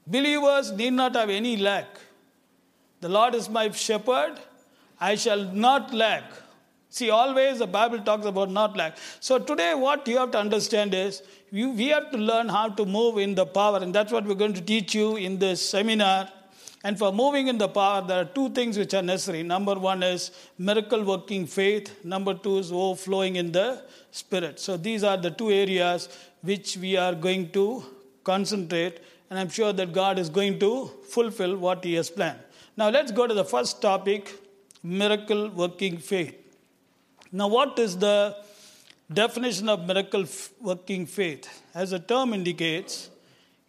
believers 0.06 0.72
need 0.72 0.92
not 0.92 1.14
have 1.14 1.30
any 1.30 1.56
lack. 1.56 1.86
The 3.00 3.08
Lord 3.08 3.34
is 3.34 3.48
my 3.48 3.70
shepherd, 3.70 4.38
I 5.00 5.14
shall 5.14 5.44
not 5.44 5.94
lack. 5.94 6.24
See, 6.90 7.08
always 7.08 7.60
the 7.60 7.66
Bible 7.66 8.00
talks 8.00 8.26
about 8.26 8.50
not 8.50 8.76
lack. 8.76 8.96
So 9.20 9.38
today, 9.38 9.74
what 9.74 10.06
you 10.08 10.18
have 10.18 10.32
to 10.32 10.38
understand 10.38 10.92
is 10.92 11.22
we 11.52 11.86
have 11.88 12.10
to 12.10 12.18
learn 12.18 12.48
how 12.48 12.68
to 12.68 12.84
move 12.84 13.18
in 13.18 13.34
the 13.34 13.46
power, 13.46 13.78
and 13.78 13.94
that's 13.94 14.12
what 14.12 14.24
we're 14.26 14.34
going 14.34 14.54
to 14.54 14.60
teach 14.60 14.94
you 14.94 15.16
in 15.16 15.38
this 15.38 15.66
seminar. 15.66 16.28
And 16.82 16.98
for 16.98 17.12
moving 17.12 17.48
in 17.48 17.58
the 17.58 17.68
power, 17.68 18.00
there 18.06 18.22
are 18.22 18.24
two 18.24 18.48
things 18.50 18.78
which 18.78 18.94
are 18.94 19.02
necessary. 19.02 19.42
Number 19.42 19.74
one 19.74 20.02
is 20.02 20.30
miracle 20.58 21.04
working 21.04 21.46
faith. 21.46 22.04
Number 22.04 22.32
two 22.32 22.58
is 22.58 22.72
overflowing 22.72 23.36
in 23.36 23.52
the 23.52 23.82
spirit. 24.10 24.58
So 24.58 24.76
these 24.76 25.04
are 25.04 25.18
the 25.18 25.30
two 25.30 25.50
areas 25.50 26.08
which 26.42 26.78
we 26.78 26.96
are 26.96 27.14
going 27.14 27.50
to 27.50 27.84
concentrate, 28.24 29.00
and 29.28 29.38
I'm 29.38 29.50
sure 29.50 29.72
that 29.74 29.92
God 29.92 30.18
is 30.18 30.30
going 30.30 30.58
to 30.60 30.90
fulfill 31.10 31.56
what 31.56 31.84
He 31.84 31.94
has 31.94 32.08
planned. 32.08 32.38
Now 32.76 32.88
let's 32.88 33.12
go 33.12 33.26
to 33.26 33.34
the 33.34 33.44
first 33.44 33.82
topic 33.82 34.32
miracle 34.82 35.50
working 35.50 35.98
faith. 35.98 36.34
Now, 37.32 37.46
what 37.46 37.78
is 37.78 37.96
the 37.96 38.36
definition 39.12 39.68
of 39.68 39.86
miracle 39.86 40.24
working 40.60 41.06
faith? 41.06 41.62
As 41.74 41.90
the 41.90 41.98
term 41.98 42.32
indicates, 42.34 43.09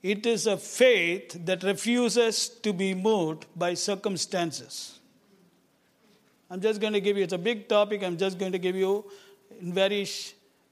it 0.04 0.26
is 0.26 0.48
a 0.48 0.58
faith 0.58 1.46
that 1.46 1.64
refuses 1.64 2.50
to 2.50 2.74
be 2.74 2.94
moved 2.94 3.46
by 3.56 3.74
circumstances. 3.76 5.00
I'm 6.50 6.60
just 6.60 6.82
going 6.82 6.94
to 6.94 7.02
give 7.02 7.18
you, 7.18 7.24
it's 7.24 7.34
a 7.34 7.38
big 7.38 7.70
topic, 7.70 8.04
I'm 8.04 8.18
just 8.18 8.38
going 8.38 8.52
to 8.52 8.58
give 8.60 8.76
you 8.76 9.06
in 9.60 9.74
very 9.74 10.08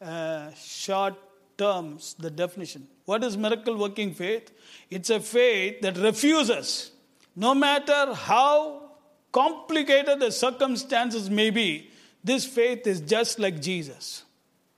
uh, 0.02 0.52
short 0.54 1.16
terms 1.58 2.16
the 2.20 2.32
definition. 2.32 2.88
What 3.06 3.24
is 3.24 3.38
miracle 3.38 3.78
working 3.78 4.14
faith? 4.14 4.52
It's 4.90 5.10
a 5.10 5.20
faith 5.20 5.82
that 5.82 5.98
refuses, 5.98 6.92
no 7.36 7.54
matter 7.54 8.14
how 8.14 8.92
complicated 9.32 10.20
the 10.20 10.32
circumstances 10.32 11.30
may 11.30 11.50
be, 11.50 11.92
this 12.24 12.46
faith 12.46 12.88
is 12.88 13.00
just 13.02 13.40
like 13.40 13.62
Jesus. 13.62 14.24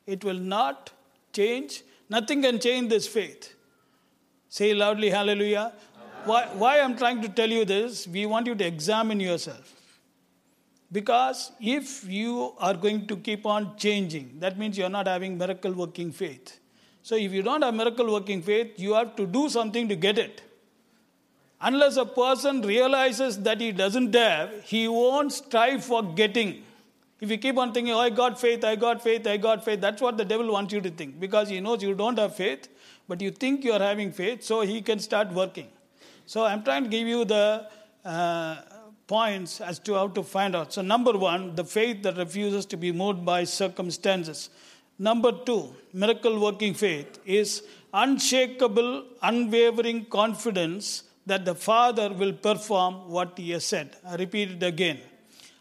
It 0.06 0.24
will 0.24 0.40
not 0.40 0.92
change. 1.34 1.84
Nothing 2.10 2.42
can 2.42 2.60
change 2.60 2.90
this 2.90 3.08
faith. 3.08 3.56
Say 4.52 4.74
loudly, 4.74 5.10
hallelujah. 5.10 5.72
Why, 6.26 6.46
why 6.62 6.82
I'm 6.82 6.98
trying 6.98 7.22
to 7.22 7.30
tell 7.30 7.50
you 7.50 7.64
this, 7.64 8.06
we 8.06 8.26
want 8.26 8.48
you 8.48 8.54
to 8.54 8.66
examine 8.66 9.22
yourself. 9.22 9.74
Because 10.92 11.54
if 11.62 12.04
you 12.04 12.54
are 12.60 12.74
going 12.74 13.08
to 13.08 13.16
keep 13.16 13.46
on 13.46 13.78
changing, 13.78 14.36
that 14.40 14.60
means 14.60 14.78
you're 14.78 14.90
not 14.90 15.08
having 15.08 15.38
miracle 15.38 15.72
working 15.72 16.12
faith. 16.12 16.60
So 17.02 17.16
if 17.16 17.32
you 17.32 17.42
don't 17.42 17.62
have 17.62 17.74
miracle 17.74 18.12
working 18.12 18.42
faith, 18.42 18.78
you 18.78 18.94
have 18.94 19.16
to 19.16 19.26
do 19.26 19.48
something 19.48 19.88
to 19.88 19.96
get 19.96 20.18
it. 20.18 20.42
Unless 21.62 21.96
a 21.96 22.06
person 22.06 22.62
realizes 22.62 23.40
that 23.44 23.62
he 23.62 23.72
doesn't 23.72 24.14
have, 24.14 24.52
he 24.66 24.90
won't 24.90 25.32
strive 25.32 25.86
for 25.86 26.04
getting. 26.04 26.64
If 27.22 27.32
you 27.32 27.38
keep 27.38 27.58
on 27.58 27.72
thinking, 27.72 27.94
oh, 27.94 28.00
I 28.00 28.10
got 28.10 28.38
faith, 28.38 28.66
I 28.66 28.76
got 28.76 29.02
faith, 29.02 29.26
I 29.26 29.38
got 29.38 29.64
faith, 29.64 29.80
that's 29.80 30.02
what 30.02 30.18
the 30.18 30.26
devil 30.26 30.52
wants 30.52 30.74
you 30.74 30.82
to 30.82 30.90
think 30.90 31.22
because 31.22 31.48
he 31.48 31.62
knows 31.62 31.82
you 31.82 31.94
don't 31.94 32.20
have 32.20 32.36
faith, 32.36 32.68
but 33.12 33.21
you 33.26 33.32
think 33.43 33.65
you 33.67 33.74
are 33.78 33.86
having 33.91 34.10
faith, 34.19 34.41
so 34.50 34.62
he 34.62 34.82
can 34.82 35.00
start 35.10 35.34
working. 35.34 35.67
So 36.26 36.45
I'm 36.45 36.63
trying 36.67 36.86
to 36.86 36.89
give 36.89 37.08
you 37.13 37.26
the 37.26 37.67
uh, 38.06 38.56
points 39.06 39.60
as 39.60 39.80
to 39.80 39.95
how 39.95 40.08
to 40.17 40.24
find 40.24 40.56
out. 40.56 40.71
So, 40.76 40.82
number 40.82 41.12
one, 41.17 41.56
the 41.56 41.65
faith 41.65 42.04
that 42.04 42.15
refuses 42.15 42.65
to 42.67 42.78
be 42.78 42.93
moved 42.93 43.26
by 43.26 43.43
circumstances. 43.43 44.50
Number 44.97 45.34
two, 45.50 45.76
miracle 45.91 46.39
working 46.39 46.74
faith 46.74 47.19
is 47.26 47.63
unshakable, 47.93 49.04
unwavering 49.21 50.06
confidence 50.06 51.04
that 51.26 51.43
the 51.43 51.56
Father 51.69 52.08
will 52.13 52.34
perform 52.50 53.10
what 53.10 53.38
He 53.38 53.52
has 53.52 53.65
said. 53.65 53.97
I 54.08 54.15
repeat 54.15 54.52
it 54.52 54.63
again. 54.63 55.00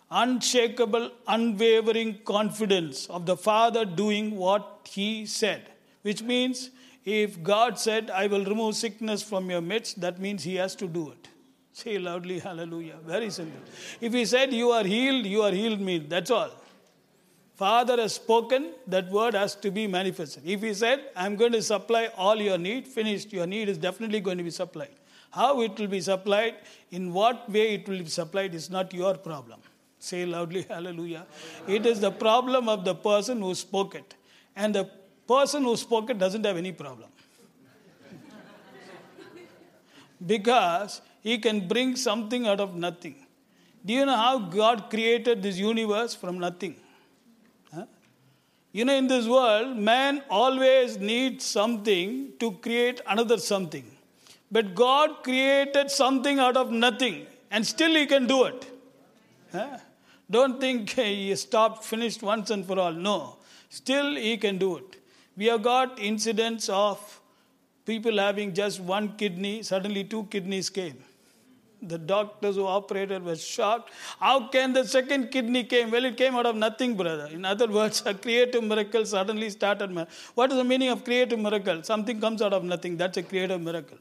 Unshakable, 0.08 1.10
unwavering 1.26 2.20
confidence 2.36 3.06
of 3.08 3.26
the 3.26 3.36
Father 3.36 3.84
doing 3.84 4.36
what 4.36 4.86
He 4.98 5.26
said, 5.26 5.62
which 6.02 6.22
means 6.22 6.70
if 7.11 7.42
God 7.42 7.79
said, 7.79 8.11
I 8.11 8.27
will 8.27 8.44
remove 8.44 8.77
sickness 8.77 9.23
from 9.23 9.51
your 9.51 9.61
midst, 9.61 10.01
that 10.01 10.20
means 10.20 10.44
He 10.44 10.57
has 10.57 10.75
to 10.77 10.87
do 10.87 11.11
it. 11.11 11.29
Say 11.73 11.99
loudly, 11.99 12.38
hallelujah. 12.38 12.99
Very 13.07 13.31
simple. 13.31 13.61
If 14.01 14.12
He 14.12 14.25
said, 14.25 14.53
You 14.53 14.70
are 14.70 14.85
healed, 14.85 15.27
you 15.27 15.42
are 15.42 15.53
healed, 15.53 15.81
me. 15.81 15.99
that's 15.99 16.31
all. 16.31 16.51
Father 17.57 17.96
has 18.01 18.14
spoken, 18.14 18.73
that 18.87 19.11
word 19.11 19.35
has 19.35 19.55
to 19.57 19.70
be 19.70 19.87
manifested. 19.87 20.42
If 20.46 20.62
He 20.62 20.73
said, 20.73 21.01
I'm 21.16 21.37
going 21.37 21.53
to 21.53 21.62
supply 21.62 22.07
all 22.16 22.37
your 22.37 22.59
need, 22.59 22.87
finished, 22.87 23.33
your 23.33 23.46
need 23.46 23.68
is 23.68 23.79
definitely 23.79 24.20
going 24.20 24.38
to 24.38 24.44
be 24.44 24.51
supplied. 24.51 24.94
How 25.31 25.61
it 25.62 25.79
will 25.79 25.87
be 25.87 26.01
supplied, 26.01 26.55
in 26.90 27.12
what 27.12 27.51
way 27.51 27.75
it 27.75 27.88
will 27.88 27.99
be 27.99 28.07
supplied, 28.20 28.55
is 28.55 28.70
not 28.70 28.92
your 28.92 29.14
problem. 29.14 29.61
Say 29.99 30.25
loudly, 30.27 30.62
hallelujah. 30.68 31.27
It 31.68 31.87
is 31.87 32.01
the 32.01 32.11
problem 32.11 32.68
of 32.68 32.85
the 32.85 32.94
person 32.94 33.40
who 33.40 33.55
spoke 33.55 33.94
it. 33.94 34.14
And 34.57 34.75
the 34.75 34.90
person 35.33 35.64
who 35.69 35.77
spoke 35.77 36.11
it 36.11 36.19
doesn't 36.19 36.45
have 36.51 36.57
any 36.64 36.73
problem. 36.73 37.09
because 40.33 41.01
he 41.23 41.38
can 41.38 41.66
bring 41.73 41.97
something 41.97 42.47
out 42.47 42.61
of 42.61 42.75
nothing. 42.75 43.16
Do 43.85 43.95
you 43.95 44.05
know 44.05 44.16
how 44.16 44.38
God 44.38 44.90
created 44.90 45.43
this 45.43 45.59
universe 45.59 46.14
from 46.14 46.38
nothing? 46.38 46.77
You 48.73 48.85
know, 48.85 48.95
in 48.95 49.09
this 49.09 49.27
world, 49.27 49.77
man 49.77 50.23
always 50.31 50.97
needs 50.97 51.45
something 51.45 52.33
to 52.38 52.53
create 52.53 53.01
another 53.07 53.38
something. 53.38 53.85
But 54.53 54.75
God 54.75 55.25
created 55.25 55.90
something 55.90 56.38
out 56.38 56.57
of 56.57 56.71
nothing, 56.71 57.27
and 57.51 57.66
still 57.66 57.95
He 57.95 58.07
can 58.07 58.27
do 58.27 58.45
it. 58.45 58.66
Huh? 59.51 59.79
Don't 60.31 60.61
think 60.61 60.90
He 61.01 61.35
stopped, 61.35 61.85
finished 61.85 62.23
once 62.23 62.51
and 62.51 62.64
for 62.64 62.79
all. 62.79 62.93
No. 62.93 63.38
Still 63.71 64.14
He 64.14 64.37
can 64.37 64.59
do 64.59 64.77
it. 64.77 64.99
We 65.40 65.46
have 65.46 65.62
got 65.62 65.98
incidents 65.98 66.68
of 66.68 66.98
people 67.87 68.18
having 68.18 68.53
just 68.53 68.79
one 68.79 69.16
kidney, 69.16 69.62
suddenly 69.62 70.05
two 70.05 70.24
kidneys 70.24 70.68
came. 70.68 70.98
The 71.81 71.96
doctors 71.96 72.57
who 72.57 72.66
operated 72.66 73.24
were 73.24 73.37
shocked. 73.37 73.90
How 74.18 74.48
can 74.48 74.74
the 74.74 74.85
second 74.85 75.31
kidney 75.31 75.64
came? 75.64 75.90
Well, 75.90 76.05
it 76.05 76.18
came 76.18 76.37
out 76.37 76.44
of 76.44 76.57
nothing, 76.57 76.94
brother. 76.94 77.31
In 77.33 77.46
other 77.46 77.68
words, 77.79 78.03
a 78.05 78.12
creative 78.12 78.62
miracle 78.62 79.07
suddenly 79.07 79.48
started. 79.48 79.96
What 80.35 80.50
is 80.50 80.59
the 80.59 80.64
meaning 80.72 80.90
of 80.90 81.05
creative 81.05 81.38
miracle? 81.38 81.83
Something 81.85 82.20
comes 82.20 82.42
out 82.42 82.53
of 82.53 82.62
nothing. 82.62 82.98
That's 82.98 83.16
a 83.16 83.22
creative 83.22 83.62
miracle. 83.62 83.96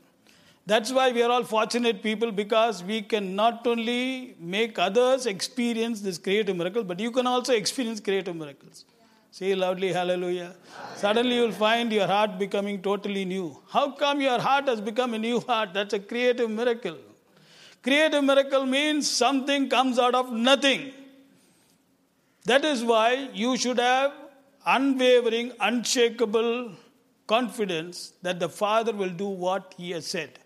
That's 0.65 0.91
why 0.91 1.13
we 1.13 1.23
are 1.23 1.31
all 1.31 1.45
fortunate 1.45 2.03
people 2.03 2.33
because 2.33 2.83
we 2.83 3.01
can 3.01 3.33
not 3.33 3.65
only 3.65 4.35
make 4.41 4.77
others 4.77 5.25
experience 5.25 6.01
this 6.01 6.17
creative 6.17 6.57
miracle, 6.57 6.83
but 6.83 6.99
you 6.99 7.11
can 7.11 7.25
also 7.25 7.53
experience 7.53 8.01
creative 8.01 8.35
miracles. 8.35 8.83
Say 9.31 9.53
loudly, 9.55 9.93
hallelujah. 9.93 10.55
Suddenly 10.95 11.35
you'll 11.35 11.51
find 11.51 11.91
your 11.91 12.07
heart 12.07 12.39
becoming 12.39 12.81
totally 12.81 13.25
new. 13.25 13.57
How 13.69 13.91
come 13.91 14.21
your 14.21 14.39
heart 14.39 14.67
has 14.67 14.81
become 14.81 15.13
a 15.13 15.19
new 15.19 15.39
heart? 15.39 15.73
That's 15.73 15.93
a 15.93 15.99
creative 15.99 16.49
miracle. 16.49 16.97
Creative 17.83 18.23
miracle 18.23 18.65
means 18.65 19.09
something 19.09 19.69
comes 19.69 19.99
out 19.99 20.15
of 20.15 20.31
nothing. 20.31 20.91
That 22.45 22.65
is 22.65 22.83
why 22.83 23.29
you 23.33 23.55
should 23.55 23.77
have 23.77 24.11
unwavering, 24.65 25.53
unshakable 25.59 26.71
confidence 27.27 28.13
that 28.21 28.39
the 28.39 28.49
Father 28.49 28.93
will 28.93 29.09
do 29.09 29.27
what 29.27 29.75
He 29.77 29.91
has 29.91 30.07
said. 30.07 30.39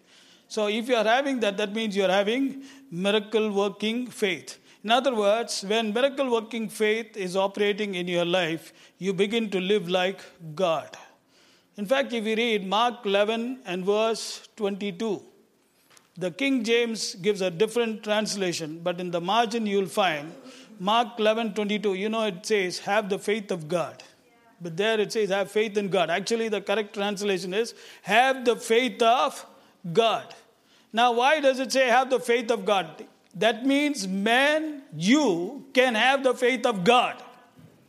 So, 0.48 0.67
if 0.67 0.88
you 0.88 0.96
are 0.96 1.04
having 1.04 1.39
that, 1.39 1.58
that 1.58 1.74
means 1.74 1.96
you 1.96 2.04
are 2.04 2.12
having 2.12 2.63
miracle 2.91 3.50
working 3.50 4.08
faith. 4.08 4.60
In 4.84 4.91
other 4.91 5.15
words, 5.15 5.63
when 5.63 5.93
miracle 5.93 6.30
working 6.30 6.67
faith 6.67 7.15
is 7.15 7.38
operating 7.38 7.96
in 7.96 8.08
your 8.08 8.26
life, 8.26 8.74
you 8.98 9.13
begin 9.13 9.50
to 9.52 9.62
live 9.62 9.89
like 9.89 10.19
God. 10.56 10.98
In 11.78 11.86
fact, 11.86 12.12
if 12.12 12.26
you 12.26 12.36
read 12.36 12.67
Mark 12.67 13.06
11 13.06 13.62
and 13.65 13.86
verse 13.86 14.48
22, 14.58 15.22
the 16.17 16.32
King 16.32 16.63
James 16.63 17.15
gives 17.15 17.41
a 17.41 17.50
different 17.50 18.04
translation, 18.04 18.82
but 18.84 19.00
in 19.00 19.10
the 19.10 19.22
margin 19.22 19.65
you'll 19.65 19.88
find 19.88 20.32
Mark 20.80 21.17
11 21.17 21.54
22. 21.54 21.93
You 21.96 22.10
know, 22.10 22.26
it 22.26 22.46
says, 22.46 22.80
Have 22.80 23.10
the 23.10 23.17
faith 23.17 23.52
of 23.52 23.67
God. 23.67 24.04
But 24.62 24.78
there 24.78 25.00
it 25.00 25.13
says, 25.13 25.30
Have 25.30 25.50
faith 25.50 25.78
in 25.78 25.89
God. 25.89 26.10
Actually, 26.10 26.50
the 26.50 26.62
correct 26.62 26.93
translation 26.93 27.54
is, 27.54 27.74
Have 28.04 28.46
the 28.46 28.58
faith 28.58 29.02
of 29.02 29.46
God. 29.91 30.36
Now, 30.91 31.13
why 31.13 31.39
does 31.39 31.60
it 31.60 31.72
say, 31.72 31.88
Have 31.88 32.10
the 32.10 32.19
faith 32.19 32.52
of 32.52 32.65
God? 32.65 33.08
That 33.36 33.65
means, 33.65 34.08
man, 34.08 34.84
you 34.96 35.65
can 35.74 35.96
have 35.96 36.24
the 36.24 36.34
faith 36.34 36.65
of 36.65 36.84
God. 36.84 37.15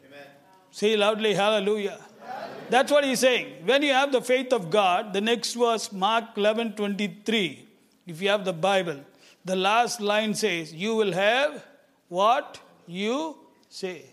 Amen. 0.06 0.26
Say 0.70 0.96
loudly, 0.96 1.34
Hallelujah. 1.34 1.90
hallelujah. 1.90 2.68
That's 2.70 2.90
what 2.90 3.04
he's 3.04 3.20
saying. 3.20 3.66
When 3.66 3.82
you 3.82 3.92
have 3.92 4.10
the 4.10 4.22
faith 4.22 4.52
of 4.52 4.70
God, 4.70 5.12
the 5.12 5.20
next 5.20 5.54
verse, 5.54 5.92
Mark 5.92 6.36
11 6.36 6.72
23 6.74 7.64
if 8.06 8.20
you 8.20 8.28
have 8.28 8.44
the 8.44 8.52
Bible, 8.52 9.00
the 9.44 9.56
last 9.56 10.00
line 10.00 10.34
says, 10.34 10.72
You 10.72 10.94
will 10.94 11.12
have 11.12 11.64
what 12.08 12.60
you 12.86 13.36
say. 13.68 14.04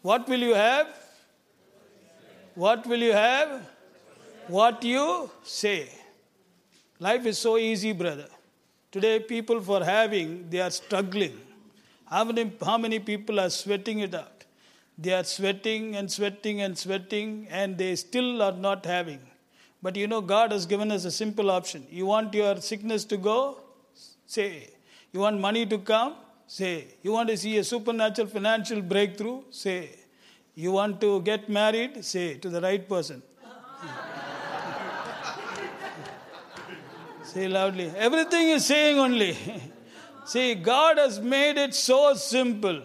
What 0.00 0.28
will 0.28 0.40
you 0.40 0.54
have? 0.54 0.88
What 2.54 2.86
will 2.86 3.00
you 3.00 3.12
have? 3.12 3.68
What 4.48 4.82
you 4.82 5.30
say. 5.42 5.88
Life 6.98 7.26
is 7.26 7.38
so 7.38 7.56
easy, 7.56 7.92
brother. 7.92 8.28
Today, 8.92 9.20
people 9.20 9.58
for 9.62 9.82
having, 9.82 10.50
they 10.50 10.60
are 10.60 10.70
struggling. 10.70 11.40
How 12.04 12.24
many, 12.24 12.52
how 12.62 12.76
many 12.76 12.98
people 12.98 13.40
are 13.40 13.48
sweating 13.48 14.00
it 14.00 14.14
out? 14.14 14.44
They 14.98 15.14
are 15.14 15.24
sweating 15.24 15.96
and 15.96 16.12
sweating 16.12 16.60
and 16.60 16.76
sweating, 16.76 17.46
and 17.50 17.78
they 17.78 17.96
still 17.96 18.42
are 18.42 18.52
not 18.52 18.84
having. 18.84 19.20
But 19.82 19.96
you 19.96 20.06
know, 20.06 20.20
God 20.20 20.52
has 20.52 20.66
given 20.66 20.92
us 20.92 21.06
a 21.06 21.10
simple 21.10 21.50
option. 21.50 21.86
You 21.90 22.04
want 22.04 22.34
your 22.34 22.56
sickness 22.60 23.06
to 23.06 23.16
go? 23.16 23.60
Say. 24.26 24.68
You 25.12 25.20
want 25.20 25.40
money 25.40 25.64
to 25.64 25.78
come? 25.78 26.14
Say. 26.46 26.88
You 27.02 27.12
want 27.12 27.30
to 27.30 27.36
see 27.38 27.56
a 27.56 27.64
supernatural 27.64 28.26
financial 28.26 28.82
breakthrough? 28.82 29.42
Say. 29.50 29.88
You 30.54 30.70
want 30.70 31.00
to 31.00 31.22
get 31.22 31.48
married? 31.48 32.04
Say 32.04 32.34
to 32.34 32.50
the 32.50 32.60
right 32.60 32.86
person. 32.86 33.22
say 37.32 37.48
loudly. 37.48 37.90
Everything 37.96 38.48
is 38.48 38.66
saying 38.66 38.98
only. 38.98 39.36
See, 40.24 40.54
God 40.54 40.98
has 40.98 41.18
made 41.20 41.56
it 41.56 41.74
so 41.74 42.14
simple. 42.14 42.82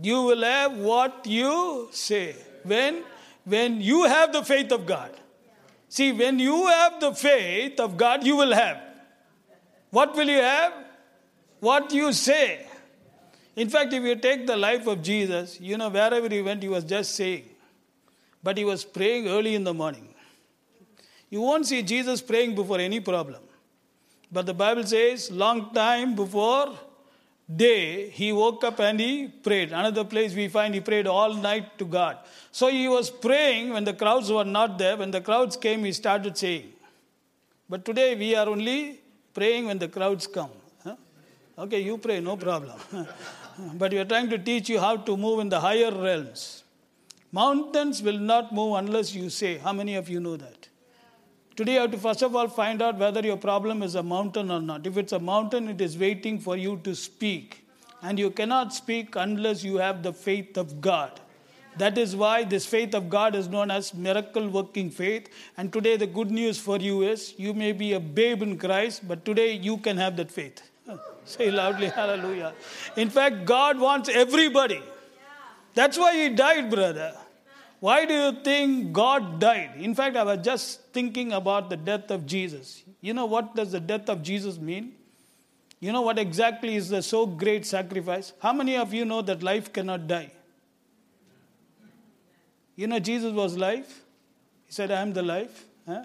You 0.00 0.22
will 0.22 0.42
have 0.42 0.76
what 0.76 1.26
you 1.26 1.88
say. 1.92 2.34
When? 2.64 3.04
When 3.44 3.80
you 3.80 4.04
have 4.04 4.32
the 4.32 4.42
faith 4.42 4.72
of 4.72 4.86
God. 4.86 5.10
See, 5.88 6.12
when 6.12 6.38
you 6.38 6.66
have 6.66 6.98
the 7.00 7.12
faith 7.14 7.78
of 7.78 7.96
God, 7.96 8.24
you 8.24 8.36
will 8.36 8.52
have. 8.52 8.80
What 9.90 10.16
will 10.16 10.28
you 10.28 10.40
have? 10.40 10.72
What 11.60 11.92
you 11.92 12.12
say. 12.12 12.66
In 13.54 13.68
fact, 13.68 13.92
if 13.92 14.02
you 14.02 14.16
take 14.16 14.46
the 14.46 14.56
life 14.56 14.88
of 14.88 15.02
Jesus, 15.02 15.60
you 15.60 15.76
know, 15.76 15.88
wherever 15.88 16.28
he 16.28 16.42
went, 16.42 16.62
he 16.62 16.68
was 16.68 16.82
just 16.84 17.14
saying. 17.14 17.48
But 18.42 18.58
he 18.58 18.64
was 18.64 18.84
praying 18.84 19.28
early 19.28 19.54
in 19.54 19.62
the 19.62 19.72
morning. 19.72 20.08
You 21.30 21.40
won't 21.40 21.66
see 21.66 21.82
Jesus 21.82 22.20
praying 22.20 22.54
before 22.54 22.78
any 22.78 23.00
problem. 23.00 23.40
But 24.34 24.46
the 24.46 24.54
Bible 24.54 24.84
says, 24.84 25.30
long 25.30 25.72
time 25.72 26.16
before 26.16 26.76
day, 27.62 28.10
he 28.10 28.32
woke 28.32 28.64
up 28.64 28.80
and 28.80 28.98
he 28.98 29.28
prayed. 29.28 29.70
Another 29.70 30.02
place 30.02 30.34
we 30.34 30.48
find 30.48 30.74
he 30.74 30.80
prayed 30.80 31.06
all 31.06 31.34
night 31.34 31.78
to 31.78 31.84
God. 31.84 32.18
So 32.50 32.66
he 32.66 32.88
was 32.88 33.10
praying 33.10 33.70
when 33.74 33.84
the 33.84 33.94
crowds 33.94 34.32
were 34.32 34.44
not 34.44 34.76
there. 34.76 34.96
When 34.96 35.12
the 35.12 35.20
crowds 35.20 35.56
came, 35.56 35.84
he 35.84 35.92
started 35.92 36.36
saying. 36.36 36.72
But 37.68 37.84
today 37.84 38.16
we 38.16 38.34
are 38.34 38.48
only 38.48 39.00
praying 39.32 39.66
when 39.66 39.78
the 39.78 39.86
crowds 39.86 40.26
come. 40.26 40.50
Huh? 40.82 40.96
Okay, 41.56 41.80
you 41.82 41.96
pray, 41.98 42.18
no 42.18 42.36
problem. 42.36 42.76
but 43.74 43.92
we 43.92 43.98
are 43.98 44.04
trying 44.04 44.30
to 44.30 44.38
teach 44.38 44.68
you 44.68 44.80
how 44.80 44.96
to 44.96 45.16
move 45.16 45.38
in 45.38 45.48
the 45.48 45.60
higher 45.60 45.92
realms. 45.92 46.64
Mountains 47.30 48.02
will 48.02 48.18
not 48.18 48.52
move 48.52 48.74
unless 48.78 49.14
you 49.14 49.30
say. 49.30 49.58
How 49.58 49.72
many 49.72 49.94
of 49.94 50.08
you 50.08 50.18
know 50.18 50.36
that? 50.36 50.68
Today, 51.56 51.74
you 51.74 51.80
have 51.82 51.92
to 51.92 51.98
first 51.98 52.22
of 52.22 52.34
all 52.34 52.48
find 52.48 52.82
out 52.82 52.98
whether 52.98 53.20
your 53.20 53.36
problem 53.36 53.84
is 53.84 53.94
a 53.94 54.02
mountain 54.02 54.50
or 54.50 54.60
not. 54.60 54.88
If 54.88 54.96
it's 54.96 55.12
a 55.12 55.20
mountain, 55.20 55.68
it 55.68 55.80
is 55.80 55.96
waiting 55.96 56.40
for 56.40 56.56
you 56.56 56.80
to 56.82 56.96
speak. 56.96 57.64
And 58.02 58.18
you 58.18 58.30
cannot 58.30 58.74
speak 58.74 59.14
unless 59.14 59.62
you 59.62 59.76
have 59.76 60.02
the 60.02 60.12
faith 60.12 60.58
of 60.58 60.80
God. 60.80 61.20
That 61.76 61.96
is 61.96 62.16
why 62.16 62.42
this 62.42 62.66
faith 62.66 62.92
of 62.92 63.08
God 63.08 63.36
is 63.36 63.48
known 63.48 63.70
as 63.70 63.94
miracle 63.94 64.48
working 64.48 64.90
faith. 64.90 65.28
And 65.56 65.72
today, 65.72 65.96
the 65.96 66.08
good 66.08 66.32
news 66.32 66.58
for 66.58 66.78
you 66.78 67.02
is 67.02 67.34
you 67.36 67.54
may 67.54 67.70
be 67.70 67.92
a 67.92 68.00
babe 68.00 68.42
in 68.42 68.58
Christ, 68.58 69.06
but 69.06 69.24
today 69.24 69.52
you 69.52 69.76
can 69.78 69.96
have 69.96 70.16
that 70.16 70.32
faith. 70.32 70.60
Say 71.24 71.52
loudly, 71.52 71.86
hallelujah. 71.86 72.52
In 72.96 73.10
fact, 73.10 73.44
God 73.44 73.78
wants 73.78 74.08
everybody. 74.08 74.82
That's 75.74 75.96
why 75.98 76.16
He 76.16 76.30
died, 76.30 76.68
brother. 76.68 77.16
Why 77.84 78.06
do 78.06 78.14
you 78.14 78.32
think 78.42 78.94
God 78.94 79.38
died? 79.38 79.72
In 79.76 79.94
fact, 79.94 80.16
I 80.16 80.22
was 80.22 80.38
just 80.42 80.80
thinking 80.94 81.32
about 81.32 81.68
the 81.68 81.76
death 81.76 82.10
of 82.10 82.24
Jesus. 82.24 82.82
You 83.02 83.12
know 83.12 83.26
what 83.26 83.54
does 83.54 83.72
the 83.72 83.80
death 83.80 84.08
of 84.08 84.22
Jesus 84.22 84.56
mean? 84.56 84.94
You 85.80 85.92
know 85.92 86.00
what 86.00 86.18
exactly 86.18 86.76
is 86.76 86.88
the 86.88 87.02
so 87.02 87.26
great 87.26 87.66
sacrifice? 87.66 88.32
How 88.40 88.54
many 88.54 88.78
of 88.78 88.94
you 88.94 89.04
know 89.04 89.20
that 89.20 89.42
life 89.42 89.70
cannot 89.70 90.06
die? 90.06 90.30
You 92.74 92.86
know 92.86 92.98
Jesus 93.00 93.34
was 93.34 93.58
life. 93.58 94.00
He 94.64 94.72
said, 94.72 94.90
I 94.90 95.02
am 95.02 95.12
the 95.12 95.22
life. 95.22 95.66
Huh? 95.86 96.04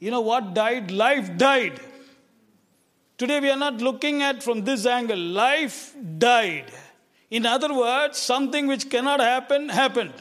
You 0.00 0.10
know 0.10 0.22
what 0.22 0.52
died? 0.52 0.90
Life 0.90 1.36
died. 1.36 1.78
Today 3.16 3.38
we 3.38 3.50
are 3.50 3.62
not 3.68 3.74
looking 3.74 4.20
at 4.22 4.42
from 4.42 4.64
this 4.64 4.84
angle. 4.84 5.16
Life 5.16 5.94
died. 6.18 6.72
In 7.30 7.46
other 7.46 7.72
words, 7.72 8.18
something 8.18 8.66
which 8.66 8.90
cannot 8.90 9.20
happen 9.20 9.68
happened. 9.68 10.14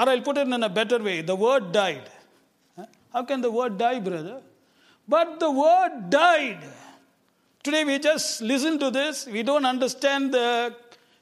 Or 0.00 0.08
I'll 0.08 0.22
put 0.22 0.38
it 0.38 0.48
in 0.48 0.62
a 0.62 0.68
better 0.70 0.98
way 0.98 1.20
the 1.20 1.36
word 1.36 1.72
died. 1.72 2.08
How 3.12 3.22
can 3.22 3.42
the 3.42 3.50
word 3.50 3.76
die, 3.76 3.98
brother? 4.00 4.40
But 5.06 5.38
the 5.38 5.50
word 5.50 6.08
died. 6.08 6.60
Today 7.62 7.84
we 7.84 7.98
just 7.98 8.40
listen 8.40 8.78
to 8.78 8.90
this, 8.90 9.26
we 9.26 9.42
don't 9.42 9.66
understand 9.66 10.32
the 10.32 10.74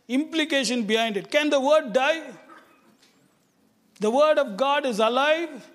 implication 0.06 0.84
behind 0.84 1.16
it. 1.16 1.28
Can 1.28 1.50
the 1.50 1.58
word 1.58 1.92
die? 1.92 2.22
The 3.98 4.12
word 4.12 4.38
of 4.38 4.56
God 4.56 4.86
is 4.86 5.00
alive 5.00 5.68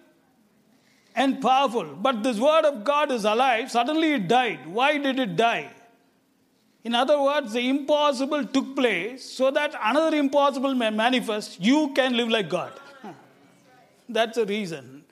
and 1.13 1.41
powerful. 1.41 1.83
But 1.95 2.23
this 2.23 2.39
word 2.39 2.63
of 2.63 2.85
God 2.85 3.11
is 3.11 3.25
alive, 3.25 3.69
suddenly 3.69 4.13
it 4.13 4.29
died. 4.29 4.65
Why 4.65 4.97
did 4.97 5.19
it 5.19 5.35
die? 5.35 5.69
In 6.85 6.95
other 6.95 7.21
words, 7.21 7.51
the 7.51 7.67
impossible 7.67 8.45
took 8.45 8.77
place 8.77 9.25
so 9.25 9.51
that 9.51 9.75
another 9.83 10.15
impossible 10.15 10.73
may 10.73 10.89
manifest. 10.89 11.59
You 11.59 11.91
can 11.93 12.15
live 12.15 12.29
like 12.29 12.47
God. 12.47 12.79
That's 14.09 14.37
the 14.37 14.45
reason. 14.45 15.03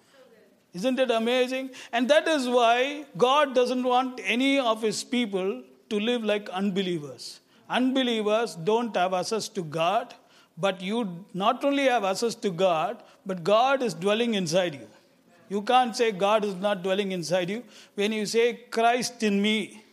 Isn't 0.74 1.00
it 1.00 1.12
amazing? 1.12 1.72
And 1.92 2.10
that 2.10 2.28
is 2.28 2.48
why 2.48 3.06
God 3.18 3.54
doesn't 3.54 3.84
want 3.84 4.22
any 4.24 4.58
of 4.60 4.82
his 4.82 5.04
people 5.04 5.64
to 5.90 6.00
live 6.00 6.24
like 6.24 6.50
unbelievers. 6.50 7.42
Unbelievers 7.70 8.56
don't 8.56 8.96
have 8.96 9.14
access 9.14 9.50
to 9.50 9.64
God, 9.64 10.14
but 10.58 10.82
you 10.82 11.26
not 11.34 11.64
only 11.66 11.86
have 11.86 12.04
access 12.04 12.36
to 12.36 12.50
God, 12.50 13.04
but 13.26 13.44
God 13.44 13.82
is 13.82 13.94
dwelling 13.94 14.36
inside 14.36 14.76
you. 14.76 14.88
You 15.50 15.62
can't 15.62 15.96
say 15.96 16.12
God 16.12 16.46
is 16.46 16.56
not 16.56 16.84
dwelling 16.84 17.12
inside 17.12 17.50
you. 17.50 17.64
When 17.96 18.14
you 18.14 18.26
say 18.26 18.54
Christ 18.70 19.24
in 19.24 19.42
me, 19.42 19.84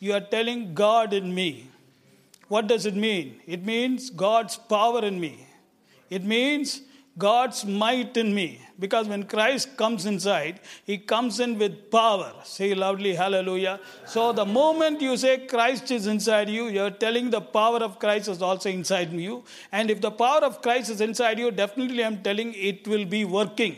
you 0.00 0.12
are 0.12 0.20
telling 0.20 0.74
God 0.74 1.12
in 1.12 1.32
me. 1.32 1.68
What 2.48 2.66
does 2.66 2.86
it 2.86 2.96
mean? 2.96 3.40
It 3.46 3.64
means 3.64 4.10
God's 4.10 4.56
power 4.56 5.04
in 5.04 5.20
me. 5.20 5.46
It 6.10 6.24
means 6.24 6.82
God's 7.18 7.64
might 7.64 8.16
in 8.16 8.34
me. 8.34 8.60
Because 8.78 9.08
when 9.08 9.24
Christ 9.24 9.76
comes 9.76 10.04
inside, 10.04 10.60
He 10.84 10.98
comes 10.98 11.40
in 11.40 11.58
with 11.58 11.90
power. 11.90 12.32
Say 12.44 12.74
loudly, 12.74 13.14
Hallelujah. 13.14 13.80
So 14.04 14.32
the 14.32 14.44
moment 14.44 15.00
you 15.00 15.16
say 15.16 15.46
Christ 15.46 15.90
is 15.90 16.06
inside 16.06 16.50
you, 16.50 16.66
you're 16.66 16.90
telling 16.90 17.30
the 17.30 17.40
power 17.40 17.78
of 17.78 17.98
Christ 17.98 18.28
is 18.28 18.42
also 18.42 18.68
inside 18.68 19.12
you. 19.12 19.44
And 19.72 19.90
if 19.90 20.02
the 20.02 20.10
power 20.10 20.44
of 20.44 20.60
Christ 20.60 20.90
is 20.90 21.00
inside 21.00 21.38
you, 21.38 21.50
definitely 21.50 22.04
I'm 22.04 22.22
telling 22.22 22.52
it 22.54 22.86
will 22.86 23.06
be 23.06 23.24
working. 23.24 23.76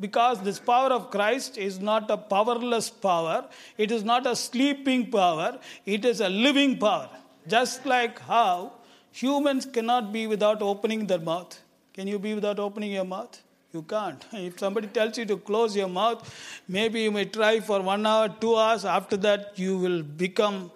Because 0.00 0.40
this 0.42 0.58
power 0.58 0.88
of 0.88 1.10
Christ 1.10 1.58
is 1.58 1.78
not 1.78 2.10
a 2.10 2.16
powerless 2.16 2.90
power, 2.90 3.46
it 3.76 3.92
is 3.92 4.02
not 4.02 4.26
a 4.26 4.34
sleeping 4.34 5.10
power, 5.10 5.58
it 5.84 6.04
is 6.04 6.20
a 6.20 6.28
living 6.28 6.78
power. 6.78 7.10
Just 7.46 7.86
like 7.86 8.18
how 8.20 8.72
humans 9.12 9.66
cannot 9.66 10.12
be 10.12 10.26
without 10.26 10.62
opening 10.62 11.06
their 11.06 11.18
mouth 11.18 11.60
can 12.00 12.08
you 12.08 12.18
be 12.18 12.32
without 12.34 12.58
opening 12.58 12.92
your 12.92 13.04
mouth? 13.04 13.38
You 13.74 13.82
can't. 13.82 14.24
If 14.32 14.58
somebody 14.58 14.86
tells 14.98 15.18
you 15.18 15.26
to 15.26 15.36
close 15.36 15.76
your 15.76 15.88
mouth, 15.88 16.20
maybe 16.66 17.02
you 17.02 17.10
may 17.16 17.26
try 17.26 17.60
for 17.60 17.78
one 17.82 18.06
hour, 18.06 18.28
two 18.44 18.56
hours. 18.56 18.86
After 18.86 19.18
that, 19.18 19.58
you 19.64 19.76
will 19.76 20.02
become 20.02 20.70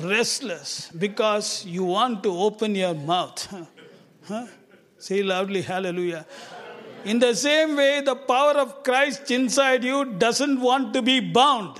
restless 0.00 0.90
because 1.04 1.64
you 1.64 1.84
want 1.84 2.24
to 2.24 2.32
open 2.48 2.74
your 2.74 2.94
mouth. 3.12 3.46
Huh? 4.28 4.46
Say 5.06 5.22
loudly, 5.22 5.60
hallelujah. 5.60 6.24
In 7.04 7.18
the 7.18 7.34
same 7.34 7.76
way, 7.76 8.00
the 8.00 8.14
power 8.16 8.54
of 8.62 8.70
Christ 8.82 9.30
inside 9.30 9.84
you 9.84 9.98
doesn't 10.22 10.58
want 10.58 10.94
to 10.94 11.02
be 11.02 11.20
bound. 11.20 11.78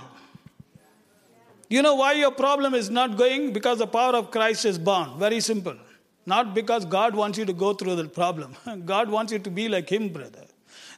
You 1.70 1.80
know 1.80 1.94
why 1.94 2.12
your 2.24 2.32
problem 2.32 2.74
is 2.74 2.90
not 2.90 3.16
going? 3.16 3.54
Because 3.54 3.78
the 3.78 3.86
power 3.86 4.14
of 4.20 4.30
Christ 4.30 4.66
is 4.66 4.78
bound. 4.90 5.18
Very 5.18 5.40
simple. 5.40 5.78
Not 6.26 6.54
because 6.54 6.84
God 6.84 7.14
wants 7.14 7.38
you 7.38 7.44
to 7.44 7.52
go 7.52 7.74
through 7.74 7.96
the 7.96 8.08
problem. 8.08 8.56
God 8.84 9.10
wants 9.10 9.32
you 9.32 9.38
to 9.38 9.50
be 9.50 9.68
like 9.68 9.90
Him, 9.90 10.08
brother. 10.08 10.44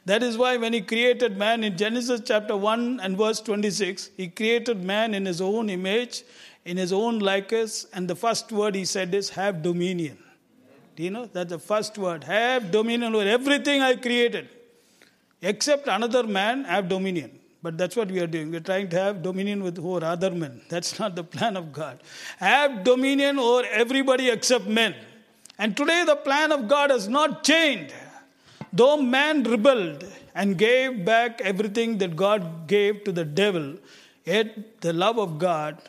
That 0.05 0.23
is 0.23 0.37
why 0.37 0.55
when 0.57 0.73
He 0.73 0.81
created 0.81 1.37
man 1.37 1.63
in 1.63 1.77
Genesis 1.77 2.21
chapter 2.23 2.55
1 2.55 3.01
and 3.01 3.17
verse 3.17 3.41
26, 3.41 4.11
He 4.15 4.29
created 4.29 4.83
man 4.83 5.13
in 5.13 5.25
His 5.25 5.41
own 5.41 5.69
image, 5.69 6.23
in 6.63 6.77
His 6.77 6.93
own 6.93 7.19
likeness, 7.19 7.85
and 7.93 8.07
the 8.07 8.15
first 8.15 8.51
word 8.51 8.73
He 8.73 8.85
said 8.85 9.13
is, 9.13 9.29
Have 9.31 9.61
dominion. 9.61 10.17
Do 10.95 11.03
you 11.03 11.11
know? 11.11 11.25
That's 11.25 11.49
the 11.49 11.59
first 11.59 11.97
word. 11.97 12.23
Have 12.23 12.71
dominion 12.71 13.13
over 13.13 13.27
everything 13.27 13.81
I 13.81 13.95
created. 13.95 14.49
Except 15.41 15.87
another 15.87 16.23
man, 16.23 16.63
have 16.63 16.89
dominion. 16.89 17.37
But 17.61 17.77
that's 17.77 17.95
what 17.95 18.09
we 18.09 18.19
are 18.19 18.27
doing. 18.27 18.51
We're 18.51 18.61
trying 18.61 18.89
to 18.89 18.99
have 18.99 19.21
dominion 19.21 19.61
with 19.63 19.77
over 19.77 20.05
other 20.05 20.31
men. 20.31 20.61
That's 20.69 20.99
not 20.99 21.15
the 21.15 21.23
plan 21.23 21.57
of 21.57 21.73
God. 21.73 22.01
Have 22.37 22.83
dominion 22.83 23.37
over 23.39 23.63
everybody 23.71 24.29
except 24.29 24.67
men. 24.67 24.95
And 25.59 25.75
today 25.75 26.03
the 26.05 26.15
plan 26.15 26.51
of 26.51 26.67
God 26.67 26.91
has 26.91 27.07
not 27.07 27.43
changed. 27.43 27.93
Though 28.71 28.97
man 28.97 29.43
rebelled 29.43 30.05
and 30.35 30.57
gave 30.57 31.03
back 31.03 31.41
everything 31.41 31.97
that 31.97 32.15
God 32.15 32.67
gave 32.67 33.03
to 33.05 33.11
the 33.11 33.25
devil, 33.25 33.75
yet 34.23 34.81
the 34.81 34.93
love 34.93 35.17
of 35.17 35.39
God 35.39 35.81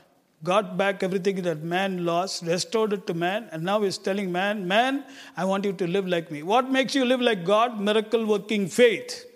got 0.42 0.76
back 0.78 1.02
everything 1.02 1.42
that 1.42 1.62
man 1.62 2.04
lost, 2.04 2.44
restored 2.44 2.92
it 2.92 3.06
to 3.08 3.14
man, 3.14 3.48
and 3.52 3.62
now 3.62 3.82
is 3.82 3.98
telling 3.98 4.30
man, 4.32 4.66
Man, 4.66 5.04
I 5.36 5.44
want 5.44 5.64
you 5.64 5.72
to 5.74 5.86
live 5.86 6.06
like 6.06 6.30
me. 6.30 6.42
What 6.42 6.70
makes 6.70 6.94
you 6.94 7.04
live 7.04 7.20
like 7.20 7.44
God? 7.44 7.80
Miracle 7.80 8.24
working 8.24 8.68
faith. 8.68 9.26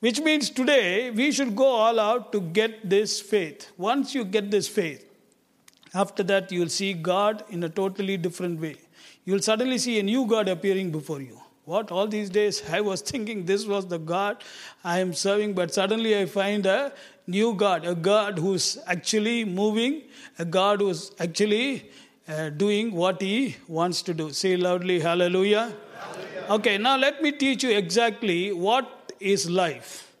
Which 0.00 0.20
means 0.20 0.50
today 0.50 1.10
we 1.12 1.30
should 1.30 1.54
go 1.54 1.66
all 1.66 2.00
out 2.00 2.32
to 2.32 2.40
get 2.40 2.88
this 2.88 3.20
faith. 3.20 3.70
Once 3.76 4.14
you 4.14 4.24
get 4.24 4.50
this 4.50 4.66
faith, 4.66 5.08
after 5.94 6.24
that 6.24 6.50
you 6.50 6.60
will 6.60 6.68
see 6.68 6.94
God 6.94 7.44
in 7.50 7.62
a 7.62 7.68
totally 7.68 8.16
different 8.16 8.58
way 8.58 8.76
you'll 9.24 9.42
suddenly 9.42 9.78
see 9.78 9.98
a 9.98 10.02
new 10.02 10.26
God 10.26 10.48
appearing 10.48 10.90
before 10.90 11.20
you. 11.20 11.40
What? 11.64 11.92
All 11.92 12.06
these 12.06 12.28
days 12.28 12.62
I 12.70 12.80
was 12.80 13.00
thinking 13.12 13.44
this 13.46 13.66
was 13.66 13.86
the 13.86 13.98
God 13.98 14.42
I 14.84 14.98
am 14.98 15.12
serving, 15.14 15.54
but 15.54 15.72
suddenly 15.72 16.18
I 16.18 16.26
find 16.26 16.66
a 16.66 16.92
new 17.26 17.54
God, 17.54 17.84
a 17.86 17.94
God 17.94 18.38
who's 18.38 18.78
actually 18.86 19.44
moving, 19.44 20.02
a 20.38 20.44
God 20.44 20.80
who's 20.80 21.12
actually 21.20 21.90
uh, 22.28 22.50
doing 22.50 22.92
what 22.92 23.20
He 23.22 23.56
wants 23.68 24.02
to 24.02 24.14
do. 24.14 24.30
Say 24.30 24.56
loudly, 24.56 25.00
Hallelujah. 25.00 25.72
Hallelujah. 25.98 26.46
Okay, 26.50 26.78
now 26.78 26.96
let 26.96 27.22
me 27.22 27.32
teach 27.32 27.62
you 27.62 27.70
exactly 27.70 28.52
what 28.52 29.12
is 29.20 29.48
life 29.48 30.12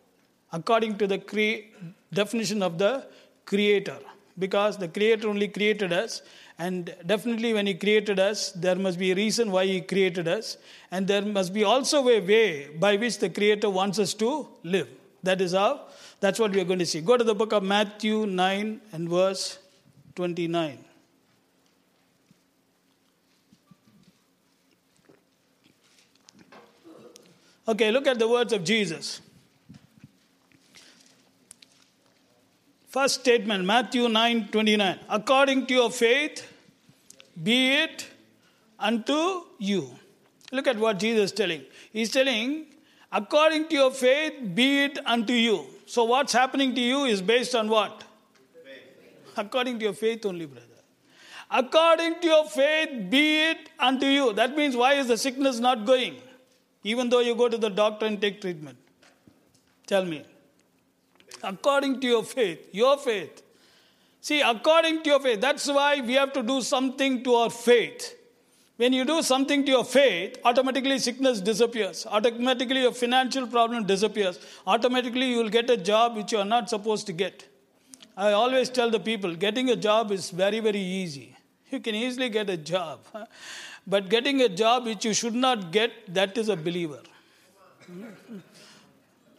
according 0.52 0.98
to 0.98 1.06
the 1.06 1.18
cre- 1.18 1.66
definition 2.12 2.62
of 2.62 2.78
the 2.78 3.06
Creator. 3.44 3.98
Because 4.38 4.78
the 4.78 4.88
Creator 4.88 5.28
only 5.28 5.48
created 5.48 5.92
us 5.92 6.22
and 6.58 6.94
definitely, 7.06 7.54
when 7.54 7.66
He 7.66 7.74
created 7.74 8.18
us, 8.18 8.52
there 8.52 8.76
must 8.76 8.98
be 8.98 9.12
a 9.12 9.14
reason 9.14 9.50
why 9.50 9.66
He 9.66 9.80
created 9.80 10.28
us. 10.28 10.58
And 10.90 11.06
there 11.06 11.22
must 11.22 11.52
be 11.52 11.64
also 11.64 12.06
a 12.08 12.20
way 12.20 12.68
by 12.68 12.96
which 12.96 13.18
the 13.18 13.30
Creator 13.30 13.70
wants 13.70 13.98
us 13.98 14.14
to 14.14 14.46
live. 14.62 14.88
That 15.22 15.40
is 15.40 15.52
how, 15.52 15.86
that's 16.20 16.38
what 16.38 16.52
we 16.52 16.60
are 16.60 16.64
going 16.64 16.80
to 16.80 16.86
see. 16.86 17.00
Go 17.00 17.16
to 17.16 17.24
the 17.24 17.34
book 17.34 17.52
of 17.52 17.62
Matthew 17.62 18.26
9 18.26 18.80
and 18.92 19.08
verse 19.08 19.58
29. 20.14 20.84
Okay, 27.68 27.92
look 27.92 28.06
at 28.08 28.18
the 28.18 28.28
words 28.28 28.52
of 28.52 28.64
Jesus. 28.64 29.20
First 32.92 33.20
statement, 33.20 33.64
Matthew 33.64 34.06
9 34.06 34.48
29. 34.48 34.98
According 35.08 35.66
to 35.68 35.74
your 35.74 35.90
faith, 35.90 36.46
be 37.42 37.74
it 37.76 38.06
unto 38.78 39.44
you. 39.58 39.88
Look 40.52 40.66
at 40.66 40.76
what 40.76 40.98
Jesus 40.98 41.30
is 41.30 41.32
telling. 41.32 41.62
He's 41.90 42.10
telling, 42.10 42.66
According 43.10 43.68
to 43.68 43.74
your 43.74 43.90
faith, 43.92 44.34
be 44.54 44.84
it 44.84 44.98
unto 45.06 45.32
you. 45.32 45.64
So, 45.86 46.04
what's 46.04 46.34
happening 46.34 46.74
to 46.74 46.82
you 46.82 47.04
is 47.04 47.22
based 47.22 47.54
on 47.54 47.70
what? 47.70 48.04
According 49.38 49.78
to 49.78 49.84
your 49.86 49.94
faith 49.94 50.26
only, 50.26 50.44
brother. 50.44 50.66
According 51.50 52.20
to 52.20 52.26
your 52.26 52.44
faith, 52.46 53.10
be 53.10 53.40
it 53.52 53.70
unto 53.78 54.04
you. 54.04 54.34
That 54.34 54.54
means, 54.54 54.76
why 54.76 54.94
is 54.94 55.08
the 55.08 55.16
sickness 55.16 55.60
not 55.60 55.86
going? 55.86 56.16
Even 56.84 57.08
though 57.08 57.20
you 57.20 57.34
go 57.34 57.48
to 57.48 57.56
the 57.56 57.70
doctor 57.70 58.04
and 58.04 58.20
take 58.20 58.42
treatment. 58.42 58.76
Tell 59.86 60.04
me. 60.04 60.24
According 61.42 62.00
to 62.00 62.06
your 62.06 62.24
faith, 62.24 62.68
your 62.72 62.96
faith. 62.98 63.42
See, 64.20 64.40
according 64.40 65.02
to 65.02 65.10
your 65.10 65.20
faith, 65.20 65.40
that's 65.40 65.66
why 65.66 66.00
we 66.00 66.14
have 66.14 66.32
to 66.34 66.42
do 66.42 66.60
something 66.62 67.24
to 67.24 67.34
our 67.34 67.50
faith. 67.50 68.16
When 68.76 68.92
you 68.92 69.04
do 69.04 69.22
something 69.22 69.64
to 69.64 69.70
your 69.70 69.84
faith, 69.84 70.38
automatically 70.44 70.98
sickness 70.98 71.40
disappears. 71.40 72.06
Automatically 72.06 72.82
your 72.82 72.92
financial 72.92 73.46
problem 73.46 73.84
disappears. 73.84 74.38
Automatically 74.66 75.30
you 75.30 75.38
will 75.38 75.50
get 75.50 75.68
a 75.70 75.76
job 75.76 76.16
which 76.16 76.32
you 76.32 76.38
are 76.38 76.44
not 76.44 76.70
supposed 76.70 77.06
to 77.06 77.12
get. 77.12 77.46
I 78.16 78.32
always 78.32 78.70
tell 78.70 78.90
the 78.90 79.00
people 79.00 79.34
getting 79.34 79.70
a 79.70 79.76
job 79.76 80.12
is 80.12 80.30
very, 80.30 80.60
very 80.60 80.80
easy. 80.80 81.36
You 81.70 81.80
can 81.80 81.94
easily 81.94 82.28
get 82.28 82.50
a 82.50 82.56
job. 82.56 83.00
But 83.86 84.08
getting 84.08 84.42
a 84.42 84.48
job 84.48 84.84
which 84.84 85.04
you 85.04 85.12
should 85.12 85.34
not 85.34 85.72
get, 85.72 85.92
that 86.14 86.38
is 86.38 86.48
a 86.48 86.56
believer. 86.56 87.00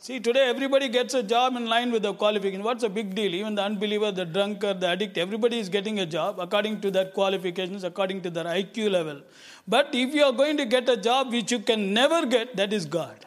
See, 0.05 0.19
today 0.19 0.49
everybody 0.49 0.89
gets 0.89 1.13
a 1.13 1.23
job 1.23 1.55
in 1.55 1.65
line 1.65 1.89
with 1.89 2.03
the 2.03 2.13
qualification. 2.13 2.61
What's 2.61 2.83
a 2.83 2.89
big 2.89 3.15
deal? 3.15 3.33
Even 3.33 3.55
the 3.55 3.63
unbeliever, 3.63 4.11
the 4.11 4.25
drunkard, 4.25 4.81
the 4.81 4.87
addict, 4.87 5.17
everybody 5.17 5.59
is 5.59 5.69
getting 5.69 6.01
a 6.01 6.05
job 6.05 6.41
according 6.41 6.81
to 6.81 6.91
their 6.91 7.05
qualifications, 7.05 7.85
according 7.85 8.19
to 8.23 8.29
their 8.29 8.43
IQ 8.43 8.91
level. 8.91 9.21
But 9.65 9.95
if 9.95 10.13
you 10.13 10.25
are 10.25 10.33
going 10.33 10.57
to 10.57 10.65
get 10.65 10.89
a 10.89 10.97
job 10.97 11.31
which 11.31 11.53
you 11.53 11.59
can 11.59 11.93
never 11.93 12.25
get, 12.25 12.57
that 12.57 12.73
is 12.73 12.85
God. 12.85 13.25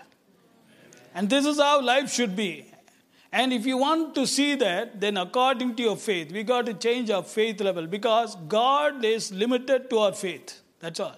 And 1.15 1.31
this 1.31 1.47
is 1.47 1.59
how 1.59 1.81
life 1.81 2.13
should 2.13 2.37
be. 2.37 2.71
And 3.33 3.55
if 3.55 3.65
you 3.65 3.79
want 3.79 4.15
to 4.17 4.27
see 4.27 4.55
that, 4.57 5.01
then 5.01 5.17
according 5.17 5.77
to 5.77 5.83
your 5.83 5.97
faith, 5.97 6.31
we 6.31 6.43
got 6.43 6.67
to 6.67 6.75
change 6.75 7.09
our 7.09 7.23
faith 7.23 7.59
level 7.63 7.87
because 7.87 8.37
God 8.49 9.03
is 9.03 9.33
limited 9.33 9.89
to 9.89 9.99
our 10.01 10.13
faith. 10.13 10.61
That's 10.81 11.01
all. 11.01 11.17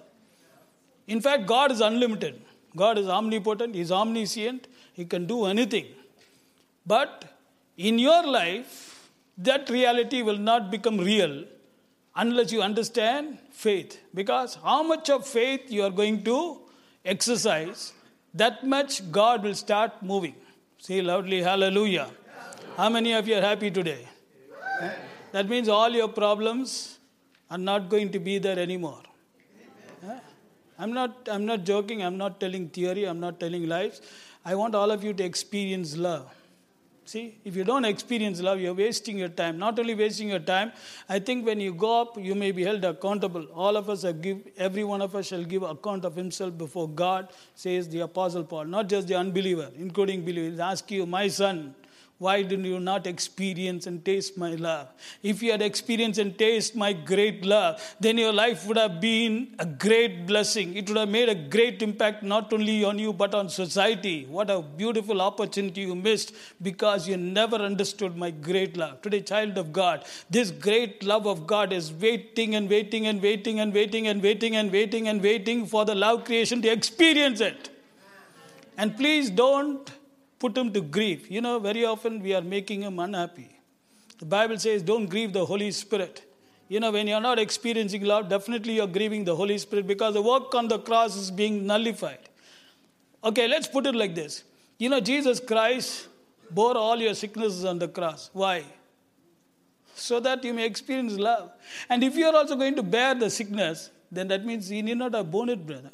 In 1.07 1.19
fact, 1.19 1.47
God 1.47 1.69
is 1.69 1.81
unlimited. 1.81 2.45
God 2.77 2.97
is 2.97 3.09
omnipotent, 3.09 3.75
He's 3.75 3.91
omniscient, 3.91 4.68
He 4.99 5.05
can 5.13 5.25
do 5.33 5.45
anything. 5.45 5.85
But 6.85 7.23
in 7.77 7.97
your 8.07 8.23
life, 8.39 8.71
that 9.37 9.69
reality 9.69 10.21
will 10.21 10.41
not 10.51 10.69
become 10.75 10.97
real 10.97 11.35
unless 12.23 12.51
you 12.51 12.61
understand 12.61 13.37
faith. 13.51 13.97
Because 14.13 14.55
how 14.69 14.81
much 14.83 15.09
of 15.09 15.25
faith 15.25 15.71
you 15.75 15.83
are 15.87 15.95
going 16.01 16.17
to 16.25 16.37
exercise, 17.05 17.93
that 18.33 18.65
much 18.75 19.09
God 19.19 19.43
will 19.43 19.55
start 19.55 20.03
moving. 20.03 20.35
Say 20.77 21.01
loudly, 21.01 21.41
Hallelujah. 21.41 22.09
How 22.75 22.89
many 22.89 23.13
of 23.13 23.25
you 23.27 23.35
are 23.37 23.45
happy 23.51 23.71
today? 23.71 24.01
That 25.31 25.47
means 25.47 25.69
all 25.69 25.91
your 26.01 26.09
problems 26.09 26.99
are 27.49 27.57
not 27.71 27.87
going 27.87 28.11
to 28.11 28.19
be 28.19 28.37
there 28.37 28.59
anymore. 28.59 29.03
I'm 30.81 30.93
not, 30.93 31.27
I'm 31.29 31.45
not 31.45 31.65
joking, 31.65 32.03
I'm 32.03 32.17
not 32.17 32.39
telling 32.39 32.69
theory, 32.69 33.03
I'm 33.05 33.19
not 33.19 33.39
telling 33.39 33.67
lies. 33.67 34.01
I 34.45 34.55
want 34.55 34.75
all 34.75 34.91
of 34.91 35.03
you 35.03 35.13
to 35.13 35.23
experience 35.23 35.95
love. 35.97 36.33
See, 37.05 37.39
if 37.43 37.55
you 37.55 37.63
don't 37.63 37.85
experience 37.85 38.39
love, 38.39 38.59
you're 38.59 38.75
wasting 38.75 39.17
your 39.17 39.29
time. 39.29 39.57
Not 39.57 39.79
only 39.79 39.95
wasting 39.95 40.29
your 40.29 40.39
time, 40.39 40.71
I 41.09 41.17
think 41.17 41.43
when 41.43 41.59
you 41.59 41.73
go 41.73 42.01
up, 42.01 42.19
you 42.19 42.35
may 42.35 42.51
be 42.51 42.63
held 42.63 42.85
accountable. 42.85 43.45
All 43.45 43.77
of 43.77 43.89
us 43.89 44.05
give, 44.21 44.41
every 44.57 44.83
one 44.83 45.01
of 45.01 45.15
us 45.15 45.25
shall 45.25 45.43
give 45.43 45.63
account 45.63 46.05
of 46.05 46.15
himself 46.15 46.55
before 46.55 46.87
God, 46.87 47.29
says 47.55 47.89
the 47.89 48.01
Apostle 48.01 48.43
Paul. 48.43 48.65
Not 48.65 48.89
just 48.89 49.07
the 49.07 49.15
unbeliever, 49.15 49.71
including 49.75 50.23
believers. 50.23 50.59
Ask 50.59 50.91
you, 50.91 51.07
my 51.07 51.29
son, 51.29 51.73
why 52.19 52.41
didn't 52.41 52.65
you 52.65 52.81
not 52.81 53.07
experience 53.07 53.87
and 53.87 54.03
taste 54.03 54.37
my 54.37 54.55
love? 54.55 54.89
If 55.23 55.41
you 55.41 55.51
had 55.51 55.61
experienced 55.61 56.19
and 56.19 56.37
tasted 56.37 56.77
my 56.77 56.91
great 56.91 57.45
love, 57.45 57.95
then 58.01 58.17
your 58.17 58.33
life 58.33 58.67
would 58.67 58.75
have 58.75 58.99
been 58.99 59.55
a 59.57 59.65
great 59.65 60.27
blessing. 60.27 60.75
It 60.75 60.89
would 60.89 60.97
have 60.97 61.07
made 61.07 61.29
a 61.29 61.35
great 61.35 61.81
impact 61.81 62.21
not 62.21 62.51
only 62.51 62.83
on 62.83 62.99
you 62.99 63.13
but 63.13 63.33
on 63.33 63.47
society. 63.47 64.25
What 64.25 64.49
a 64.49 64.61
beautiful 64.61 65.21
opportunity 65.21 65.81
you 65.81 65.95
missed 65.95 66.33
because 66.61 67.07
you 67.07 67.15
never 67.15 67.55
understood 67.55 68.17
my 68.17 68.31
great 68.31 68.75
love. 68.75 69.01
Today, 69.01 69.21
child 69.21 69.57
of 69.57 69.71
God, 69.71 70.03
this 70.29 70.51
great 70.51 71.05
love 71.05 71.25
of 71.25 71.47
God 71.47 71.71
is 71.71 71.93
waiting 71.93 72.55
and 72.55 72.69
waiting 72.69 73.07
and 73.07 73.21
waiting 73.21 73.61
and 73.61 73.73
waiting 73.73 74.07
and 74.07 74.21
waiting 74.21 74.57
and 74.57 74.73
waiting 74.73 75.07
and 75.07 75.23
waiting 75.23 75.65
for 75.65 75.85
the 75.85 75.95
love 75.95 76.25
creation 76.25 76.61
to 76.63 76.67
experience 76.67 77.39
it. 77.39 77.69
And 78.77 78.97
please 78.97 79.29
don't 79.29 79.89
put 80.39 80.57
him 80.57 80.71
to 80.73 80.81
grief. 80.81 81.29
You 81.29 81.41
know, 81.41 81.59
very 81.59 81.85
often 81.85 82.21
we 82.21 82.33
are 82.33 82.41
making 82.41 82.81
him 82.81 82.97
unhappy. 82.99 83.59
The 84.17 84.25
Bible 84.25 84.57
says, 84.57 84.81
don't 84.81 85.05
grieve 85.05 85.33
the 85.33 85.45
Holy 85.45 85.71
Spirit. 85.71 86.23
You 86.67 86.79
know, 86.79 86.91
when 86.91 87.07
you're 87.07 87.21
not 87.21 87.39
experiencing 87.39 88.03
love, 88.03 88.29
definitely 88.29 88.75
you're 88.75 88.87
grieving 88.87 89.23
the 89.25 89.35
Holy 89.35 89.57
Spirit 89.57 89.87
because 89.87 90.13
the 90.13 90.21
work 90.21 90.53
on 90.53 90.67
the 90.67 90.79
cross 90.79 91.15
is 91.15 91.31
being 91.31 91.65
nullified. 91.65 92.19
Okay, 93.23 93.47
let's 93.47 93.67
put 93.67 93.85
it 93.85 93.95
like 93.95 94.15
this. 94.15 94.43
You 94.77 94.89
know, 94.89 94.99
Jesus 94.99 95.39
Christ 95.39 96.07
bore 96.51 96.77
all 96.77 96.97
your 96.97 97.13
sicknesses 97.13 97.65
on 97.65 97.79
the 97.79 97.87
cross. 97.87 98.29
Why? 98.33 98.63
So 99.95 100.19
that 100.21 100.43
you 100.43 100.53
may 100.53 100.65
experience 100.65 101.17
love. 101.17 101.51
And 101.89 102.03
if 102.03 102.15
you 102.15 102.25
are 102.27 102.35
also 102.35 102.55
going 102.55 102.75
to 102.75 102.83
bear 102.83 103.15
the 103.15 103.29
sickness, 103.29 103.89
then 104.11 104.27
that 104.29 104.45
means 104.45 104.71
you 104.71 104.83
need 104.83 104.97
not 104.97 105.13
have 105.13 105.29
borne 105.29 105.49
it, 105.49 105.65
brother. 105.65 105.91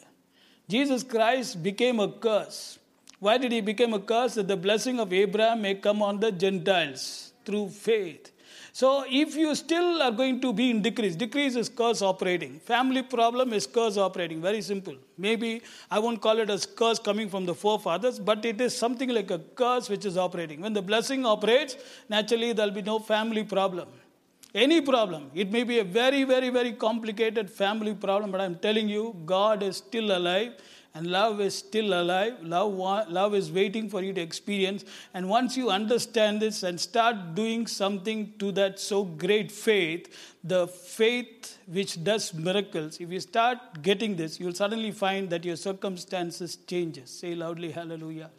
Jesus 0.67 1.03
Christ 1.03 1.61
became 1.63 1.99
a 1.99 2.11
curse 2.11 2.79
why 3.25 3.37
did 3.39 3.51
he 3.51 3.61
become 3.61 3.93
a 3.93 3.99
curse? 3.99 4.35
That 4.35 4.47
the 4.47 4.57
blessing 4.57 4.99
of 4.99 5.11
Abraham 5.11 5.61
may 5.63 5.75
come 5.75 6.01
on 6.03 6.19
the 6.19 6.31
Gentiles 6.31 7.33
through 7.45 7.69
faith. 7.69 8.31
So 8.71 9.05
if 9.07 9.35
you 9.41 9.55
still 9.55 10.01
are 10.05 10.11
going 10.11 10.41
to 10.41 10.51
be 10.51 10.69
in 10.69 10.81
decrease, 10.81 11.15
decrease 11.15 11.55
is 11.55 11.69
curse 11.69 12.01
operating. 12.01 12.59
Family 12.59 13.01
problem 13.01 13.53
is 13.53 13.65
curse 13.65 13.97
operating. 13.97 14.41
Very 14.41 14.61
simple. 14.61 14.95
Maybe 15.17 15.61
I 15.89 15.97
won't 15.97 16.21
call 16.21 16.39
it 16.39 16.49
as 16.49 16.65
curse 16.65 16.99
coming 16.99 17.29
from 17.29 17.45
the 17.45 17.55
forefathers, 17.55 18.19
but 18.19 18.43
it 18.45 18.59
is 18.59 18.77
something 18.77 19.09
like 19.09 19.31
a 19.31 19.39
curse 19.39 19.89
which 19.89 20.05
is 20.05 20.17
operating. 20.17 20.61
When 20.61 20.73
the 20.73 20.81
blessing 20.81 21.25
operates, 21.25 21.77
naturally 22.09 22.51
there'll 22.53 22.79
be 22.81 22.81
no 22.81 22.99
family 22.99 23.43
problem. 23.43 23.87
Any 24.53 24.81
problem. 24.81 25.31
It 25.33 25.51
may 25.51 25.63
be 25.63 25.79
a 25.79 25.83
very, 25.83 26.23
very, 26.25 26.49
very 26.49 26.73
complicated 26.73 27.49
family 27.49 27.93
problem, 27.93 28.31
but 28.31 28.41
I'm 28.41 28.55
telling 28.55 28.87
you, 28.87 29.15
God 29.25 29.63
is 29.63 29.77
still 29.77 30.15
alive 30.17 30.53
and 30.95 31.07
love 31.07 31.41
is 31.41 31.53
still 31.53 31.93
alive. 32.01 32.41
Love, 32.41 33.09
love 33.09 33.35
is 33.35 33.51
waiting 33.51 33.89
for 33.89 34.01
you 34.01 34.13
to 34.13 34.21
experience. 34.21 34.85
And 35.13 35.29
once 35.29 35.57
you 35.57 35.69
understand 35.69 36.41
this 36.41 36.63
and 36.63 36.79
start 36.79 37.35
doing 37.35 37.67
something 37.67 38.33
to 38.39 38.53
that 38.53 38.79
so 38.79 39.03
great 39.03 39.51
faith, 39.51 40.37
the 40.41 40.67
faith 40.67 41.57
which 41.67 42.01
does 42.01 42.33
miracles, 42.33 43.01
if 43.01 43.11
you 43.11 43.19
start 43.19 43.57
getting 43.81 44.15
this, 44.15 44.39
you'll 44.39 44.53
suddenly 44.53 44.91
find 44.91 45.29
that 45.31 45.43
your 45.43 45.57
circumstances 45.57 46.55
changes. 46.65 47.09
Say 47.09 47.35
loudly, 47.35 47.71
hallelujah. 47.71 48.31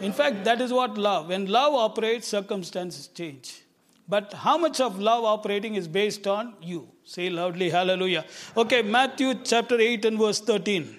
In 0.00 0.14
fact, 0.14 0.42
that 0.44 0.62
is 0.62 0.72
what 0.72 0.96
love. 0.96 1.28
When 1.28 1.44
love 1.46 1.74
operates, 1.74 2.26
circumstances 2.28 3.08
change. 3.08 3.62
But 4.08 4.32
how 4.32 4.56
much 4.56 4.80
of 4.80 4.98
love 4.98 5.24
operating 5.24 5.74
is 5.74 5.86
based 5.86 6.26
on 6.26 6.54
you? 6.62 6.88
Say 7.04 7.28
loudly, 7.28 7.68
hallelujah. 7.68 8.24
Okay, 8.56 8.80
Matthew 8.80 9.34
chapter 9.44 9.78
8 9.78 10.06
and 10.06 10.18
verse 10.18 10.40
13. 10.40 10.96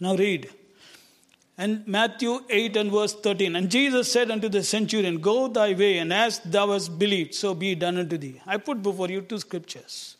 Now 0.00 0.16
read. 0.16 0.50
And 1.58 1.86
Matthew 1.86 2.40
8 2.50 2.76
and 2.76 2.90
verse 2.92 3.14
13. 3.14 3.56
And 3.56 3.70
Jesus 3.70 4.12
said 4.12 4.30
unto 4.30 4.48
the 4.48 4.62
centurion, 4.62 5.20
Go 5.20 5.48
thy 5.48 5.72
way, 5.72 5.98
and 5.98 6.12
as 6.12 6.38
thou 6.40 6.72
hast 6.72 6.98
believed, 6.98 7.34
so 7.34 7.54
be 7.54 7.72
it 7.72 7.78
done 7.78 7.96
unto 7.96 8.18
thee. 8.18 8.40
I 8.46 8.58
put 8.58 8.82
before 8.82 9.08
you 9.08 9.22
two 9.22 9.38
scriptures. 9.38 10.16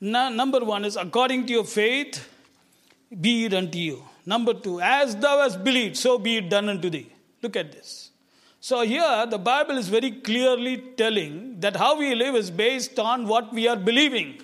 Now, 0.00 0.28
number 0.28 0.64
one 0.64 0.84
is, 0.84 0.96
according 0.96 1.46
to 1.46 1.52
your 1.52 1.64
faith, 1.64 2.28
be 3.20 3.44
it 3.44 3.54
unto 3.54 3.78
you. 3.78 4.02
Number 4.26 4.54
two, 4.54 4.80
as 4.80 5.14
thou 5.14 5.38
hast 5.38 5.62
believed, 5.62 5.96
so 5.96 6.18
be 6.18 6.38
it 6.38 6.48
done 6.48 6.68
unto 6.68 6.90
thee. 6.90 7.06
Look 7.42 7.56
at 7.56 7.70
this. 7.70 8.10
So 8.60 8.82
here, 8.82 9.26
the 9.26 9.38
Bible 9.38 9.78
is 9.78 9.88
very 9.88 10.10
clearly 10.10 10.78
telling 10.96 11.60
that 11.60 11.76
how 11.76 11.96
we 11.96 12.14
live 12.14 12.34
is 12.34 12.50
based 12.50 12.98
on 12.98 13.26
what 13.26 13.52
we 13.52 13.68
are 13.68 13.76
believing 13.76 14.40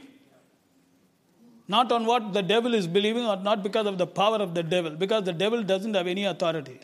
not 1.69 1.93
on 1.93 2.07
what 2.07 2.33
the 2.33 2.43
devil 2.43 2.75
is 2.75 2.87
believing 2.87 3.27
or 3.27 3.37
not 3.37 3.62
because 3.62 3.87
of 3.87 3.99
the 3.99 4.07
power 4.07 4.37
of 4.37 4.55
the 4.55 4.62
devil, 4.62 4.91
because 4.91 5.25
the 5.25 5.33
devil 5.33 5.62
doesn't 5.62 5.95
have 5.95 6.07
any 6.07 6.25
authority. 6.25 6.81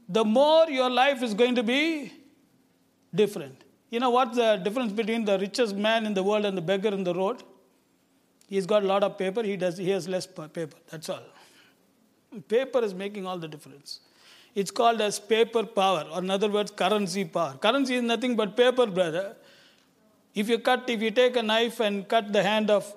the 0.08 0.24
more 0.24 0.68
your 0.68 0.90
life 0.90 1.22
is 1.22 1.34
going 1.34 1.54
to 1.54 1.62
be 1.62 2.12
different. 3.14 3.62
You 3.90 4.00
know 4.00 4.10
what's 4.10 4.36
the 4.36 4.56
difference 4.56 4.92
between 4.92 5.24
the 5.24 5.38
richest 5.38 5.76
man 5.76 6.06
in 6.06 6.14
the 6.14 6.22
world 6.22 6.44
and 6.44 6.56
the 6.56 6.62
beggar 6.62 6.88
in 6.88 7.04
the 7.04 7.14
road? 7.14 7.42
He's 8.48 8.66
got 8.66 8.82
a 8.82 8.86
lot 8.86 9.02
of 9.02 9.18
paper, 9.18 9.42
he, 9.42 9.56
does, 9.56 9.78
he 9.78 9.90
has 9.90 10.08
less 10.08 10.26
paper. 10.26 10.76
That's 10.90 11.08
all. 11.08 11.22
Paper 12.48 12.82
is 12.84 12.94
making 12.94 13.26
all 13.26 13.38
the 13.38 13.48
difference. 13.48 14.00
It's 14.54 14.70
called 14.70 15.00
as 15.00 15.18
paper 15.18 15.64
power, 15.64 16.06
or 16.12 16.18
in 16.18 16.30
other 16.30 16.48
words, 16.50 16.70
currency 16.70 17.24
power. 17.24 17.54
Currency 17.54 17.94
is 17.96 18.02
nothing 18.02 18.36
but 18.36 18.56
paper, 18.56 18.86
brother. 18.86 19.36
If 20.34 20.48
you 20.48 20.58
cut, 20.58 20.88
if 20.88 21.00
you 21.00 21.10
take 21.10 21.36
a 21.36 21.42
knife 21.42 21.80
and 21.80 22.06
cut 22.08 22.32
the 22.32 22.42
hand 22.42 22.70
of 22.70 22.94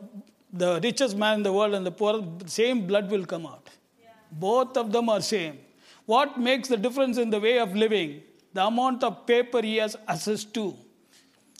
the 0.51 0.79
richest 0.81 1.17
man 1.17 1.35
in 1.37 1.43
the 1.43 1.53
world 1.53 1.73
and 1.73 1.85
the 1.85 1.91
poor, 1.91 2.25
same 2.45 2.87
blood 2.87 3.09
will 3.09 3.25
come 3.25 3.45
out. 3.45 3.69
Yeah. 4.01 4.09
Both 4.31 4.77
of 4.77 4.91
them 4.91 5.09
are 5.09 5.21
same. 5.21 5.59
What 6.05 6.39
makes 6.39 6.67
the 6.67 6.77
difference 6.77 7.17
in 7.17 7.29
the 7.29 7.39
way 7.39 7.59
of 7.59 7.75
living? 7.75 8.21
The 8.53 8.65
amount 8.65 9.03
of 9.03 9.25
paper 9.25 9.61
he 9.61 9.77
has 9.77 9.95
access 10.07 10.43
to. 10.43 10.75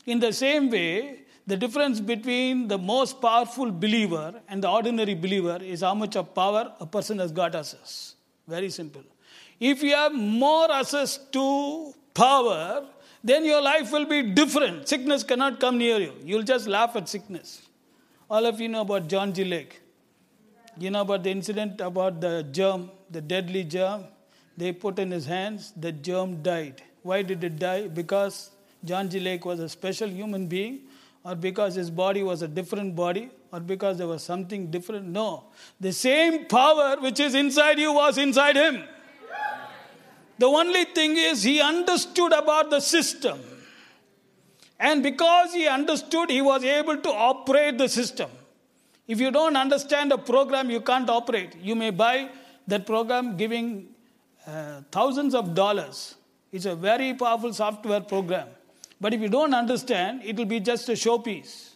In 0.06 0.20
the 0.20 0.32
same 0.32 0.70
way, 0.70 1.20
the 1.46 1.56
difference 1.56 2.00
between 2.00 2.68
the 2.68 2.78
most 2.78 3.20
powerful 3.20 3.70
believer 3.70 4.40
and 4.48 4.62
the 4.62 4.68
ordinary 4.68 5.14
believer 5.14 5.58
is 5.62 5.80
how 5.80 5.94
much 5.94 6.16
of 6.16 6.34
power 6.34 6.72
a 6.80 6.86
person 6.86 7.18
has 7.18 7.32
got 7.32 7.54
access. 7.54 8.14
Very 8.48 8.70
simple. 8.70 9.02
If 9.58 9.82
you 9.82 9.94
have 9.94 10.14
more 10.14 10.70
access 10.70 11.18
to 11.32 11.94
power, 12.14 12.86
then 13.22 13.44
your 13.44 13.60
life 13.60 13.92
will 13.92 14.06
be 14.06 14.22
different. 14.22 14.88
Sickness 14.88 15.22
cannot 15.22 15.58
come 15.60 15.78
near 15.78 15.98
you. 15.98 16.14
You'll 16.22 16.42
just 16.42 16.66
laugh 16.66 16.94
at 16.96 17.08
sickness. 17.08 17.62
All 18.30 18.44
of 18.44 18.60
you 18.60 18.68
know 18.68 18.82
about 18.82 19.08
John 19.08 19.32
G. 19.32 19.44
Lake. 19.44 19.80
You 20.78 20.90
know 20.90 21.00
about 21.00 21.22
the 21.22 21.30
incident 21.30 21.80
about 21.80 22.20
the 22.20 22.42
germ, 22.50 22.90
the 23.10 23.20
deadly 23.20 23.64
germ. 23.64 24.04
They 24.56 24.72
put 24.72 24.98
in 24.98 25.10
his 25.10 25.26
hands, 25.26 25.72
the 25.76 25.92
germ 25.92 26.42
died. 26.42 26.82
Why 27.02 27.22
did 27.22 27.44
it 27.44 27.58
die? 27.58 27.88
Because 27.88 28.50
John 28.84 29.10
G. 29.10 29.20
Lake 29.20 29.44
was 29.44 29.60
a 29.60 29.68
special 29.68 30.08
human 30.08 30.46
being 30.46 30.80
or 31.26 31.34
because 31.34 31.74
his 31.74 31.90
body 31.90 32.22
was 32.22 32.42
a 32.42 32.46
different 32.46 32.94
body, 32.94 33.28
or 33.50 33.58
because 33.58 33.98
there 33.98 34.06
was 34.06 34.22
something 34.22 34.70
different. 34.70 35.06
No. 35.06 35.46
The 35.80 35.92
same 35.92 36.46
power 36.46 36.98
which 37.00 37.18
is 37.18 37.34
inside 37.34 37.80
you 37.80 37.92
was 37.92 38.16
inside 38.16 38.54
him. 38.54 38.84
The 40.38 40.46
only 40.46 40.84
thing 40.84 41.16
is, 41.16 41.42
he 41.42 41.60
understood 41.60 42.32
about 42.32 42.70
the 42.70 42.78
system. 42.78 43.40
And 44.78 45.02
because 45.02 45.52
he 45.52 45.66
understood, 45.66 46.30
he 46.30 46.42
was 46.42 46.62
able 46.62 46.96
to 46.98 47.08
operate 47.08 47.76
the 47.76 47.88
system. 47.88 48.30
If 49.08 49.18
you 49.20 49.32
don't 49.32 49.56
understand 49.56 50.12
a 50.12 50.18
program, 50.18 50.70
you 50.70 50.80
can't 50.80 51.10
operate. 51.10 51.56
You 51.60 51.74
may 51.74 51.90
buy 51.90 52.28
that 52.68 52.86
program 52.86 53.36
giving 53.36 53.88
uh, 54.46 54.80
thousands 54.90 55.34
of 55.34 55.54
dollars. 55.54 56.14
It's 56.52 56.64
a 56.64 56.74
very 56.74 57.14
powerful 57.14 57.52
software 57.52 58.00
program. 58.00 58.48
But 59.00 59.12
if 59.12 59.20
you 59.20 59.28
don't 59.28 59.52
understand, 59.52 60.22
it 60.24 60.36
will 60.36 60.46
be 60.46 60.60
just 60.60 60.88
a 60.88 60.92
showpiece. 60.92 61.70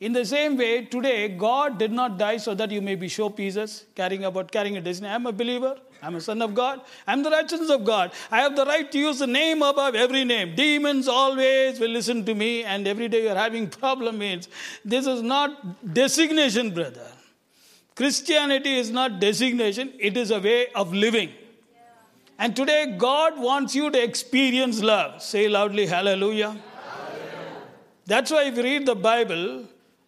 In 0.00 0.12
the 0.12 0.24
same 0.24 0.56
way, 0.56 0.84
today, 0.84 1.28
God 1.28 1.78
did 1.78 1.90
not 1.90 2.18
die 2.18 2.36
so 2.36 2.54
that 2.54 2.70
you 2.70 2.80
may 2.80 2.94
be 2.94 3.08
showpieces, 3.08 3.84
carrying 3.96 4.24
about 4.24 4.52
carrying 4.52 4.76
a 4.76 4.80
destiny. 4.80 5.08
I'm 5.08 5.26
a 5.26 5.32
believer. 5.32 5.76
I'm 6.00 6.14
a 6.14 6.20
son 6.20 6.40
of 6.40 6.54
God. 6.54 6.82
I'm 7.06 7.24
the 7.24 7.30
righteousness 7.30 7.70
of 7.70 7.84
God. 7.84 8.12
I 8.30 8.40
have 8.42 8.54
the 8.54 8.64
right 8.64 8.90
to 8.92 8.98
use 8.98 9.18
the 9.18 9.26
name 9.26 9.62
above 9.62 9.96
every 9.96 10.24
name. 10.24 10.54
Demons 10.54 11.08
always 11.08 11.80
will 11.80 11.90
listen 11.90 12.24
to 12.26 12.34
me, 12.34 12.62
and 12.62 12.86
every 12.86 13.08
day 13.08 13.24
you're 13.24 13.34
having 13.34 13.68
problem 13.82 14.18
means 14.18 14.48
this 14.84 15.06
is 15.06 15.22
not 15.22 15.92
designation, 15.92 16.72
brother. 16.72 17.10
Christianity 17.96 18.78
is 18.78 18.92
not 18.92 19.18
designation, 19.18 19.92
it 19.98 20.16
is 20.16 20.30
a 20.30 20.38
way 20.38 20.68
of 20.76 20.94
living. 20.94 21.32
And 22.38 22.54
today, 22.54 22.94
God 22.96 23.38
wants 23.40 23.74
you 23.74 23.90
to 23.90 24.02
experience 24.02 24.80
love. 24.80 25.22
Say 25.22 25.48
loudly, 25.48 25.86
Hallelujah. 25.86 26.50
hallelujah. 26.50 26.62
That's 28.06 28.30
why 28.30 28.44
if 28.44 28.56
you 28.56 28.62
read 28.62 28.86
the 28.86 28.94
Bible, 28.94 29.64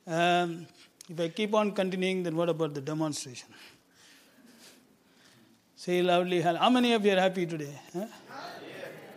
um, 0.06 0.66
if 1.08 1.18
I 1.18 1.28
keep 1.28 1.54
on 1.54 1.72
continuing, 1.72 2.22
then 2.22 2.36
what 2.36 2.48
about 2.48 2.72
the 2.74 2.80
demonstration? 2.80 3.48
Say 5.74 6.02
loudly, 6.02 6.40
How 6.40 6.70
many 6.70 6.92
of 6.92 7.04
you 7.04 7.12
are 7.12 7.20
happy 7.20 7.46
today? 7.46 7.78
Huh? 7.92 8.06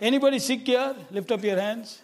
Anybody 0.02 0.40
sick 0.40 0.66
here? 0.66 0.96
Lift 1.12 1.32
up 1.32 1.44
your 1.44 1.60
hands. 1.60 2.02